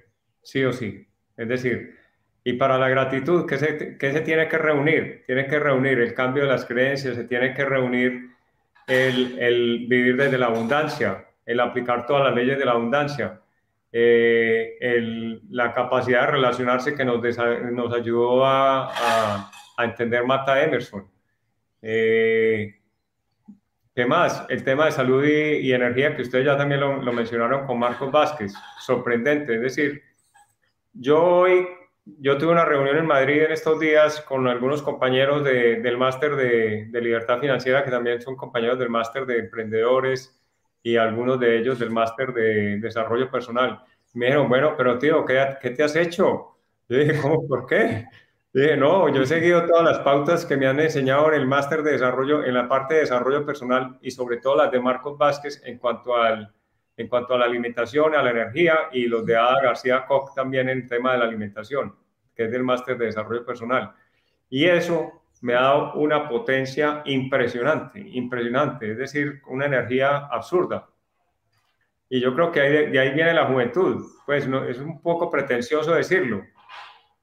sí 0.43 0.65
o 0.65 0.73
sí. 0.73 1.07
Es 1.37 1.47
decir, 1.47 1.95
y 2.43 2.55
para 2.55 2.79
la 2.79 2.89
gratitud, 2.89 3.47
¿qué 3.47 3.59
se, 3.59 3.99
qué 3.99 4.13
se 4.13 4.21
tiene 4.23 4.49
que 4.49 4.59
reunir? 4.59 5.25
Tiene 5.27 5.47
que 5.47 5.59
reunir 5.59 5.99
el 6.01 6.15
cambio 6.15 6.45
de 6.45 6.49
las 6.49 6.65
creencias, 6.65 7.17
se 7.17 7.25
tiene 7.25 7.55
que 7.55 7.65
reunir 7.65 8.31
el, 8.87 9.39
el 9.39 9.87
vivir 9.89 10.17
desde 10.17 10.39
la 10.39 10.47
abundancia, 10.47 11.27
el 11.45 11.61
aplicar 11.61 12.07
todas 12.07 12.25
las 12.25 12.35
leyes 12.35 12.59
de 12.59 12.65
la 12.65 12.73
abundancia, 12.73 13.41
eh, 13.93 14.77
el, 14.81 15.43
la 15.51 15.73
capacidad 15.73 16.23
de 16.23 16.33
relacionarse 16.33 16.95
que 16.95 17.05
nos, 17.05 17.21
nos 17.21 17.93
ayudó 17.95 18.45
a, 18.45 18.87
a, 18.87 19.51
a 19.77 19.85
entender 19.85 20.25
Mata 20.25 20.63
Emerson 20.63 21.07
eh, 21.83 22.77
¿Qué 23.95 24.07
más? 24.07 24.47
El 24.49 24.65
tema 24.65 24.87
de 24.87 24.93
salud 24.93 25.25
y, 25.25 25.73
energía, 25.73 26.15
que 26.15 26.23
ustedes 26.23 26.47
ya 26.47 26.57
también 26.57 26.81
lo, 26.81 27.13
mencionaron 27.13 27.67
con 27.67 27.79
Marcos 27.79 28.11
Vázquez, 28.11 28.53
sorprendente. 28.79 29.57
Es 29.57 29.61
decir, 29.61 30.03
yo 30.93 31.23
hoy, 31.23 31.67
yo 32.05 32.39
tuve 32.39 32.53
una 32.53 32.65
reunión 32.65 32.97
en 32.97 33.07
Madrid 33.07 33.43
en 33.43 33.53
estos 33.53 33.79
días 33.79 34.21
con 34.23 34.49
algunos 34.49 34.83
compañeros 34.83 35.45
del 35.45 35.97
máster 35.99 36.37
de, 36.37 37.01
libertad 37.01 37.41
financiera, 37.41 37.85
que 37.85 37.91
también 37.91 38.21
son 38.21 38.37
compañeros 38.37 38.79
del 38.79 38.89
máster 38.89 39.27
de 39.27 39.39
emprendedores 39.39 40.41
y 40.83 40.97
algunos 40.97 41.39
de 41.39 41.59
ellos 41.59 41.79
del 41.79 41.91
máster 41.91 42.33
de 42.33 42.79
desarrollo 42.79 43.31
personal. 43.31 43.83
Me 44.15 44.27
dijeron, 44.27 44.49
bueno, 44.49 44.75
pero 44.77 44.99
tío, 44.99 45.25
¿qué, 45.25 45.71
te 45.71 45.83
has 45.83 45.95
hecho? 45.95 46.57
Yo 46.89 46.97
dije, 46.97 47.21
¿cómo? 47.21 47.47
¿Por 47.47 47.67
qué? 47.67 48.07
Dije, 48.53 48.77
no, 48.77 49.09
yo 49.15 49.23
he 49.23 49.27
seguido 49.27 49.65
todas 49.67 49.85
las 49.85 50.01
pautas 50.01 50.45
que 50.45 50.57
me 50.57 50.67
han 50.67 50.81
enseñado 50.81 51.29
en 51.29 51.41
el 51.41 51.47
máster 51.47 51.83
de 51.83 51.93
desarrollo, 51.93 52.45
en 52.45 52.55
la 52.55 52.69
parte 52.69 52.95
de 52.95 53.01
desarrollo 53.01 53.47
personal 53.47 53.99
y 54.01 54.11
sobre 54.11 54.39
todo 54.39 54.57
las 54.57 54.73
de 54.73 54.81
Marcos 54.81 55.17
Vázquez 55.17 55.63
en 55.65 55.79
cuanto, 55.79 56.17
al, 56.17 56.53
en 57.01 57.09
cuanto 57.09 57.35
a 57.35 57.39
la 57.39 57.47
alimentación, 57.47 58.15
a 58.15 58.23
la 58.23 58.31
energía 58.31 58.89
y 58.93 59.07
los 59.07 59.25
de 59.25 59.35
Ada 59.35 59.63
García 59.63 60.05
Koch 60.07 60.35
también 60.35 60.69
en 60.69 60.83
el 60.83 60.87
tema 60.87 61.13
de 61.13 61.19
la 61.19 61.25
alimentación, 61.25 61.95
que 62.35 62.45
es 62.45 62.53
del 62.53 62.63
máster 62.63 62.99
de 62.99 63.07
desarrollo 63.07 63.45
personal. 63.45 63.95
Y 64.51 64.67
eso 64.67 65.23
me 65.41 65.55
ha 65.55 65.63
dado 65.63 65.95
una 65.95 66.29
potencia 66.29 67.01
impresionante, 67.07 68.01
impresionante, 68.01 68.93
es 68.93 68.99
decir, 68.99 69.41
una 69.47 69.65
energía 69.65 70.27
absurda. 70.27 70.89
Y 72.11 72.21
yo 72.21 72.35
creo 72.35 72.53
que 72.53 72.61
de 72.61 72.99
ahí 72.99 73.15
viene 73.15 73.33
la 73.33 73.47
juventud. 73.47 74.05
Pues 74.27 74.47
no, 74.47 74.65
es 74.65 74.79
un 74.79 75.01
poco 75.01 75.31
pretencioso 75.31 75.95
decirlo, 75.95 76.45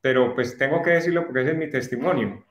pero 0.01 0.33
pues 0.33 0.57
tengo 0.57 0.81
que 0.81 0.91
decirlo 0.91 1.23
porque 1.25 1.41
ese 1.41 1.51
es 1.51 1.57
mi 1.57 1.69
testimonio. 1.69 2.43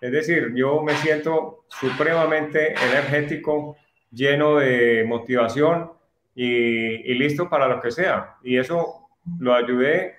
Es 0.00 0.10
decir, 0.10 0.52
yo 0.54 0.82
me 0.82 0.94
siento 0.94 1.66
supremamente 1.68 2.72
energético, 2.72 3.76
lleno 4.10 4.56
de 4.56 5.04
motivación 5.06 5.92
y, 6.34 7.14
listo 7.14 7.48
para 7.48 7.68
lo 7.68 7.80
que 7.80 7.90
sea. 7.90 8.36
Y 8.42 8.58
eso 8.58 9.08
lo 9.38 9.54
ayudé 9.54 10.16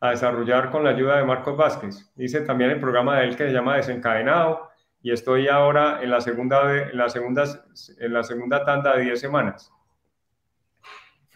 a 0.00 0.10
desarrollar 0.10 0.70
con 0.70 0.84
la 0.84 0.90
ayuda 0.90 1.18
de 1.18 1.24
Marcos 1.24 1.56
Vázquez. 1.56 2.10
Hice 2.16 2.42
también 2.42 2.70
el 2.70 2.80
programa 2.80 3.18
de 3.18 3.28
él 3.28 3.36
que 3.36 3.46
se 3.46 3.52
llama 3.52 3.76
Desencadenado 3.76 4.70
y 5.02 5.12
estoy 5.12 5.48
ahora 5.48 6.02
en 6.02 6.10
la 6.10 6.20
segunda, 6.20 6.88
en 6.90 6.96
la 6.96 7.08
segunda, 7.08 7.44
en 7.98 8.12
la 8.12 8.22
segunda 8.22 8.64
tanda 8.64 8.96
de 8.96 9.04
10 9.04 9.20
semanas. 9.20 9.72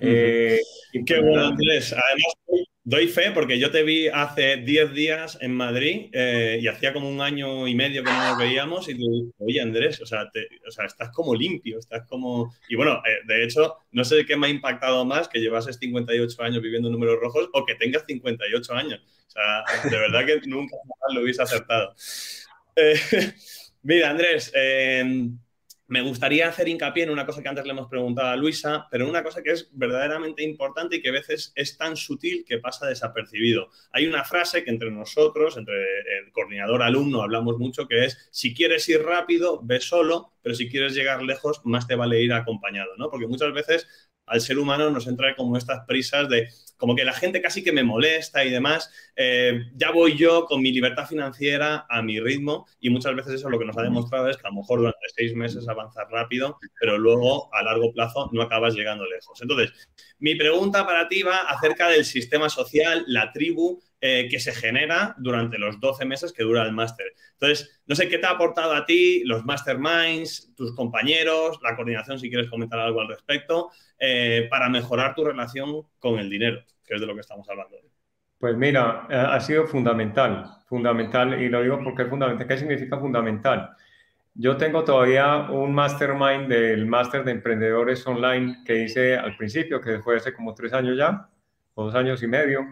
Eh, 0.00 0.60
Qué 1.06 1.20
bueno, 1.20 1.46
Andrés. 1.46 1.92
Además, 1.92 2.68
Doy 2.86 3.08
fe 3.08 3.30
porque 3.30 3.58
yo 3.58 3.70
te 3.70 3.82
vi 3.82 4.08
hace 4.08 4.58
10 4.58 4.92
días 4.92 5.38
en 5.40 5.54
Madrid 5.54 6.10
eh, 6.12 6.58
y 6.60 6.68
hacía 6.68 6.92
como 6.92 7.08
un 7.08 7.22
año 7.22 7.66
y 7.66 7.74
medio 7.74 8.04
que 8.04 8.10
no 8.10 8.28
nos 8.28 8.38
veíamos 8.38 8.86
y 8.90 8.92
te 8.92 8.98
dije, 8.98 9.32
oye 9.38 9.60
Andrés, 9.62 10.02
o 10.02 10.06
sea, 10.06 10.30
o 10.68 10.70
sea, 10.70 10.84
estás 10.84 11.08
como 11.08 11.34
limpio, 11.34 11.78
estás 11.78 12.06
como... 12.06 12.54
Y 12.68 12.76
bueno, 12.76 13.00
eh, 13.06 13.26
de 13.26 13.42
hecho, 13.42 13.78
no 13.92 14.04
sé 14.04 14.26
qué 14.26 14.36
me 14.36 14.48
ha 14.48 14.50
impactado 14.50 15.02
más, 15.06 15.28
que 15.28 15.40
llevases 15.40 15.78
58 15.78 16.42
años 16.42 16.60
viviendo 16.60 16.90
números 16.90 17.18
rojos 17.20 17.48
o 17.54 17.64
que 17.64 17.74
tengas 17.74 18.04
58 18.06 18.74
años. 18.74 19.00
O 19.28 19.30
sea, 19.30 19.64
de 19.90 19.98
verdad 19.98 20.26
que 20.26 20.42
nunca 20.46 20.76
lo 21.14 21.22
hubiese 21.22 21.42
acertado. 21.42 21.94
Eh, 22.76 22.98
mira, 23.84 24.10
Andrés, 24.10 24.52
me 25.86 26.02
gustaría 26.02 26.48
hacer 26.48 26.68
hincapié 26.68 27.04
en 27.04 27.10
una 27.10 27.26
cosa 27.26 27.42
que 27.42 27.48
antes 27.48 27.64
le 27.64 27.72
hemos 27.72 27.88
preguntado 27.88 28.28
a 28.28 28.36
Luisa, 28.36 28.86
pero 28.90 29.08
una 29.08 29.22
cosa 29.22 29.42
que 29.42 29.52
es 29.52 29.68
verdaderamente 29.72 30.42
importante 30.42 30.96
y 30.96 31.02
que 31.02 31.10
a 31.10 31.12
veces 31.12 31.52
es 31.54 31.76
tan 31.76 31.96
sutil 31.96 32.44
que 32.46 32.58
pasa 32.58 32.86
desapercibido. 32.86 33.68
Hay 33.92 34.06
una 34.06 34.24
frase 34.24 34.64
que 34.64 34.70
entre 34.70 34.90
nosotros, 34.90 35.56
entre 35.56 35.74
el 35.74 36.32
coordinador 36.32 36.82
alumno, 36.82 37.22
hablamos 37.22 37.58
mucho, 37.58 37.86
que 37.86 38.04
es, 38.04 38.28
si 38.30 38.54
quieres 38.54 38.88
ir 38.88 39.02
rápido, 39.02 39.60
ve 39.62 39.80
solo, 39.80 40.32
pero 40.42 40.54
si 40.54 40.70
quieres 40.70 40.94
llegar 40.94 41.22
lejos, 41.22 41.60
más 41.64 41.86
te 41.86 41.94
vale 41.94 42.22
ir 42.22 42.32
acompañado, 42.32 42.96
¿no? 42.96 43.10
Porque 43.10 43.26
muchas 43.26 43.52
veces 43.52 43.86
al 44.26 44.40
ser 44.40 44.58
humano 44.58 44.90
nos 44.90 45.06
entra 45.06 45.34
como 45.36 45.56
estas 45.56 45.84
prisas 45.86 46.28
de 46.28 46.48
como 46.76 46.96
que 46.96 47.04
la 47.04 47.12
gente 47.12 47.40
casi 47.40 47.62
que 47.62 47.72
me 47.72 47.82
molesta 47.82 48.44
y 48.44 48.50
demás, 48.50 48.90
eh, 49.16 49.70
ya 49.74 49.90
voy 49.90 50.16
yo 50.16 50.44
con 50.46 50.60
mi 50.60 50.72
libertad 50.72 51.06
financiera 51.06 51.86
a 51.88 52.02
mi 52.02 52.20
ritmo 52.20 52.66
y 52.80 52.90
muchas 52.90 53.14
veces 53.14 53.34
eso 53.34 53.48
lo 53.48 53.58
que 53.58 53.64
nos 53.64 53.78
ha 53.78 53.82
demostrado 53.82 54.28
es 54.28 54.36
que 54.36 54.46
a 54.46 54.50
lo 54.50 54.56
mejor 54.56 54.80
durante 54.80 55.08
seis 55.14 55.34
meses 55.34 55.68
avanzas 55.68 56.04
rápido, 56.10 56.58
pero 56.78 56.98
luego 56.98 57.48
a 57.54 57.62
largo 57.62 57.92
plazo 57.92 58.28
no 58.32 58.42
acabas 58.42 58.74
llegando 58.74 59.06
lejos. 59.06 59.40
Entonces, 59.40 59.72
mi 60.18 60.34
pregunta 60.34 60.84
para 60.84 61.08
ti 61.08 61.22
va 61.22 61.42
acerca 61.42 61.88
del 61.88 62.04
sistema 62.04 62.48
social, 62.48 63.04
la 63.06 63.32
tribu, 63.32 63.80
eh, 64.06 64.28
que 64.28 64.38
se 64.38 64.52
genera 64.52 65.14
durante 65.16 65.56
los 65.56 65.80
12 65.80 66.04
meses 66.04 66.34
que 66.34 66.42
dura 66.42 66.62
el 66.62 66.72
máster. 66.72 67.06
Entonces, 67.32 67.80
no 67.86 67.94
sé 67.94 68.06
qué 68.06 68.18
te 68.18 68.26
ha 68.26 68.32
aportado 68.32 68.74
a 68.74 68.84
ti, 68.84 69.24
los 69.24 69.46
masterminds, 69.46 70.54
tus 70.54 70.74
compañeros, 70.74 71.58
la 71.62 71.74
coordinación, 71.74 72.18
si 72.18 72.28
quieres 72.28 72.50
comentar 72.50 72.78
algo 72.80 73.00
al 73.00 73.08
respecto, 73.08 73.70
eh, 73.98 74.46
para 74.50 74.68
mejorar 74.68 75.14
tu 75.14 75.24
relación 75.24 75.86
con 75.98 76.18
el 76.18 76.28
dinero, 76.28 76.62
que 76.86 76.96
es 76.96 77.00
de 77.00 77.06
lo 77.06 77.14
que 77.14 77.22
estamos 77.22 77.48
hablando 77.48 77.76
hoy. 77.76 77.90
Pues 78.36 78.54
mira, 78.58 79.06
eh, 79.08 79.14
ha 79.14 79.40
sido 79.40 79.66
fundamental, 79.66 80.50
fundamental, 80.66 81.40
y 81.40 81.48
lo 81.48 81.62
digo 81.62 81.80
porque 81.82 82.02
es 82.02 82.10
fundamental. 82.10 82.46
¿Qué 82.46 82.58
significa 82.58 82.98
fundamental? 82.98 83.70
Yo 84.34 84.58
tengo 84.58 84.84
todavía 84.84 85.48
un 85.50 85.72
mastermind 85.72 86.46
del 86.48 86.84
máster 86.84 87.24
de 87.24 87.30
emprendedores 87.32 88.06
online 88.06 88.64
que 88.66 88.82
hice 88.82 89.16
al 89.16 89.34
principio, 89.38 89.80
que 89.80 90.00
fue 90.00 90.16
hace 90.16 90.34
como 90.34 90.54
tres 90.54 90.74
años 90.74 90.98
ya, 90.98 91.26
o 91.72 91.86
dos 91.86 91.94
años 91.94 92.22
y 92.22 92.26
medio, 92.26 92.66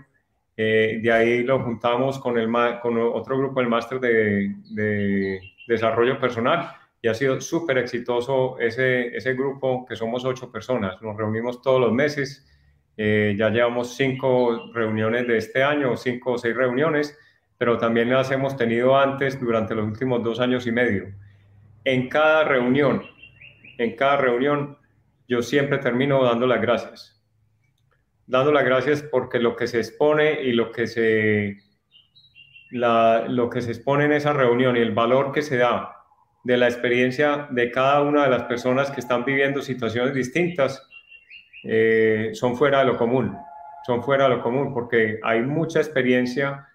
eh, 0.56 1.00
de 1.02 1.12
ahí 1.12 1.42
lo 1.42 1.60
juntamos 1.60 2.18
con, 2.18 2.36
otro 2.38 3.38
grupo, 3.38 3.60
el 3.60 3.68
máster 3.68 4.00
de, 4.00 4.54
de, 4.70 5.40
desarrollo 5.66 6.18
personal, 6.18 6.70
y 7.00 7.08
ha 7.08 7.14
sido 7.14 7.40
súper 7.40 7.78
exitoso 7.78 8.58
ese, 8.58 9.16
ese 9.16 9.34
grupo, 9.34 9.86
que 9.86 9.96
somos 9.96 10.24
ocho 10.24 10.52
personas. 10.52 11.00
Nos 11.02 11.16
reunimos 11.16 11.62
todos 11.62 11.80
los 11.80 11.92
meses, 11.92 12.46
eh, 12.96 13.34
ya 13.38 13.48
llevamos 13.48 13.96
cinco 13.96 14.70
reuniones 14.72 15.26
de 15.26 15.38
este 15.38 15.62
año, 15.62 15.96
cinco 15.96 16.32
o 16.32 16.38
seis 16.38 16.54
reuniones, 16.54 17.18
pero 17.56 17.78
también 17.78 18.10
las 18.10 18.30
hemos 18.30 18.56
tenido 18.56 18.96
antes 18.96 19.40
durante 19.40 19.74
los 19.74 19.86
últimos 19.86 20.22
dos 20.22 20.40
años 20.40 20.66
y 20.66 20.72
medio. 20.72 21.12
En 21.84 22.08
cada 22.08 22.44
reunión, 22.44 23.02
en 23.78 23.96
cada 23.96 24.18
reunión, 24.18 24.78
yo 25.26 25.42
siempre 25.42 25.78
termino 25.78 26.22
dando 26.22 26.46
las 26.46 26.60
gracias 26.60 27.11
dando 28.26 28.52
las 28.52 28.64
gracias 28.64 29.02
porque 29.02 29.38
lo 29.38 29.56
que 29.56 29.66
se 29.66 29.78
expone 29.78 30.42
y 30.42 30.52
lo 30.52 30.72
que 30.72 30.86
se, 30.86 31.58
lo 32.70 33.50
que 33.50 33.62
se 33.62 33.72
expone 33.72 34.04
en 34.04 34.12
esa 34.12 34.32
reunión 34.32 34.76
y 34.76 34.80
el 34.80 34.92
valor 34.92 35.32
que 35.32 35.42
se 35.42 35.56
da 35.56 35.96
de 36.44 36.56
la 36.56 36.66
experiencia 36.66 37.48
de 37.50 37.70
cada 37.70 38.02
una 38.02 38.24
de 38.24 38.30
las 38.30 38.44
personas 38.44 38.90
que 38.90 39.00
están 39.00 39.24
viviendo 39.24 39.62
situaciones 39.62 40.14
distintas 40.14 40.88
eh, 41.64 42.30
son 42.34 42.56
fuera 42.56 42.80
de 42.80 42.86
lo 42.86 42.96
común, 42.96 43.36
son 43.86 44.02
fuera 44.02 44.24
de 44.24 44.36
lo 44.36 44.42
común 44.42 44.72
porque 44.72 45.20
hay 45.22 45.42
mucha 45.42 45.78
experiencia 45.78 46.66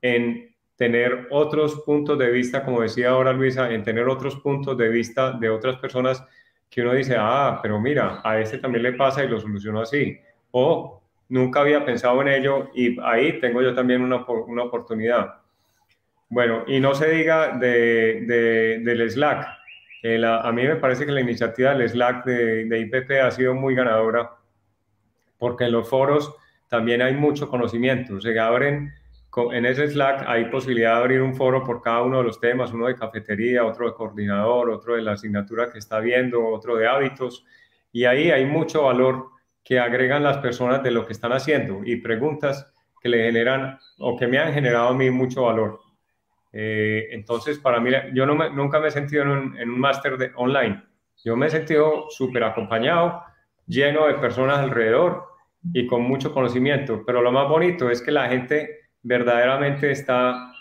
en 0.00 0.54
tener 0.76 1.26
otros 1.30 1.82
puntos 1.86 2.18
de 2.18 2.30
vista, 2.30 2.62
como 2.64 2.82
decía 2.82 3.10
ahora 3.10 3.32
Luisa, 3.32 3.72
en 3.72 3.82
tener 3.82 4.08
otros 4.08 4.36
puntos 4.36 4.76
de 4.76 4.88
vista 4.88 5.32
de 5.32 5.48
otras 5.48 5.76
personas 5.76 6.22
que 6.68 6.82
uno 6.82 6.92
dice, 6.92 7.16
ah, 7.18 7.58
pero 7.62 7.80
mira, 7.80 8.20
a 8.22 8.38
este 8.38 8.58
también 8.58 8.82
le 8.82 8.92
pasa 8.92 9.24
y 9.24 9.28
lo 9.28 9.40
solucionó 9.40 9.80
así. 9.80 10.18
O 10.50 11.02
nunca 11.28 11.60
había 11.60 11.84
pensado 11.84 12.20
en 12.22 12.28
ello 12.28 12.70
y 12.74 12.98
ahí 13.02 13.40
tengo 13.40 13.62
yo 13.62 13.74
también 13.74 14.02
una, 14.02 14.24
una 14.26 14.62
oportunidad. 14.64 15.40
Bueno, 16.28 16.64
y 16.66 16.80
no 16.80 16.94
se 16.94 17.08
diga 17.10 17.56
de, 17.56 18.80
del 18.82 19.10
Slack. 19.10 19.46
a 20.24 20.52
mí 20.52 20.62
me 20.62 20.76
parece 20.76 21.06
que 21.06 21.12
la 21.12 21.20
iniciativa 21.20 21.74
del 21.74 21.88
Slack 21.88 22.24
de, 22.24 22.64
de 22.64 22.80
IPP 22.80 23.10
ha 23.22 23.30
sido 23.30 23.54
muy 23.54 23.74
ganadora 23.74 24.32
porque 25.38 25.64
en 25.64 25.72
los 25.72 25.88
foros 25.88 26.34
también 26.68 27.02
hay 27.02 27.14
mucho 27.14 27.48
conocimiento. 27.48 28.20
Se 28.20 28.38
abren, 28.38 28.92
en 29.52 29.66
ese 29.66 29.88
Slack 29.88 30.24
hay 30.26 30.46
posibilidad 30.46 30.96
de 30.96 31.00
abrir 31.02 31.22
un 31.22 31.34
foro 31.34 31.62
por 31.62 31.82
cada 31.82 32.02
uno 32.02 32.18
de 32.18 32.24
los 32.24 32.40
temas, 32.40 32.72
uno 32.72 32.86
de 32.86 32.96
cafetería, 32.96 33.64
otro 33.64 33.86
de 33.86 33.94
coordinador, 33.94 34.70
otro 34.70 34.94
de 34.94 35.02
la 35.02 35.12
asignatura 35.12 35.70
que 35.70 35.78
está 35.78 36.00
viendo, 36.00 36.44
otro 36.46 36.76
de 36.76 36.88
hábitos. 36.88 37.44
Y 37.92 38.04
ahí 38.04 38.30
hay 38.30 38.46
mucho 38.46 38.84
valor 38.84 39.35
que 39.66 39.80
agregan 39.80 40.22
las 40.22 40.38
personas 40.38 40.80
de 40.84 40.92
lo 40.92 41.04
que 41.04 41.12
están 41.12 41.32
haciendo 41.32 41.80
y 41.84 41.96
preguntas 41.96 42.72
que 43.00 43.08
le 43.08 43.24
generan 43.24 43.76
o 43.98 44.16
que 44.16 44.28
me 44.28 44.38
han 44.38 44.54
generado 44.54 44.90
a 44.90 44.94
mí 44.94 45.10
mucho 45.10 45.42
valor. 45.42 45.80
Eh, 46.52 47.08
entonces, 47.10 47.58
para 47.58 47.80
mí, 47.80 47.90
yo 48.14 48.26
no 48.26 48.48
nunca 48.50 48.78
me 48.78 48.88
he 48.88 48.90
sentido 48.92 49.24
en 49.24 49.28
un, 49.28 49.58
en 49.58 49.70
un 49.70 49.80
máster 49.80 50.32
online. 50.36 50.84
Yo 51.24 51.34
me 51.34 51.48
he 51.48 51.50
sentido 51.50 52.06
súper 52.10 52.44
acompañado, 52.44 53.24
lleno 53.66 54.06
de 54.06 54.14
personas 54.14 54.58
alrededor 54.58 55.24
y 55.72 55.84
con 55.88 56.02
mucho 56.02 56.32
conocimiento. 56.32 57.02
Pero 57.04 57.20
lo 57.20 57.32
más 57.32 57.48
bonito 57.48 57.90
es 57.90 58.00
que 58.00 58.12
la 58.12 58.28
gente 58.28 58.70
verdaderamente 59.02 59.90
está 59.90 60.52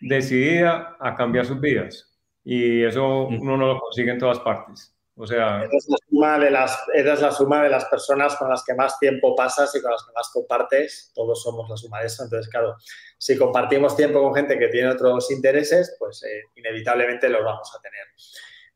decidida 0.00 0.96
a 0.98 1.14
cambiar 1.14 1.44
sus 1.44 1.60
vidas. 1.60 2.18
Y 2.42 2.82
eso 2.84 3.26
uno 3.26 3.58
no 3.58 3.66
lo 3.66 3.80
consigue 3.80 4.12
en 4.12 4.18
todas 4.18 4.40
partes. 4.40 4.95
O 5.18 5.26
sea... 5.26 5.64
es 5.70 5.88
la 5.88 5.96
suma 6.08 6.38
de 6.38 6.50
las, 6.50 6.78
es 6.92 7.20
la 7.20 7.32
suma 7.32 7.62
de 7.62 7.70
las 7.70 7.86
personas 7.86 8.36
con 8.36 8.50
las 8.50 8.62
que 8.64 8.74
más 8.74 8.98
tiempo 8.98 9.34
pasas 9.34 9.74
y 9.74 9.80
con 9.80 9.90
las 9.90 10.04
que 10.04 10.12
más 10.12 10.28
compartes. 10.30 11.10
Todos 11.14 11.42
somos 11.42 11.68
la 11.70 11.76
suma 11.76 12.00
de 12.00 12.06
eso. 12.06 12.24
Entonces, 12.24 12.50
claro, 12.50 12.76
si 13.16 13.36
compartimos 13.36 13.96
tiempo 13.96 14.22
con 14.22 14.34
gente 14.34 14.58
que 14.58 14.68
tiene 14.68 14.90
otros 14.90 15.30
intereses, 15.30 15.96
pues 15.98 16.22
eh, 16.24 16.42
inevitablemente 16.56 17.28
los 17.30 17.42
vamos 17.42 17.74
a 17.74 17.80
tener. 17.80 18.04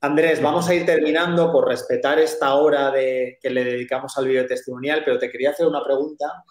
Andrés, 0.02 0.40
vamos 0.40 0.66
a 0.66 0.74
ir 0.74 0.86
terminando 0.86 1.52
por 1.52 1.68
respetar 1.68 2.18
esta 2.18 2.54
hora 2.54 2.90
de, 2.90 3.38
que 3.40 3.50
le 3.50 3.62
dedicamos 3.62 4.16
al 4.16 4.28
video 4.28 4.46
testimonial, 4.46 5.02
pero 5.04 5.18
te 5.18 5.30
quería 5.30 5.50
hacer 5.50 5.66
una 5.66 5.84
pregunta. 5.84 6.42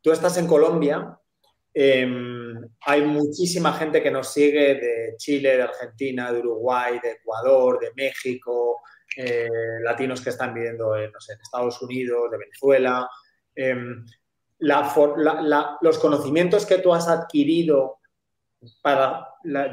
Tú 0.00 0.12
estás 0.12 0.38
en 0.38 0.46
Colombia, 0.46 1.18
em, 1.74 2.56
hay 2.86 3.02
muchísima 3.02 3.74
gente 3.74 4.02
que 4.02 4.10
nos 4.10 4.32
sigue 4.32 4.76
de 4.76 5.14
Chile, 5.18 5.58
de 5.58 5.62
Argentina, 5.62 6.32
de 6.32 6.38
Uruguay, 6.38 6.98
de 7.02 7.10
Ecuador, 7.10 7.78
de 7.80 7.92
México, 7.94 8.80
eh, 9.16 9.48
latinos 9.82 10.20
que 10.20 10.30
están 10.30 10.52
viviendo 10.52 10.96
en, 10.96 11.10
Estados 11.42 11.80
Unidos, 11.82 12.30
de 12.30 12.38
Venezuela. 12.38 13.08
Em, 13.54 14.04
los 14.58 15.98
conocimientos 15.98 16.66
que 16.66 16.78
tú 16.78 16.92
has 16.94 17.08
adquirido 17.08 17.98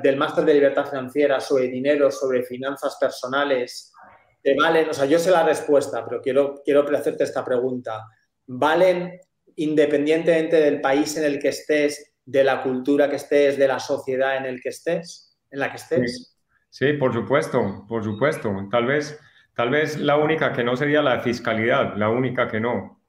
del 0.01 0.17
máster 0.17 0.45
de 0.45 0.53
libertad 0.53 0.85
financiera 0.85 1.39
sobre 1.39 1.67
dinero, 1.67 2.11
sobre 2.11 2.43
finanzas 2.43 2.97
personales, 2.99 3.93
¿te 4.41 4.55
valen? 4.55 4.89
O 4.89 4.93
sea, 4.93 5.05
yo 5.05 5.19
sé 5.19 5.31
la 5.31 5.43
respuesta, 5.43 6.05
pero 6.05 6.21
quiero, 6.21 6.61
quiero 6.63 6.85
hacerte 6.95 7.23
esta 7.23 7.43
pregunta. 7.43 8.05
¿Valen 8.45 9.19
independientemente 9.55 10.57
del 10.57 10.81
país 10.81 11.15
en 11.17 11.25
el 11.25 11.39
que 11.39 11.49
estés, 11.49 12.13
de 12.25 12.43
la 12.43 12.63
cultura 12.63 13.09
que 13.09 13.17
estés, 13.17 13.57
de 13.57 13.67
la 13.67 13.79
sociedad 13.79 14.37
en 14.37 14.45
el 14.45 14.61
que 14.61 14.69
estés, 14.69 15.37
en 15.51 15.59
la 15.59 15.69
que 15.69 15.77
estés? 15.77 16.37
Sí, 16.69 16.93
por 16.93 17.13
supuesto, 17.13 17.85
por 17.87 18.03
supuesto. 18.03 18.49
Tal 18.71 18.85
vez, 18.87 19.19
tal 19.55 19.69
vez 19.69 19.97
la 19.97 20.17
única 20.17 20.53
que 20.53 20.63
no 20.63 20.75
sería 20.75 21.01
la 21.01 21.19
fiscalidad, 21.19 21.95
la 21.95 22.09
única 22.09 22.47
que 22.47 22.59
no. 22.59 22.99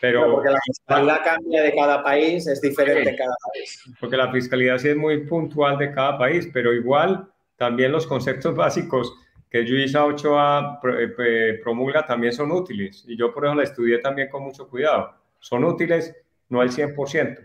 Pero, 0.00 0.32
porque 0.32 0.50
la 0.50 0.58
fiscalidad 0.66 1.22
cambia 1.22 1.62
de 1.62 1.74
cada 1.74 2.02
país, 2.02 2.46
es 2.48 2.60
diferente 2.60 3.10
en 3.10 3.16
cada 3.16 3.36
país. 3.52 3.84
Porque 4.00 4.16
la 4.16 4.32
fiscalidad 4.32 4.78
sí 4.78 4.88
es 4.88 4.96
muy 4.96 5.24
puntual 5.26 5.78
de 5.78 5.92
cada 5.92 6.18
país, 6.18 6.48
pero 6.52 6.72
igual 6.72 7.28
también 7.56 7.92
los 7.92 8.06
conceptos 8.06 8.54
básicos 8.56 9.14
que 9.48 9.62
Luisa 9.62 10.04
Ochoa 10.04 10.80
eh, 10.98 11.60
promulga 11.62 12.04
también 12.06 12.32
son 12.32 12.50
útiles. 12.50 13.04
Y 13.06 13.16
yo 13.16 13.32
por 13.32 13.44
eso 13.44 13.54
la 13.54 13.62
estudié 13.64 13.98
también 13.98 14.28
con 14.28 14.42
mucho 14.42 14.68
cuidado. 14.68 15.14
Son 15.38 15.62
útiles, 15.62 16.16
no 16.48 16.60
al 16.62 16.70
100%. 16.70 17.38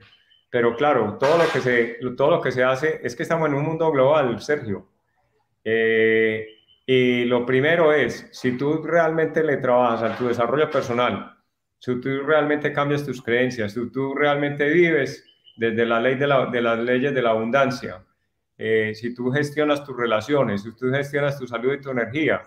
Pero 0.50 0.76
claro, 0.76 1.18
todo 1.20 1.38
lo 1.38 1.52
que 1.52 1.60
se, 1.60 1.98
todo 2.16 2.32
lo 2.32 2.42
que 2.42 2.52
se 2.52 2.64
hace 2.64 3.02
es 3.04 3.16
que 3.16 3.24
estamos 3.24 3.50
en 3.50 3.56
un 3.56 3.66
mundo 3.66 3.92
global, 3.92 4.42
Sergio. 4.42 4.88
Eh, 5.64 6.57
y 6.90 7.26
lo 7.26 7.46
primero 7.46 7.92
es, 7.92 8.30
si 8.32 8.54
tú 8.54 8.82
realmente 8.82 9.44
le 9.44 9.58
trabajas 9.58 10.10
a 10.10 10.18
tu 10.18 10.30
desarrollo 10.30 10.70
personal, 10.72 11.38
si 11.78 12.00
tú 12.00 12.22
realmente 12.26 12.72
cambias 12.72 13.06
tus 13.06 13.22
creencias, 13.22 13.74
si 13.74 13.92
tú 13.92 14.16
realmente 14.16 14.70
vives 14.70 15.22
desde 15.58 15.86
la 15.86 16.00
ley 16.00 16.16
de, 16.16 16.28
las 16.28 16.80
leyes 16.80 17.14
de 17.14 17.22
la 17.22 17.32
abundancia, 17.32 18.06
eh, 18.58 18.94
si 18.96 19.14
tú 19.14 19.30
gestionas 19.32 19.84
tus 19.84 19.98
relaciones, 19.98 20.64
si 20.64 20.74
tú 20.78 20.90
gestionas 20.90 21.38
tu 21.38 21.46
salud 21.46 21.74
y 21.74 21.82
tu 21.82 21.90
energía, 21.90 22.42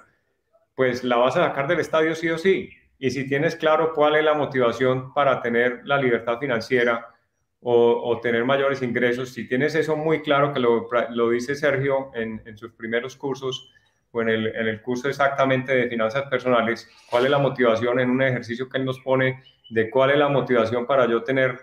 pues 0.75 1.05
la 1.05 1.17
vas 1.17 1.37
a 1.37 1.49
sacar 1.49 1.69
del 1.69 1.81
estadio 1.81 2.15
sí 2.15 2.31
o 2.31 2.39
sí. 2.39 2.71
Y 2.99 3.11
si 3.11 3.29
tienes 3.29 3.57
claro 3.57 3.93
cuál 3.93 4.17
es 4.17 4.25
la 4.25 4.33
motivación 4.33 5.13
para 5.13 5.43
tener 5.43 5.83
la 5.85 5.99
libertad 5.99 6.39
financiera 6.39 7.15
o, 7.61 8.19
tener 8.23 8.47
mayores 8.47 8.81
ingresos, 8.81 9.35
si 9.35 9.47
tienes 9.47 9.75
eso 9.75 9.97
muy 9.97 10.23
claro, 10.23 10.55
que 10.55 10.61
lo, 10.61 11.29
dice 11.29 11.55
Sergio 11.55 12.11
en 12.15 12.57
sus 12.57 12.73
primeros 12.73 13.17
cursos, 13.17 13.71
o 14.13 14.23
en 14.23 14.29
el, 14.29 14.83
curso 14.83 15.09
exactamente 15.09 15.73
de 15.75 15.89
finanzas 15.89 16.25
personales, 16.29 16.89
cuál 17.09 17.25
es 17.25 17.31
la 17.31 17.39
motivación 17.39 18.01
en 18.01 18.11
un 18.11 18.23
ejercicio 18.23 18.69
que 18.69 18.79
él 18.79 18.85
nos 18.85 18.99
pone 19.01 19.43
de 19.71 19.89
cuál 19.89 20.11
es 20.11 20.19
la 20.19 20.29
motivación 20.29 20.87
para 20.87 21.07
yo 21.07 21.23
tener, 21.23 21.59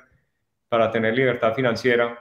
para 0.70 0.90
tener 0.92 1.14
libertad 1.14 1.54
financiera. 1.54 2.20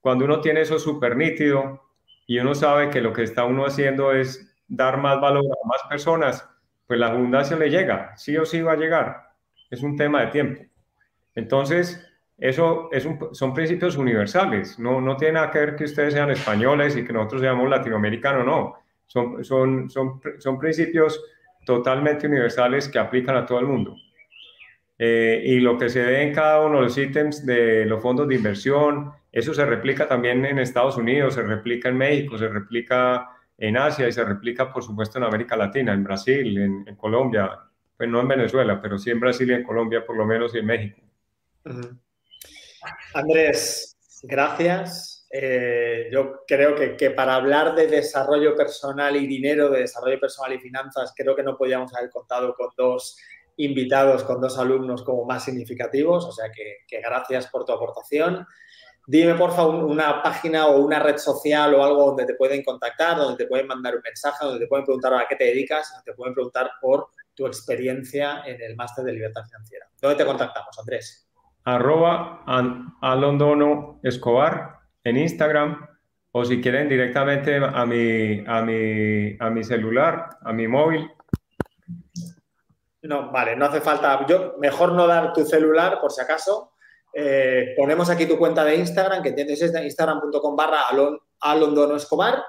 Cuando 0.00 0.24
uno 0.24 0.40
tiene 0.40 0.62
eso 0.62 0.78
súper 0.78 1.16
nítido 1.16 1.80
y 2.26 2.40
uno 2.40 2.54
sabe 2.54 2.90
que 2.90 3.00
lo 3.00 3.12
que 3.12 3.22
está 3.22 3.44
uno 3.44 3.64
haciendo 3.64 4.12
es 4.12 4.52
dar 4.66 4.98
más 4.98 5.20
valor 5.20 5.44
a 5.44 5.68
más 5.68 5.82
personas, 5.88 6.48
pues 6.86 6.98
la 6.98 7.08
abundancia 7.08 7.56
le 7.56 7.70
llega, 7.70 8.16
sí 8.16 8.36
o 8.36 8.44
sí 8.44 8.62
va 8.62 8.72
a 8.72 8.76
llegar. 8.76 9.32
Es 9.70 9.82
un 9.82 9.96
tema 9.96 10.22
de 10.22 10.26
tiempo. 10.28 10.62
Entonces, 11.36 12.04
eso 12.36 12.88
es 12.90 13.06
son 13.32 13.54
principios 13.54 13.96
universales. 13.96 14.78
No, 14.78 15.00
no 15.00 15.16
tiene 15.16 15.34
nada 15.34 15.50
que 15.52 15.60
ver 15.60 15.76
que 15.76 15.84
ustedes 15.84 16.14
sean 16.14 16.30
españoles 16.30 16.96
y 16.96 17.04
que 17.04 17.12
nosotros 17.12 17.42
seamos 17.42 17.70
latinoamericanos, 17.70 18.44
no 18.44 18.81
son, 19.12 19.44
son, 19.44 19.90
son, 19.90 20.20
son 20.38 20.58
principios 20.58 21.22
totalmente 21.66 22.26
universales 22.26 22.88
que 22.88 22.98
aplican 22.98 23.36
a 23.36 23.44
todo 23.44 23.60
el 23.60 23.66
mundo. 23.66 23.94
Eh, 24.98 25.42
y 25.44 25.60
lo 25.60 25.76
que 25.76 25.90
se 25.90 26.02
ve 26.02 26.22
en 26.22 26.34
cada 26.34 26.64
uno 26.64 26.76
de 26.76 26.84
los 26.84 26.96
ítems 26.96 27.44
de 27.44 27.84
los 27.84 28.02
fondos 28.02 28.26
de 28.26 28.36
inversión, 28.36 29.12
eso 29.30 29.52
se 29.52 29.66
replica 29.66 30.08
también 30.08 30.44
en 30.46 30.58
Estados 30.58 30.96
Unidos, 30.96 31.34
se 31.34 31.42
replica 31.42 31.90
en 31.90 31.98
México, 31.98 32.38
se 32.38 32.48
replica 32.48 33.28
en 33.58 33.76
Asia 33.76 34.08
y 34.08 34.12
se 34.12 34.24
replica, 34.24 34.72
por 34.72 34.82
supuesto, 34.82 35.18
en 35.18 35.24
América 35.24 35.56
Latina, 35.56 35.92
en 35.92 36.04
Brasil, 36.04 36.56
en, 36.58 36.96
Colombia, 36.96 37.58
pues 37.96 38.08
no 38.08 38.20
en 38.20 38.28
Venezuela, 38.28 38.80
pero 38.80 38.98
sí 38.98 39.10
en 39.10 39.20
Brasil 39.20 39.50
y 39.50 39.54
en 39.54 39.62
Colombia, 39.62 40.06
por 40.06 40.16
lo 40.16 40.24
menos, 40.24 40.54
y 40.54 40.58
en 40.58 40.66
México. 40.66 41.00
Andrés, 43.14 43.96
gracias. 44.22 45.11
Eh, 45.34 46.10
yo 46.12 46.44
creo 46.46 46.74
que, 46.74 47.10
para 47.10 47.36
hablar 47.36 47.74
de 47.74 47.86
desarrollo 47.86 48.54
personal 48.54 49.16
y 49.16 49.26
dinero, 49.26 49.70
de 49.70 49.80
desarrollo 49.80 50.20
personal 50.20 50.52
y 50.52 50.58
finanzas, 50.58 51.14
creo 51.16 51.34
que 51.34 51.42
no 51.42 51.56
podíamos 51.56 51.94
haber 51.96 52.10
contado 52.10 52.54
con 52.54 52.68
dos 52.76 53.16
invitados, 53.56 54.24
con 54.24 54.42
dos 54.42 54.58
alumnos 54.58 55.02
como 55.02 55.24
más 55.24 55.44
significativos, 55.44 56.26
o 56.26 56.32
sea 56.32 56.50
que, 56.54 57.00
gracias 57.00 57.46
por 57.46 57.64
tu 57.64 57.72
aportación. 57.72 58.46
Dime, 59.06 59.34
por 59.34 59.52
favor, 59.52 59.84
una 59.84 60.22
página 60.22 60.66
o 60.66 60.80
una 60.84 60.98
red 60.98 61.16
social 61.16 61.74
o 61.74 61.82
algo 61.82 62.06
donde 62.08 62.26
te 62.26 62.34
pueden 62.34 62.62
contactar, 62.62 63.16
donde 63.16 63.42
te 63.42 63.48
pueden 63.48 63.66
mandar 63.66 63.96
un 63.96 64.02
mensaje, 64.02 64.44
donde 64.44 64.60
te 64.60 64.66
pueden 64.66 64.84
preguntar 64.84 65.14
a 65.14 65.26
qué 65.26 65.36
te 65.36 65.44
dedicas, 65.44 65.90
donde 65.92 66.12
te 66.12 66.14
pueden 66.14 66.34
preguntar 66.34 66.72
por 66.78 67.08
tu 67.34 67.46
experiencia 67.46 68.42
en 68.44 68.60
el 68.60 68.76
máster 68.76 69.02
de 69.06 69.14
libertad 69.14 69.44
financiera. 69.44 69.86
¿Dónde 69.98 70.18
te 70.18 70.26
contactamos, 70.26 70.78
Andrés? 70.78 71.26
Arroba 71.64 72.44
Alondono 73.00 73.98
Escobar 74.02 74.81
en 75.04 75.16
Instagram 75.16 75.86
o 76.32 76.44
si 76.44 76.60
quieren 76.60 76.88
directamente 76.88 77.56
a 77.56 77.84
mi, 77.84 78.42
a 78.46 78.62
mi, 78.62 79.36
a 79.38 79.50
mi 79.50 79.64
celular, 79.64 80.38
a 80.42 80.52
mi 80.52 80.66
móvil. 80.66 81.10
No, 83.02 83.30
vale, 83.30 83.56
no 83.56 83.66
hace 83.66 83.80
falta. 83.80 84.24
Yo, 84.26 84.54
mejor 84.58 84.92
no 84.92 85.06
dar 85.06 85.32
tu 85.32 85.44
celular 85.44 86.00
por 86.00 86.12
si 86.12 86.22
acaso. 86.22 86.72
Eh, 87.12 87.74
ponemos 87.76 88.08
aquí 88.08 88.26
tu 88.26 88.38
cuenta 88.38 88.64
de 88.64 88.76
Instagram, 88.76 89.22
que 89.22 89.32
tienes 89.32 89.60
es 89.60 89.72
de 89.72 89.84
instagram.com 89.84 90.56
barra 90.56 90.84
alondonoescobar. 91.40 92.42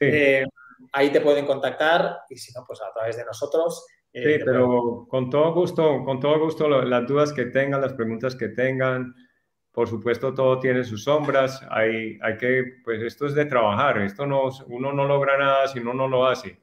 Eh, 0.00 0.44
ahí 0.92 1.10
te 1.10 1.20
pueden 1.20 1.44
contactar 1.44 2.20
y 2.30 2.36
si 2.36 2.52
no, 2.52 2.64
pues 2.66 2.80
a 2.80 2.92
través 2.92 3.16
de 3.16 3.24
nosotros. 3.24 3.86
Eh, 4.12 4.38
sí, 4.38 4.44
pero 4.44 5.06
con 5.08 5.28
todo 5.28 5.52
gusto, 5.52 6.02
con 6.04 6.18
todo 6.20 6.38
gusto 6.38 6.68
las 6.68 7.06
dudas 7.06 7.32
que 7.32 7.46
tengan, 7.46 7.80
las 7.80 7.92
preguntas 7.92 8.36
que 8.36 8.48
tengan, 8.48 9.14
por 9.78 9.86
supuesto 9.86 10.34
todo 10.34 10.58
tiene 10.58 10.82
sus 10.82 11.04
sombras, 11.04 11.64
hay, 11.70 12.18
hay 12.20 12.36
que, 12.36 12.80
pues 12.82 13.00
esto 13.00 13.26
es 13.26 13.34
de 13.34 13.44
trabajar, 13.44 13.98
esto 13.98 14.26
no, 14.26 14.48
uno 14.66 14.92
no 14.92 15.06
logra 15.06 15.38
nada 15.38 15.68
si 15.68 15.78
uno 15.78 15.94
no 15.94 16.08
lo 16.08 16.26
hace. 16.26 16.58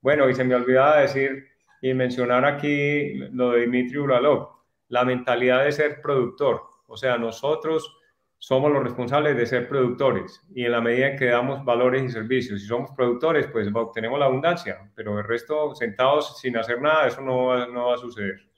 Bueno, 0.00 0.30
y 0.30 0.36
se 0.36 0.44
me 0.44 0.54
olvidaba 0.54 1.00
decir 1.00 1.48
y 1.82 1.92
mencionar 1.94 2.44
aquí 2.44 3.14
lo 3.32 3.50
de 3.50 3.62
Dimitri 3.62 3.98
Uralov, 3.98 4.50
la 4.86 5.04
mentalidad 5.04 5.64
de 5.64 5.72
ser 5.72 6.00
productor, 6.00 6.62
o 6.86 6.96
sea, 6.96 7.18
nosotros 7.18 7.92
somos 8.38 8.70
los 8.70 8.84
responsables 8.84 9.36
de 9.36 9.46
ser 9.46 9.68
productores. 9.68 10.40
Y 10.54 10.64
en 10.64 10.70
la 10.70 10.80
medida 10.80 11.08
en 11.08 11.18
que 11.18 11.26
damos 11.26 11.64
valores 11.64 12.04
y 12.04 12.08
servicios, 12.08 12.60
si 12.60 12.68
somos 12.68 12.92
productores, 12.92 13.48
pues 13.48 13.68
obtenemos 13.74 14.20
la 14.20 14.26
abundancia, 14.26 14.92
pero 14.94 15.18
el 15.18 15.24
resto 15.24 15.74
sentados 15.74 16.38
sin 16.38 16.56
hacer 16.56 16.80
nada, 16.80 17.08
eso 17.08 17.20
no 17.20 17.66
no 17.66 17.86
va 17.86 17.94
a 17.94 17.98
suceder. 17.98 18.48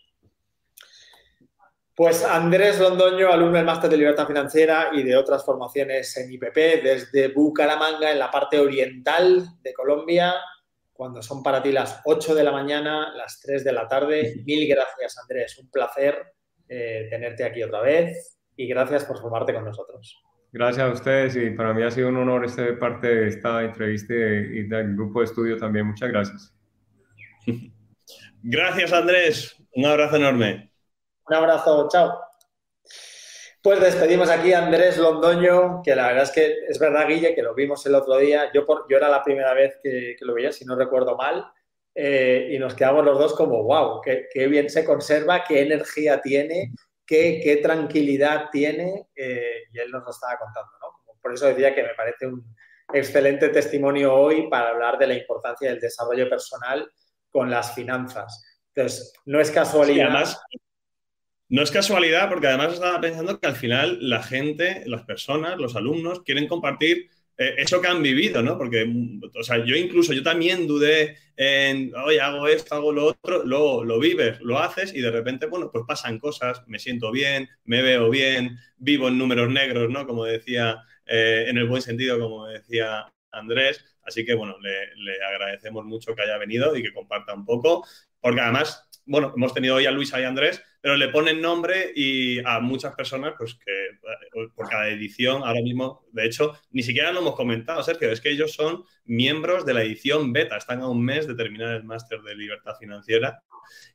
Pues 1.94 2.24
Andrés 2.24 2.80
Londoño, 2.80 3.30
alumno 3.30 3.58
del 3.58 3.66
Máster 3.66 3.90
de 3.90 3.98
Libertad 3.98 4.26
Financiera 4.26 4.90
y 4.92 5.02
de 5.02 5.14
otras 5.14 5.44
formaciones 5.44 6.16
en 6.16 6.32
IPP 6.32 6.82
desde 6.82 7.28
Bucaramanga, 7.28 8.10
en 8.10 8.18
la 8.18 8.30
parte 8.30 8.58
oriental 8.58 9.46
de 9.60 9.74
Colombia, 9.74 10.34
cuando 10.92 11.20
son 11.20 11.42
para 11.42 11.62
ti 11.62 11.70
las 11.70 12.00
8 12.04 12.34
de 12.34 12.44
la 12.44 12.52
mañana, 12.52 13.14
las 13.14 13.40
3 13.40 13.62
de 13.62 13.72
la 13.72 13.86
tarde. 13.88 14.36
Mil 14.46 14.66
gracias, 14.68 15.18
Andrés. 15.18 15.58
Un 15.58 15.70
placer 15.70 16.16
eh, 16.66 17.08
tenerte 17.10 17.44
aquí 17.44 17.62
otra 17.62 17.82
vez 17.82 18.38
y 18.56 18.66
gracias 18.68 19.04
por 19.04 19.20
formarte 19.20 19.52
con 19.52 19.64
nosotros. 19.64 20.22
Gracias 20.50 20.86
a 20.86 20.92
ustedes 20.92 21.36
y 21.36 21.50
para 21.50 21.74
mí 21.74 21.82
ha 21.82 21.90
sido 21.90 22.08
un 22.08 22.16
honor 22.16 22.48
ser 22.48 22.78
parte 22.78 23.06
de 23.06 23.28
esta 23.28 23.62
entrevista 23.62 24.14
y 24.14 24.62
del 24.68 24.94
grupo 24.94 25.20
de 25.20 25.26
estudio 25.26 25.58
también. 25.58 25.86
Muchas 25.86 26.10
gracias. 26.10 26.54
Gracias, 28.44 28.92
Andrés. 28.92 29.56
Un 29.74 29.86
abrazo 29.86 30.16
enorme. 30.16 30.71
Un 31.32 31.38
abrazo. 31.38 31.88
Chao. 31.90 32.20
Pues 33.62 33.80
despedimos 33.80 34.28
aquí 34.28 34.52
a 34.52 34.66
Andrés 34.66 34.98
Londoño, 34.98 35.80
que 35.82 35.96
la 35.96 36.08
verdad 36.08 36.24
es 36.24 36.30
que 36.30 36.56
es 36.68 36.78
verdad, 36.78 37.08
Guille, 37.08 37.34
que 37.34 37.40
lo 37.40 37.54
vimos 37.54 37.86
el 37.86 37.94
otro 37.94 38.18
día. 38.18 38.50
Yo, 38.52 38.66
por, 38.66 38.84
yo 38.90 38.98
era 38.98 39.08
la 39.08 39.22
primera 39.22 39.54
vez 39.54 39.78
que, 39.82 40.14
lo 40.20 40.34
veía, 40.34 40.52
si 40.52 40.66
no 40.66 40.76
recuerdo 40.76 41.16
mal, 41.16 41.50
eh, 41.94 42.50
y 42.50 42.58
nos 42.58 42.74
quedamos 42.74 43.02
los 43.06 43.18
dos 43.18 43.32
como, 43.32 43.62
wow, 43.62 44.02
qué, 44.02 44.46
bien 44.46 44.68
se 44.68 44.84
conserva, 44.84 45.42
qué 45.42 45.62
energía 45.62 46.20
tiene, 46.20 46.70
qué, 47.06 47.40
qué 47.42 47.56
tranquilidad 47.56 48.50
tiene, 48.52 49.06
eh, 49.16 49.62
y 49.72 49.78
él 49.78 49.90
nos 49.90 50.04
lo 50.04 50.10
estaba 50.10 50.36
contando, 50.36 50.72
¿no? 50.82 51.14
por 51.22 51.32
eso 51.32 51.46
decía 51.46 51.74
que 51.74 51.82
me 51.82 51.94
parece 51.94 52.26
un 52.26 52.44
excelente 52.92 53.48
testimonio 53.48 54.14
hoy 54.14 54.50
para 54.50 54.68
hablar 54.68 54.98
de 54.98 55.06
la 55.06 55.14
importancia 55.14 55.70
del 55.70 55.80
desarrollo 55.80 56.28
personal 56.28 56.92
con 57.30 57.50
las 57.50 57.74
finanzas. 57.74 58.44
Entonces, 58.74 59.12
no 59.26 59.40
es 59.40 59.50
casualidad. 59.50 60.26
No 61.52 61.60
es 61.60 61.70
casualidad, 61.70 62.30
porque 62.30 62.46
además 62.46 62.72
estaba 62.72 62.98
pensando 62.98 63.38
que 63.38 63.46
al 63.46 63.56
final 63.56 63.98
la 64.00 64.22
gente, 64.22 64.84
las 64.86 65.02
personas, 65.02 65.58
los 65.58 65.76
alumnos, 65.76 66.22
quieren 66.22 66.48
compartir 66.48 67.10
eh, 67.36 67.56
eso 67.58 67.78
que 67.82 67.88
han 67.88 68.02
vivido, 68.02 68.42
¿no? 68.42 68.56
Porque, 68.56 68.90
o 69.38 69.42
sea, 69.42 69.62
yo 69.62 69.76
incluso, 69.76 70.14
yo 70.14 70.22
también 70.22 70.66
dudé 70.66 71.18
en, 71.36 71.94
oye, 71.94 72.22
hago 72.22 72.48
esto, 72.48 72.74
hago 72.74 72.90
lo 72.90 73.04
otro, 73.04 73.44
lo, 73.44 73.84
lo 73.84 73.98
vives, 73.98 74.40
lo 74.40 74.60
haces 74.60 74.94
y 74.94 75.02
de 75.02 75.10
repente, 75.10 75.44
bueno, 75.44 75.70
pues 75.70 75.84
pasan 75.86 76.18
cosas, 76.18 76.62
me 76.68 76.78
siento 76.78 77.12
bien, 77.12 77.50
me 77.64 77.82
veo 77.82 78.08
bien, 78.08 78.56
vivo 78.78 79.08
en 79.08 79.18
números 79.18 79.50
negros, 79.50 79.90
¿no? 79.90 80.06
Como 80.06 80.24
decía, 80.24 80.78
eh, 81.04 81.44
en 81.48 81.58
el 81.58 81.68
buen 81.68 81.82
sentido, 81.82 82.18
como 82.18 82.46
decía 82.46 83.12
Andrés. 83.30 83.84
Así 84.04 84.24
que, 84.24 84.32
bueno, 84.32 84.56
le, 84.58 84.96
le 84.96 85.22
agradecemos 85.22 85.84
mucho 85.84 86.14
que 86.14 86.22
haya 86.22 86.38
venido 86.38 86.74
y 86.74 86.82
que 86.82 86.94
comparta 86.94 87.34
un 87.34 87.44
poco, 87.44 87.86
porque 88.22 88.40
además 88.40 88.88
bueno, 89.04 89.32
hemos 89.36 89.52
tenido 89.54 89.76
hoy 89.76 89.86
a 89.86 89.90
Luisa 89.90 90.20
y 90.20 90.24
a 90.24 90.28
Andrés, 90.28 90.62
pero 90.82 90.96
le 90.96 91.08
ponen 91.08 91.40
nombre 91.40 91.92
y 91.94 92.40
a 92.44 92.58
muchas 92.58 92.94
personas, 92.96 93.34
pues 93.38 93.54
que 93.54 93.72
eh, 93.72 94.48
por 94.54 94.68
cada 94.68 94.88
edición, 94.88 95.42
ahora 95.44 95.62
mismo, 95.62 96.04
de 96.10 96.26
hecho, 96.26 96.58
ni 96.72 96.82
siquiera 96.82 97.12
lo 97.12 97.20
hemos 97.20 97.36
comentado, 97.36 97.82
Sergio, 97.84 98.10
es 98.10 98.20
que 98.20 98.30
ellos 98.30 98.52
son 98.52 98.82
miembros 99.04 99.64
de 99.64 99.74
la 99.74 99.84
edición 99.84 100.32
beta, 100.32 100.56
están 100.56 100.80
a 100.80 100.88
un 100.88 101.02
mes 101.02 101.28
de 101.28 101.36
terminar 101.36 101.76
el 101.76 101.84
máster 101.84 102.20
de 102.22 102.34
libertad 102.34 102.74
financiera 102.78 103.42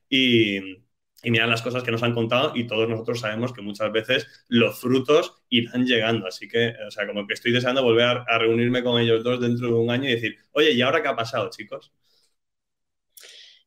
y, 0.10 0.78
miran 1.24 1.50
las 1.50 1.62
cosas 1.62 1.84
que 1.84 1.92
nos 1.92 2.04
han 2.04 2.14
contado 2.14 2.54
y 2.56 2.68
todos 2.68 2.88
nosotros 2.88 3.20
sabemos 3.20 3.52
que 3.52 3.62
muchas 3.62 3.92
veces 3.92 4.46
los 4.48 4.80
frutos 4.80 5.44
irán 5.50 5.86
llegando. 5.86 6.26
Así 6.26 6.48
que, 6.48 6.74
o 6.88 6.92
sea, 6.92 7.06
como 7.06 7.28
que 7.28 7.34
estoy 7.34 7.52
deseando 7.52 7.84
volver 7.84 8.24
a 8.26 8.38
reunirme 8.38 8.82
con 8.82 9.02
ellos 9.02 9.26
dos 9.26 9.42
dentro 9.42 9.68
de 9.68 9.74
un 9.74 9.90
año 9.90 10.08
y 10.08 10.14
decir, 10.14 10.38
oye, 10.52 10.72
¿y 10.72 10.82
ahora 10.82 11.02
qué 11.02 11.10
ha 11.10 11.16
pasado, 11.18 11.50
chicos? 11.50 11.92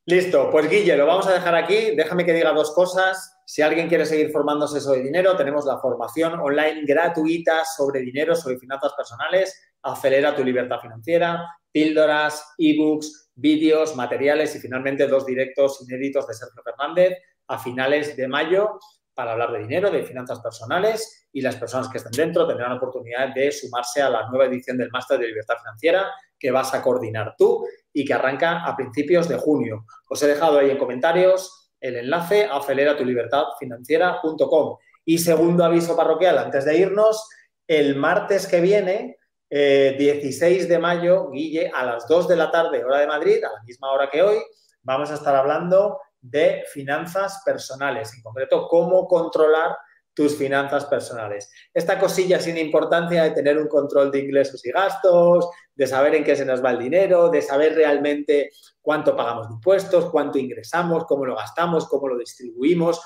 Listo, 0.05 0.49
pues 0.49 0.67
Guille, 0.67 0.97
lo 0.97 1.05
vamos 1.05 1.27
a 1.27 1.33
dejar 1.33 1.53
aquí. 1.53 1.95
Déjame 1.95 2.25
que 2.25 2.33
diga 2.33 2.53
dos 2.53 2.73
cosas. 2.73 3.37
Si 3.45 3.61
alguien 3.61 3.87
quiere 3.87 4.05
seguir 4.05 4.31
formándose 4.31 4.81
sobre 4.81 5.01
dinero, 5.01 5.35
tenemos 5.35 5.65
la 5.65 5.77
formación 5.77 6.39
online 6.39 6.83
gratuita 6.85 7.63
sobre 7.65 7.99
dinero, 7.99 8.35
sobre 8.35 8.57
finanzas 8.57 8.93
personales. 8.93 9.75
Acelera 9.83 10.35
tu 10.35 10.43
libertad 10.43 10.79
financiera, 10.79 11.45
píldoras, 11.71 12.53
ebooks, 12.57 13.31
vídeos, 13.35 13.95
materiales 13.95 14.55
y 14.55 14.59
finalmente 14.59 15.07
dos 15.07 15.25
directos 15.25 15.81
inéditos 15.81 16.27
de 16.27 16.33
Sergio 16.33 16.63
Fernández 16.63 17.17
a 17.47 17.59
finales 17.59 18.17
de 18.17 18.27
mayo 18.27 18.79
para 19.13 19.33
hablar 19.33 19.51
de 19.51 19.59
dinero, 19.59 19.91
de 19.91 20.03
finanzas 20.03 20.39
personales 20.39 21.27
y 21.31 21.41
las 21.41 21.57
personas 21.57 21.89
que 21.89 21.97
estén 21.97 22.11
dentro 22.11 22.47
tendrán 22.47 22.71
la 22.71 22.77
oportunidad 22.77 23.33
de 23.35 23.51
sumarse 23.51 24.01
a 24.01 24.09
la 24.09 24.27
nueva 24.29 24.45
edición 24.45 24.77
del 24.77 24.89
Máster 24.89 25.19
de 25.19 25.27
Libertad 25.27 25.57
Financiera 25.59 26.11
que 26.39 26.49
vas 26.49 26.73
a 26.73 26.81
coordinar 26.81 27.35
tú 27.37 27.63
y 27.93 28.05
que 28.05 28.13
arranca 28.13 28.63
a 28.65 28.73
principios 28.75 29.27
de 29.27 29.37
junio. 29.37 29.85
Os 30.09 30.23
he 30.23 30.27
dejado 30.27 30.59
ahí 30.59 30.69
en 30.69 30.77
comentarios 30.77 31.71
el 31.79 31.97
enlace 31.97 32.45
a 32.45 32.57
aceleratulibertadfinanciera.com. 32.57 34.77
Y 35.03 35.17
segundo 35.17 35.65
aviso 35.65 35.95
parroquial, 35.95 36.37
antes 36.37 36.65
de 36.65 36.77
irnos, 36.77 37.27
el 37.67 37.95
martes 37.95 38.45
que 38.47 38.61
viene, 38.61 39.17
16 39.49 40.63
eh, 40.63 40.67
de 40.67 40.79
mayo, 40.79 41.29
Guille, 41.29 41.71
a 41.75 41.83
las 41.83 42.07
2 42.07 42.29
de 42.29 42.35
la 42.35 42.51
tarde, 42.51 42.83
hora 42.83 42.99
de 42.99 43.07
Madrid, 43.07 43.43
a 43.43 43.51
la 43.51 43.63
misma 43.63 43.91
hora 43.91 44.07
que 44.09 44.21
hoy, 44.21 44.37
vamos 44.83 45.09
a 45.11 45.15
estar 45.15 45.35
hablando 45.35 45.99
de 46.21 46.63
finanzas 46.71 47.41
personales, 47.43 48.13
en 48.15 48.21
concreto, 48.21 48.67
cómo 48.67 49.07
controlar 49.07 49.75
tus 50.13 50.37
finanzas 50.37 50.85
personales. 50.85 51.49
Esta 51.73 51.99
cosilla 51.99 52.39
sin 52.39 52.57
importancia 52.57 53.23
de 53.23 53.31
tener 53.31 53.57
un 53.57 53.67
control 53.67 54.11
de 54.11 54.19
ingresos 54.19 54.65
y 54.65 54.71
gastos, 54.71 55.49
de 55.73 55.87
saber 55.87 56.15
en 56.15 56.23
qué 56.23 56.35
se 56.35 56.45
nos 56.45 56.63
va 56.63 56.71
el 56.71 56.79
dinero, 56.79 57.29
de 57.29 57.41
saber 57.41 57.75
realmente 57.75 58.51
cuánto 58.81 59.15
pagamos 59.15 59.47
de 59.47 59.55
impuestos, 59.55 60.09
cuánto 60.11 60.37
ingresamos, 60.37 61.05
cómo 61.05 61.25
lo 61.25 61.35
gastamos, 61.35 61.87
cómo 61.87 62.07
lo 62.07 62.17
distribuimos, 62.17 63.01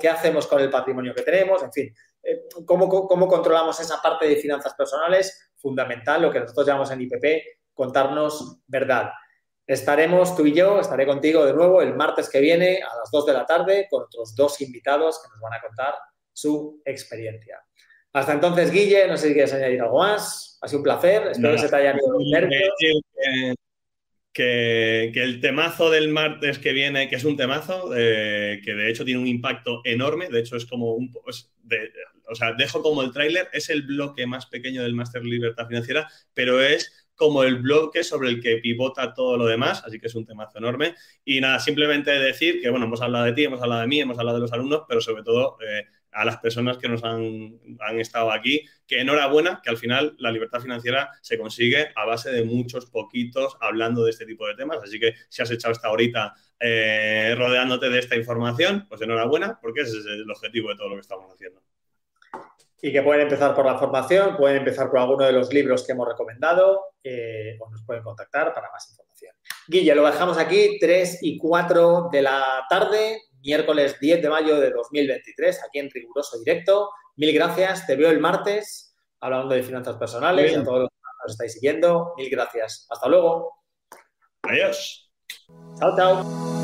qué 0.00 0.08
hacemos 0.08 0.46
con 0.46 0.60
el 0.60 0.70
patrimonio 0.70 1.14
que 1.14 1.22
tenemos, 1.22 1.62
en 1.62 1.72
fin, 1.72 1.94
eh, 2.22 2.44
cómo, 2.64 2.88
cómo 2.88 3.26
controlamos 3.26 3.80
esa 3.80 4.00
parte 4.00 4.28
de 4.28 4.36
finanzas 4.36 4.74
personales, 4.74 5.52
fundamental, 5.56 6.22
lo 6.22 6.30
que 6.30 6.40
nosotros 6.40 6.66
llamamos 6.66 6.90
en 6.92 7.00
IPP, 7.00 7.24
contarnos 7.74 8.60
verdad. 8.66 9.10
Estaremos 9.66 10.36
tú 10.36 10.46
y 10.46 10.52
yo, 10.52 10.78
estaré 10.78 11.06
contigo 11.06 11.44
de 11.44 11.54
nuevo 11.54 11.80
el 11.80 11.96
martes 11.96 12.28
que 12.28 12.38
viene 12.38 12.80
a 12.82 12.96
las 12.96 13.10
2 13.10 13.26
de 13.26 13.32
la 13.32 13.46
tarde 13.46 13.88
con 13.90 14.04
otros 14.04 14.34
dos 14.36 14.60
invitados 14.60 15.20
que 15.22 15.28
nos 15.30 15.40
van 15.40 15.54
a 15.54 15.60
contar 15.60 15.94
su 16.34 16.82
experiencia. 16.84 17.64
Hasta 18.12 18.34
entonces, 18.34 18.70
Guille, 18.70 19.08
no 19.08 19.16
sé 19.16 19.28
si 19.28 19.32
quieres 19.32 19.54
añadir 19.54 19.80
algo 19.80 19.98
más. 19.98 20.58
Ha 20.60 20.68
sido 20.68 20.80
un 20.80 20.84
placer. 20.84 21.28
Espero 21.32 21.52
que 21.54 21.58
se 21.58 21.68
te 21.68 21.76
haya 21.76 21.94
ido 21.96 22.18
que, 22.78 23.54
que, 24.32 25.10
que, 25.12 25.22
el 25.22 25.40
temazo 25.40 25.90
del 25.90 26.08
martes 26.08 26.58
que 26.58 26.72
viene, 26.72 27.08
que 27.08 27.16
es 27.16 27.24
un 27.24 27.36
temazo, 27.36 27.90
eh, 27.96 28.60
que 28.64 28.74
de 28.74 28.90
hecho 28.90 29.04
tiene 29.04 29.20
un 29.20 29.26
impacto 29.26 29.80
enorme, 29.84 30.28
de 30.28 30.40
hecho 30.40 30.56
es 30.56 30.66
como 30.66 30.92
un... 30.92 31.12
de, 31.62 31.90
o 32.28 32.34
sea, 32.34 32.52
dejo 32.52 32.82
como 32.82 33.02
el 33.02 33.12
tráiler, 33.12 33.48
es 33.52 33.68
el 33.70 33.82
bloque 33.82 34.26
más 34.26 34.46
pequeño 34.46 34.82
del 34.82 34.94
Máster 34.94 35.24
Libertad 35.24 35.66
Financiera, 35.66 36.08
pero 36.34 36.60
es 36.60 37.04
como 37.16 37.44
el 37.44 37.56
bloque 37.56 38.02
sobre 38.02 38.28
el 38.28 38.40
que 38.40 38.56
pivota 38.58 39.14
todo 39.14 39.36
lo 39.36 39.46
demás, 39.46 39.82
así 39.84 40.00
que 40.00 40.06
es 40.08 40.14
un 40.14 40.26
temazo 40.26 40.58
enorme. 40.58 40.94
Y 41.24 41.40
nada, 41.40 41.58
simplemente 41.60 42.10
decir 42.10 42.60
que, 42.60 42.70
bueno, 42.70 42.86
hemos 42.86 43.02
hablado 43.02 43.24
de 43.24 43.32
ti, 43.32 43.44
hemos 43.44 43.62
hablado 43.62 43.82
de 43.82 43.86
mí, 43.86 44.00
hemos 44.00 44.18
hablado 44.18 44.38
de 44.38 44.42
los 44.42 44.52
alumnos, 44.52 44.82
pero 44.88 45.00
sobre 45.00 45.22
todo 45.22 45.58
eh, 45.60 45.84
a 46.14 46.24
las 46.24 46.38
personas 46.38 46.78
que 46.78 46.88
nos 46.88 47.04
han, 47.04 47.58
han, 47.80 48.00
estado 48.00 48.32
aquí, 48.32 48.64
que 48.86 49.00
enhorabuena, 49.00 49.60
que 49.62 49.70
al 49.70 49.76
final 49.76 50.14
la 50.18 50.30
libertad 50.30 50.60
financiera 50.60 51.10
se 51.20 51.38
consigue 51.38 51.88
a 51.94 52.04
base 52.04 52.30
de 52.30 52.44
muchos 52.44 52.86
poquitos 52.86 53.56
hablando 53.60 54.04
de 54.04 54.10
este 54.10 54.24
tipo 54.24 54.46
de 54.46 54.54
temas. 54.54 54.78
Así 54.82 54.98
que 54.98 55.14
si 55.28 55.42
has 55.42 55.50
echado 55.50 55.72
esta 55.72 55.90
horita 55.90 56.34
eh, 56.60 57.34
rodeándote 57.36 57.90
de 57.90 57.98
esta 57.98 58.16
información, 58.16 58.86
pues 58.88 59.02
enhorabuena, 59.02 59.58
porque 59.60 59.82
ese 59.82 59.98
es 59.98 60.06
el 60.06 60.30
objetivo 60.30 60.70
de 60.70 60.76
todo 60.76 60.88
lo 60.88 60.94
que 60.94 61.02
estamos 61.02 61.32
haciendo 61.32 61.60
y 62.84 62.92
que 62.92 63.00
pueden 63.00 63.22
empezar 63.22 63.54
por 63.54 63.64
la 63.64 63.78
formación, 63.78 64.36
pueden 64.36 64.58
empezar 64.58 64.90
por 64.90 64.98
alguno 64.98 65.24
de 65.24 65.32
los 65.32 65.50
libros 65.50 65.86
que 65.86 65.92
hemos 65.92 66.06
recomendado 66.06 66.82
eh, 67.02 67.56
o 67.58 67.70
nos 67.70 67.82
pueden 67.82 68.02
contactar 68.02 68.52
para 68.52 68.70
más 68.70 68.86
información. 68.90 69.34
Guille, 69.66 69.94
lo 69.94 70.04
dejamos 70.04 70.36
aquí, 70.36 70.76
3 70.78 71.20
y 71.22 71.38
4 71.38 72.10
de 72.12 72.20
la 72.20 72.66
tarde, 72.68 73.22
miércoles 73.44 73.98
10 74.00 74.22
de 74.22 74.28
mayo 74.28 74.58
de 74.58 74.70
2023, 74.70 75.62
aquí 75.64 75.78
en 75.78 75.90
Riguroso 75.90 76.38
Directo. 76.38 76.90
Mil 77.16 77.32
gracias, 77.32 77.86
te 77.86 77.94
veo 77.94 78.10
el 78.10 78.20
martes 78.20 78.96
hablando 79.20 79.54
de 79.54 79.62
finanzas 79.62 79.96
personales, 79.96 80.56
a 80.56 80.64
todos 80.64 80.80
los 80.80 80.88
que 80.88 80.96
nos 81.24 81.32
estáis 81.32 81.52
siguiendo. 81.54 82.14
Mil 82.16 82.30
gracias. 82.30 82.86
Hasta 82.90 83.08
luego. 83.08 83.52
Adiós. 84.42 85.10
Chao, 85.78 85.96
chao. 85.96 86.63